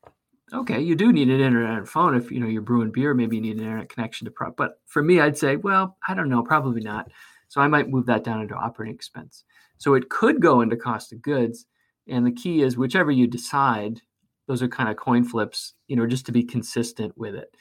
Okay, 0.55 0.81
you 0.81 0.95
do 0.95 1.13
need 1.13 1.29
an 1.29 1.41
internet 1.41 1.77
and 1.77 1.89
phone 1.89 2.17
if 2.17 2.31
you 2.31 2.39
know 2.39 2.47
you're 2.47 2.63
brewing 2.63 2.93
beer. 2.93 3.15
Maybe 3.15 3.35
you 3.35 3.43
need 3.43 3.57
an 3.57 3.65
internet 3.65 3.89
connection 3.89 4.27
to 4.27 4.31
prop. 4.31 4.57
But 4.57 4.81
for 4.87 5.03
me, 5.03 5.21
I'd 5.21 5.37
say, 5.37 5.57
well, 5.57 5.97
I 6.07 6.15
don't 6.15 6.29
know, 6.29 6.43
probably 6.45 6.81
not. 6.81 7.11
So 7.49 7.61
I 7.61 7.67
might 7.67 7.91
move 7.91 8.07
that 8.07 8.23
down 8.23 8.43
into 8.43 8.55
operating 8.55 8.95
expense. 8.95 9.43
So 9.79 9.95
it 9.95 10.09
could 10.09 10.41
go 10.41 10.61
into 10.61 10.77
cost 10.77 11.13
of 11.13 11.21
goods. 11.21 11.67
And 12.07 12.25
the 12.25 12.33
key 12.33 12.63
is 12.63 12.79
whichever 12.79 13.11
you 13.11 13.27
decide, 13.27 14.01
those 14.47 14.63
are 14.63 14.69
kind 14.69 14.89
of 14.89 14.97
coin 14.97 15.25
flips, 15.25 15.75
you 15.89 15.97
know, 15.97 16.07
just 16.07 16.27
to 16.27 16.33
be 16.33 16.45
consistent 16.45 17.19
with 17.19 17.35
it. 17.35 17.53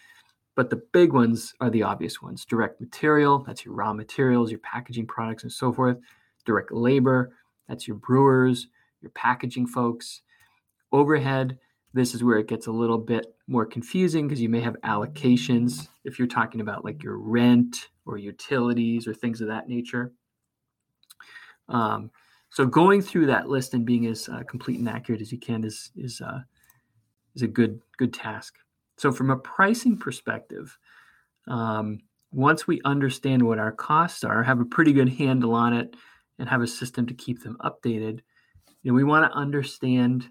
But 0.57 0.71
the 0.71 0.81
big 0.91 1.13
ones 1.13 1.53
are 1.61 1.69
the 1.69 1.83
obvious 1.83 2.19
ones 2.19 2.43
direct 2.43 2.81
material, 2.81 3.43
that's 3.45 3.63
your 3.63 3.75
raw 3.75 3.93
materials, 3.93 4.49
your 4.49 4.59
packaging 4.61 5.05
products, 5.05 5.43
and 5.43 5.51
so 5.51 5.71
forth. 5.71 5.97
Direct 6.45 6.71
labor, 6.71 7.31
that's 7.69 7.87
your 7.87 7.97
brewers, 7.97 8.67
your 9.01 9.11
packaging 9.11 9.67
folks. 9.67 10.23
Overhead, 10.91 11.59
this 11.93 12.15
is 12.15 12.23
where 12.23 12.39
it 12.39 12.47
gets 12.47 12.65
a 12.65 12.71
little 12.71 12.97
bit 12.97 13.35
more 13.47 13.67
confusing 13.67 14.27
because 14.27 14.41
you 14.41 14.49
may 14.49 14.59
have 14.61 14.75
allocations 14.83 15.89
if 16.05 16.17
you're 16.17 16.27
talking 16.27 16.59
about 16.59 16.83
like 16.83 17.03
your 17.03 17.19
rent 17.19 17.89
or 18.07 18.17
utilities 18.17 19.07
or 19.07 19.13
things 19.13 19.41
of 19.41 19.49
that 19.49 19.69
nature. 19.69 20.11
Um, 21.69 22.09
so 22.49 22.65
going 22.65 23.03
through 23.03 23.27
that 23.27 23.47
list 23.47 23.75
and 23.75 23.85
being 23.85 24.07
as 24.07 24.27
uh, 24.27 24.41
complete 24.49 24.79
and 24.79 24.89
accurate 24.89 25.21
as 25.21 25.31
you 25.31 25.37
can 25.37 25.63
is 25.63 25.91
is 25.95 26.19
uh, 26.19 26.39
is 27.35 27.43
a 27.43 27.47
good 27.47 27.79
good 27.97 28.11
task. 28.11 28.55
So, 28.97 29.11
from 29.11 29.29
a 29.29 29.37
pricing 29.37 29.97
perspective, 29.97 30.77
um, 31.47 31.99
once 32.31 32.67
we 32.67 32.81
understand 32.83 33.43
what 33.43 33.59
our 33.59 33.71
costs 33.71 34.23
are, 34.23 34.43
have 34.43 34.59
a 34.59 34.65
pretty 34.65 34.91
good 34.91 35.09
handle 35.09 35.53
on 35.53 35.73
it, 35.73 35.95
and 36.39 36.49
have 36.49 36.61
a 36.61 36.67
system 36.67 37.05
to 37.07 37.13
keep 37.13 37.41
them 37.41 37.57
updated, 37.61 38.19
you 38.83 38.91
know, 38.91 38.95
we 38.95 39.03
want 39.03 39.31
to 39.31 39.37
understand 39.37 40.27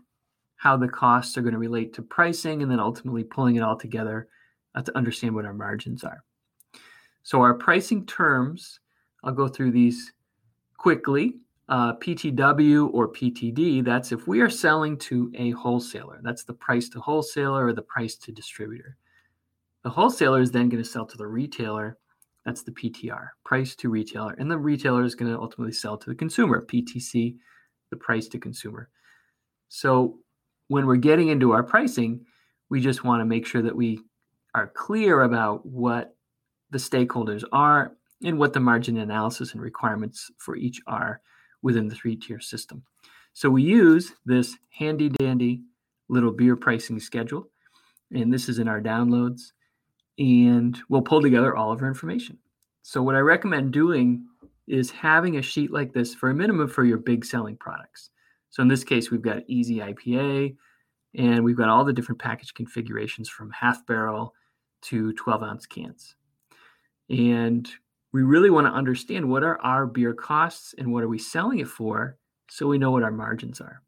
how 0.56 0.76
the 0.76 0.88
costs 0.88 1.36
are 1.36 1.42
going 1.42 1.52
to 1.52 1.58
relate 1.58 1.92
to 1.94 2.02
pricing, 2.02 2.62
and 2.62 2.70
then 2.70 2.80
ultimately 2.80 3.24
pulling 3.24 3.56
it 3.56 3.62
all 3.62 3.76
together 3.76 4.28
uh, 4.74 4.82
to 4.82 4.96
understand 4.96 5.34
what 5.34 5.44
our 5.44 5.54
margins 5.54 6.02
are. 6.04 6.22
So, 7.22 7.42
our 7.42 7.54
pricing 7.54 8.04
terms, 8.04 8.80
I'll 9.22 9.32
go 9.32 9.48
through 9.48 9.70
these 9.72 10.12
quickly 10.76 11.36
uh, 11.68 11.94
PTW 11.96 12.92
or 12.94 13.12
PTD, 13.12 13.84
that's 13.84 14.12
if 14.12 14.28
we 14.28 14.40
are 14.40 14.50
selling 14.50 14.96
to 14.98 15.32
a 15.34 15.50
wholesaler. 15.50 16.20
That's 16.22 16.44
the 16.44 16.54
price 16.54 16.88
to 16.90 17.00
wholesaler 17.00 17.66
or 17.66 17.72
the 17.72 17.82
price 17.82 18.14
to 18.16 18.32
distributor. 18.32 18.96
The 19.82 19.90
wholesaler 19.90 20.40
is 20.40 20.52
then 20.52 20.68
going 20.68 20.82
to 20.82 20.88
sell 20.88 21.06
to 21.06 21.16
the 21.16 21.26
retailer. 21.26 21.98
That's 22.44 22.62
the 22.62 22.70
PTR, 22.70 23.28
price 23.44 23.74
to 23.76 23.88
retailer. 23.88 24.34
And 24.38 24.50
the 24.50 24.58
retailer 24.58 25.04
is 25.04 25.16
going 25.16 25.32
to 25.32 25.40
ultimately 25.40 25.72
sell 25.72 25.96
to 25.96 26.10
the 26.10 26.14
consumer, 26.14 26.64
PTC, 26.64 27.36
the 27.90 27.96
price 27.96 28.28
to 28.28 28.38
consumer. 28.38 28.88
So 29.68 30.20
when 30.68 30.86
we're 30.86 30.96
getting 30.96 31.28
into 31.28 31.52
our 31.52 31.64
pricing, 31.64 32.24
we 32.68 32.80
just 32.80 33.04
want 33.04 33.20
to 33.20 33.24
make 33.24 33.46
sure 33.46 33.62
that 33.62 33.76
we 33.76 34.00
are 34.54 34.68
clear 34.68 35.22
about 35.22 35.66
what 35.66 36.16
the 36.70 36.78
stakeholders 36.78 37.44
are 37.52 37.96
and 38.24 38.38
what 38.38 38.52
the 38.52 38.60
margin 38.60 38.96
analysis 38.96 39.52
and 39.52 39.60
requirements 39.60 40.30
for 40.38 40.56
each 40.56 40.80
are 40.86 41.20
within 41.62 41.88
the 41.88 41.94
three 41.94 42.16
tier 42.16 42.40
system. 42.40 42.84
So 43.32 43.50
we 43.50 43.62
use 43.62 44.12
this 44.24 44.56
handy 44.78 45.08
dandy 45.08 45.62
little 46.08 46.32
beer 46.32 46.56
pricing 46.56 47.00
schedule, 47.00 47.50
and 48.10 48.32
this 48.32 48.48
is 48.48 48.58
in 48.58 48.68
our 48.68 48.80
downloads, 48.80 49.52
and 50.18 50.78
we'll 50.88 51.02
pull 51.02 51.20
together 51.20 51.54
all 51.54 51.72
of 51.72 51.82
our 51.82 51.88
information. 51.88 52.38
So, 52.82 53.02
what 53.02 53.16
I 53.16 53.20
recommend 53.20 53.72
doing 53.72 54.26
is 54.68 54.90
having 54.90 55.36
a 55.36 55.42
sheet 55.42 55.70
like 55.70 55.92
this 55.92 56.14
for 56.14 56.30
a 56.30 56.34
minimum 56.34 56.68
for 56.68 56.84
your 56.84 56.98
big 56.98 57.24
selling 57.24 57.56
products. 57.56 58.10
So, 58.50 58.62
in 58.62 58.68
this 58.68 58.84
case, 58.84 59.10
we've 59.10 59.22
got 59.22 59.42
easy 59.48 59.78
IPA, 59.78 60.56
and 61.16 61.44
we've 61.44 61.56
got 61.56 61.68
all 61.68 61.84
the 61.84 61.92
different 61.92 62.20
package 62.20 62.54
configurations 62.54 63.28
from 63.28 63.50
half 63.50 63.84
barrel 63.86 64.34
to 64.82 65.12
12 65.14 65.42
ounce 65.42 65.66
cans. 65.66 66.14
And 67.10 67.68
we 68.16 68.22
really 68.22 68.48
want 68.48 68.66
to 68.66 68.72
understand 68.72 69.28
what 69.28 69.42
are 69.42 69.60
our 69.60 69.84
beer 69.84 70.14
costs 70.14 70.74
and 70.78 70.90
what 70.90 71.04
are 71.04 71.08
we 71.08 71.18
selling 71.18 71.58
it 71.58 71.68
for 71.68 72.16
so 72.48 72.66
we 72.66 72.78
know 72.78 72.90
what 72.90 73.02
our 73.02 73.12
margins 73.12 73.60
are. 73.60 73.82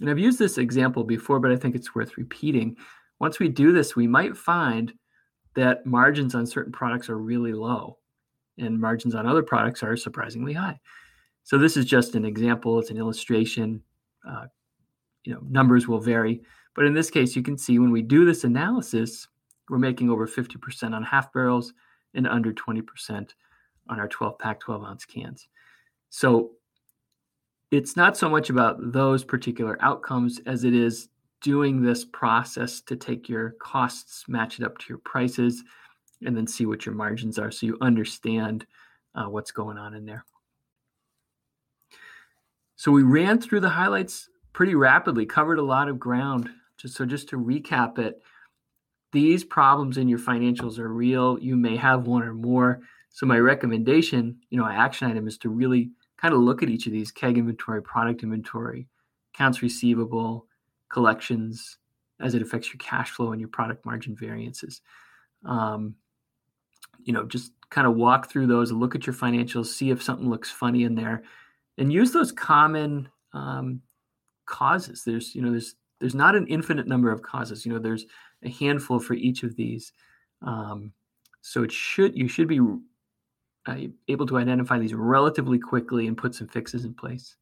And 0.00 0.08
I've 0.08 0.18
used 0.18 0.38
this 0.38 0.56
example 0.56 1.04
before, 1.04 1.40
but 1.40 1.52
I 1.52 1.56
think 1.56 1.74
it's 1.74 1.94
worth 1.94 2.16
repeating. 2.16 2.78
Once 3.20 3.38
we 3.38 3.50
do 3.50 3.72
this, 3.72 3.94
we 3.94 4.06
might 4.06 4.34
find 4.34 4.94
that 5.56 5.84
margins 5.84 6.34
on 6.34 6.46
certain 6.46 6.72
products 6.72 7.10
are 7.10 7.18
really 7.18 7.52
low 7.52 7.98
and 8.56 8.80
margins 8.80 9.14
on 9.14 9.26
other 9.26 9.42
products 9.42 9.82
are 9.82 9.94
surprisingly 9.94 10.54
high. 10.54 10.80
So 11.44 11.58
this 11.58 11.76
is 11.76 11.84
just 11.84 12.14
an 12.14 12.24
example, 12.24 12.78
it's 12.78 12.90
an 12.90 12.96
illustration. 12.96 13.82
Uh, 14.26 14.46
you 15.24 15.34
know, 15.34 15.40
numbers 15.50 15.86
will 15.86 16.00
vary, 16.00 16.40
but 16.74 16.86
in 16.86 16.94
this 16.94 17.10
case, 17.10 17.36
you 17.36 17.42
can 17.42 17.58
see 17.58 17.78
when 17.78 17.90
we 17.90 18.00
do 18.00 18.24
this 18.24 18.42
analysis, 18.44 19.28
we're 19.68 19.76
making 19.76 20.08
over 20.08 20.26
50% 20.26 20.94
on 20.94 21.02
half 21.02 21.30
barrels 21.30 21.74
and 22.14 22.26
under 22.26 22.54
20% 22.54 23.34
on 23.88 24.00
our 24.00 24.08
12 24.08 24.38
pack 24.38 24.60
12 24.60 24.84
ounce 24.84 25.04
cans. 25.04 25.48
So 26.10 26.52
it's 27.70 27.96
not 27.96 28.16
so 28.16 28.28
much 28.28 28.50
about 28.50 28.92
those 28.92 29.24
particular 29.24 29.76
outcomes 29.80 30.40
as 30.46 30.64
it 30.64 30.74
is 30.74 31.08
doing 31.42 31.82
this 31.82 32.04
process 32.04 32.80
to 32.82 32.96
take 32.96 33.28
your 33.28 33.50
costs, 33.60 34.24
match 34.28 34.58
it 34.58 34.64
up 34.64 34.78
to 34.78 34.86
your 34.88 34.98
prices, 34.98 35.62
and 36.24 36.36
then 36.36 36.46
see 36.46 36.66
what 36.66 36.86
your 36.86 36.94
margins 36.94 37.38
are 37.38 37.50
so 37.50 37.66
you 37.66 37.76
understand 37.80 38.66
uh, 39.14 39.26
what's 39.26 39.50
going 39.50 39.78
on 39.78 39.94
in 39.94 40.06
there. 40.06 40.24
So 42.76 42.90
we 42.92 43.02
ran 43.02 43.40
through 43.40 43.60
the 43.60 43.68
highlights 43.68 44.28
pretty 44.52 44.74
rapidly, 44.74 45.26
covered 45.26 45.58
a 45.58 45.62
lot 45.62 45.88
of 45.88 45.98
ground. 45.98 46.48
Just 46.78 46.94
so 46.94 47.06
just 47.06 47.28
to 47.30 47.38
recap 47.38 47.98
it, 47.98 48.22
these 49.12 49.44
problems 49.44 49.96
in 49.96 50.08
your 50.08 50.18
financials 50.18 50.78
are 50.78 50.88
real. 50.88 51.38
You 51.38 51.56
may 51.56 51.76
have 51.76 52.06
one 52.06 52.22
or 52.22 52.34
more. 52.34 52.82
So 53.16 53.24
my 53.24 53.38
recommendation, 53.38 54.36
you 54.50 54.58
know, 54.58 54.66
action 54.66 55.10
item 55.10 55.26
is 55.26 55.38
to 55.38 55.48
really 55.48 55.90
kind 56.18 56.34
of 56.34 56.40
look 56.40 56.62
at 56.62 56.68
each 56.68 56.84
of 56.84 56.92
these 56.92 57.10
keg 57.10 57.38
inventory, 57.38 57.80
product 57.80 58.22
inventory, 58.22 58.88
accounts 59.32 59.62
receivable, 59.62 60.46
collections 60.90 61.78
as 62.20 62.34
it 62.34 62.42
affects 62.42 62.68
your 62.68 62.76
cash 62.78 63.12
flow 63.12 63.32
and 63.32 63.40
your 63.40 63.48
product 63.48 63.86
margin 63.86 64.14
variances. 64.14 64.82
Um, 65.46 65.94
you 67.04 67.14
know, 67.14 67.24
just 67.24 67.52
kind 67.70 67.86
of 67.86 67.96
walk 67.96 68.30
through 68.30 68.48
those 68.48 68.70
look 68.70 68.94
at 68.94 69.06
your 69.06 69.14
financials, 69.14 69.68
see 69.68 69.88
if 69.88 70.02
something 70.02 70.28
looks 70.28 70.50
funny 70.50 70.84
in 70.84 70.94
there, 70.94 71.22
and 71.78 71.90
use 71.90 72.12
those 72.12 72.32
common 72.32 73.08
um, 73.32 73.80
causes. 74.44 75.04
There's, 75.06 75.34
you 75.34 75.40
know, 75.40 75.52
there's 75.52 75.74
there's 76.00 76.14
not 76.14 76.34
an 76.36 76.46
infinite 76.48 76.86
number 76.86 77.10
of 77.10 77.22
causes. 77.22 77.64
You 77.64 77.72
know, 77.72 77.78
there's 77.78 78.04
a 78.42 78.50
handful 78.50 79.00
for 79.00 79.14
each 79.14 79.42
of 79.42 79.56
these. 79.56 79.94
Um, 80.42 80.92
so 81.40 81.62
it 81.62 81.72
should 81.72 82.14
you 82.14 82.28
should 82.28 82.48
be 82.48 82.60
uh, 83.66 83.76
able 84.08 84.26
to 84.26 84.38
identify 84.38 84.78
these 84.78 84.94
relatively 84.94 85.58
quickly 85.58 86.06
and 86.06 86.16
put 86.16 86.34
some 86.34 86.48
fixes 86.48 86.84
in 86.84 86.94
place. 86.94 87.36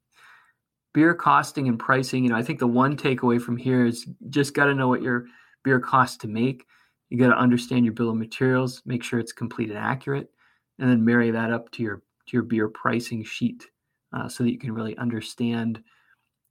Beer 0.93 1.15
costing 1.15 1.69
and 1.69 1.79
pricing, 1.79 2.25
you 2.25 2.31
know, 2.31 2.37
I 2.37 2.43
think 2.43 2.59
the 2.59 2.67
one 2.67 2.97
takeaway 2.97 3.41
from 3.41 3.57
here 3.57 3.85
is 3.85 4.07
just 4.31 4.55
got 4.55 4.67
to 4.67 4.75
know 4.75 4.89
what 4.89 5.03
your 5.03 5.27
beer 5.65 5.81
costs 5.81 6.17
to 6.19 6.29
make. 6.29 6.67
You 7.11 7.19
got 7.19 7.29
to 7.29 7.39
understand 7.39 7.85
your 7.85 7.95
bill 7.95 8.11
of 8.11 8.17
materials, 8.17 8.83
make 8.87 9.03
sure 9.03 9.19
it's 9.19 9.33
complete 9.33 9.71
and 9.71 9.79
accurate, 9.79 10.31
and 10.79 10.89
then 10.89 11.05
marry 11.05 11.31
that 11.31 11.53
up 11.53 11.71
to 11.73 11.83
your 11.83 12.03
to 12.27 12.33
your 12.33 12.43
beer 12.43 12.69
pricing 12.69 13.23
sheet 13.23 13.67
uh, 14.15 14.29
so 14.29 14.45
that 14.45 14.51
you 14.51 14.59
can 14.59 14.73
really 14.73 14.97
understand 14.97 15.83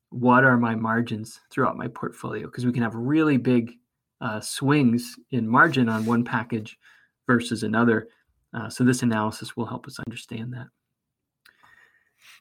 what 0.10 0.44
are 0.44 0.58
my 0.58 0.76
margins 0.76 1.40
throughout 1.50 1.78
my 1.78 1.88
portfolio 1.88 2.46
because 2.46 2.66
we 2.66 2.72
can 2.72 2.84
have 2.84 2.94
really 2.94 3.38
big 3.38 3.74
uh, 4.22 4.40
swings 4.40 5.16
in 5.32 5.48
margin 5.48 5.90
on 5.90 6.06
one 6.06 6.24
package 6.24 6.78
versus 7.26 7.64
another 7.64 8.08
uh, 8.54 8.70
so 8.70 8.84
this 8.84 9.02
analysis 9.02 9.58
will 9.58 9.66
help 9.66 9.88
us 9.88 10.00
understand 10.00 10.54
that. 10.54 10.68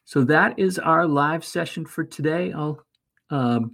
So 0.05 0.23
that 0.25 0.59
is 0.59 0.79
our 0.79 1.07
live 1.07 1.43
session 1.43 1.85
for 1.85 2.03
today. 2.03 2.51
I'll, 2.51 2.83
um, 3.29 3.71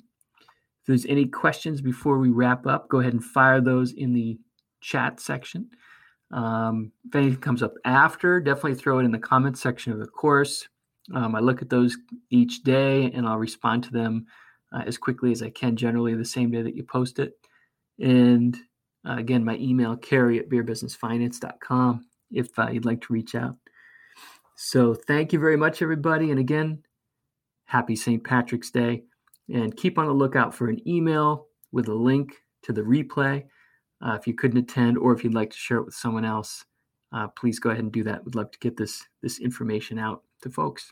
if 0.82 0.88
there's 0.88 1.06
any 1.06 1.26
questions 1.26 1.82
before 1.82 2.18
we 2.18 2.30
wrap 2.30 2.66
up, 2.66 2.88
go 2.88 3.00
ahead 3.00 3.14
and 3.14 3.24
fire 3.24 3.62
those 3.62 3.94
in 3.94 4.14
the 4.14 4.38
chat 4.82 5.20
section. 5.20 5.70
Um, 6.32 6.92
if 7.08 7.16
anything 7.16 7.40
comes 7.40 7.64
up 7.64 7.74
after, 7.86 8.40
definitely 8.40 8.76
throw 8.76 9.00
it 9.00 9.06
in 9.06 9.12
the 9.12 9.20
comments 9.20 9.62
section 9.62 9.92
of 9.92 10.00
the 10.00 10.08
course. 10.08 10.68
Um, 11.14 11.36
I 11.36 11.40
look 11.40 11.62
at 11.62 11.70
those 11.70 11.98
each 12.30 12.64
day 12.64 13.12
and 13.12 13.28
I'll 13.28 13.38
respond 13.38 13.84
to 13.86 13.92
them 13.92 14.28
uh, 14.72 14.84
as 14.86 14.98
quickly 14.98 15.32
as 15.32 15.42
I 15.42 15.50
can, 15.50 15.76
generally 15.76 16.14
the 16.14 16.24
same 16.24 16.52
day 16.52 16.62
that 16.62 16.76
you 16.76 16.84
post 16.84 17.18
it. 17.18 17.34
And 18.00 18.56
uh, 19.08 19.16
again, 19.18 19.44
my 19.44 19.58
email, 19.58 19.98
kary 19.98 20.38
at 20.40 20.50
beerbusinessfinance.com 20.50 22.06
if 22.32 22.58
uh, 22.58 22.70
you'd 22.70 22.86
like 22.86 23.02
to 23.02 23.14
reach 23.14 23.36
out. 23.36 23.56
So 24.56 24.94
thank 24.94 25.32
you 25.32 25.40
very 25.40 25.58
much, 25.58 25.82
everybody. 25.82 26.32
And 26.32 26.40
again, 26.40 26.84
happy 27.66 27.96
St. 27.96 28.24
Patrick's 28.24 28.72
Day. 28.72 29.04
And 29.52 29.76
keep 29.76 29.98
on 29.98 30.06
the 30.06 30.14
lookout 30.14 30.54
for 30.54 30.68
an 30.68 30.88
email 30.88 31.48
with 31.72 31.88
a 31.88 31.94
link 31.94 32.36
to 32.64 32.74
the 32.74 32.82
replay. 32.82 33.46
Uh, 34.06 34.18
if 34.20 34.28
you 34.28 34.34
couldn't 34.34 34.60
attend 34.60 34.98
or 34.98 35.14
if 35.14 35.24
you'd 35.24 35.34
like 35.34 35.52
to 35.52 35.58
share 35.58 35.78
it 35.78 35.86
with 35.86 35.96
someone 35.96 36.26
else, 36.26 36.66
uh, 37.12 37.28
please 37.30 37.60
go 37.60 37.70
ahead 37.70 37.84
and 37.84 37.92
do 37.92 38.04
that. 38.04 38.24
We'd 38.24 38.36
love 38.36 38.52
to 38.52 38.60
get 38.60 38.78
this, 38.78 39.06
this 39.22 39.40
information 39.40 39.98
out 39.98 40.24
to 40.44 40.50
folks. 40.50 40.92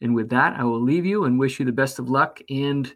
And 0.00 0.14
with 0.14 0.30
that, 0.30 0.58
I 0.58 0.64
will 0.64 0.82
leave 0.82 1.06
you 1.06 1.24
and 1.24 1.38
wish 1.38 1.58
you 1.58 1.66
the 1.66 1.72
best 1.72 1.98
of 1.98 2.08
luck. 2.08 2.40
And 2.50 2.92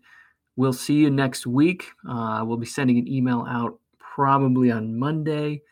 we'll 0.57 0.73
see 0.73 0.95
you 0.95 1.11
next 1.11 1.47
week. 1.47 1.87
Uh, 2.09 2.43
we'll 2.47 2.57
be 2.57 2.67
sending 2.67 2.99
an 2.99 3.09
email 3.09 3.47
out 3.49 3.79
probably 3.99 4.71
on 4.71 4.99
Monday 4.99 5.63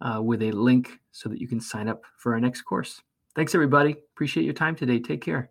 uh, 0.00 0.20
with 0.22 0.42
a 0.42 0.52
link 0.52 0.99
so 1.12 1.28
that 1.28 1.40
you 1.40 1.48
can 1.48 1.60
sign 1.60 1.88
up 1.88 2.02
for 2.16 2.34
our 2.34 2.40
next 2.40 2.62
course. 2.62 3.02
Thanks, 3.34 3.54
everybody. 3.54 3.96
Appreciate 4.14 4.44
your 4.44 4.54
time 4.54 4.76
today. 4.76 4.98
Take 4.98 5.22
care. 5.22 5.50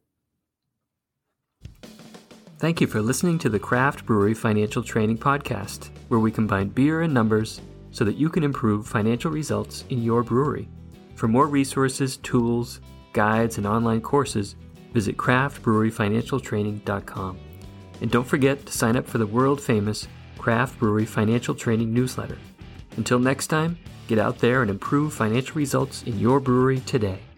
Thank 2.57 2.81
you 2.81 2.87
for 2.87 3.01
listening 3.01 3.37
to 3.39 3.49
the 3.49 3.59
Craft 3.59 4.05
Brewery 4.05 4.33
Financial 4.33 4.83
Training 4.83 5.17
Podcast, 5.17 5.91
where 6.09 6.19
we 6.19 6.29
combine 6.29 6.67
beer 6.67 7.03
and 7.03 7.13
numbers 7.13 7.61
so 7.91 8.03
that 8.03 8.17
you 8.17 8.27
can 8.29 8.43
improve 8.43 8.85
financial 8.85 9.31
results 9.31 9.85
in 9.89 10.03
your 10.03 10.23
brewery. 10.23 10.67
For 11.15 11.29
more 11.29 11.47
resources, 11.47 12.17
tools, 12.17 12.81
guides, 13.13 13.57
and 13.57 13.65
online 13.65 14.01
courses, 14.01 14.57
visit 14.93 15.15
craftbreweryfinancialtraining.com. 15.15 17.39
And 18.01 18.11
don't 18.11 18.27
forget 18.27 18.65
to 18.65 18.73
sign 18.73 18.97
up 18.97 19.07
for 19.07 19.19
the 19.19 19.25
world 19.25 19.61
famous 19.61 20.09
Craft 20.37 20.77
Brewery 20.79 21.05
Financial 21.05 21.55
Training 21.55 21.93
newsletter. 21.93 22.37
Until 22.97 23.19
next 23.19 23.47
time, 23.47 23.77
Get 24.09 24.17
out 24.17 24.39
there 24.39 24.63
and 24.63 24.71
improve 24.71 25.13
financial 25.13 25.53
results 25.53 26.01
in 26.01 26.17
your 26.17 26.39
brewery 26.39 26.79
today. 26.79 27.28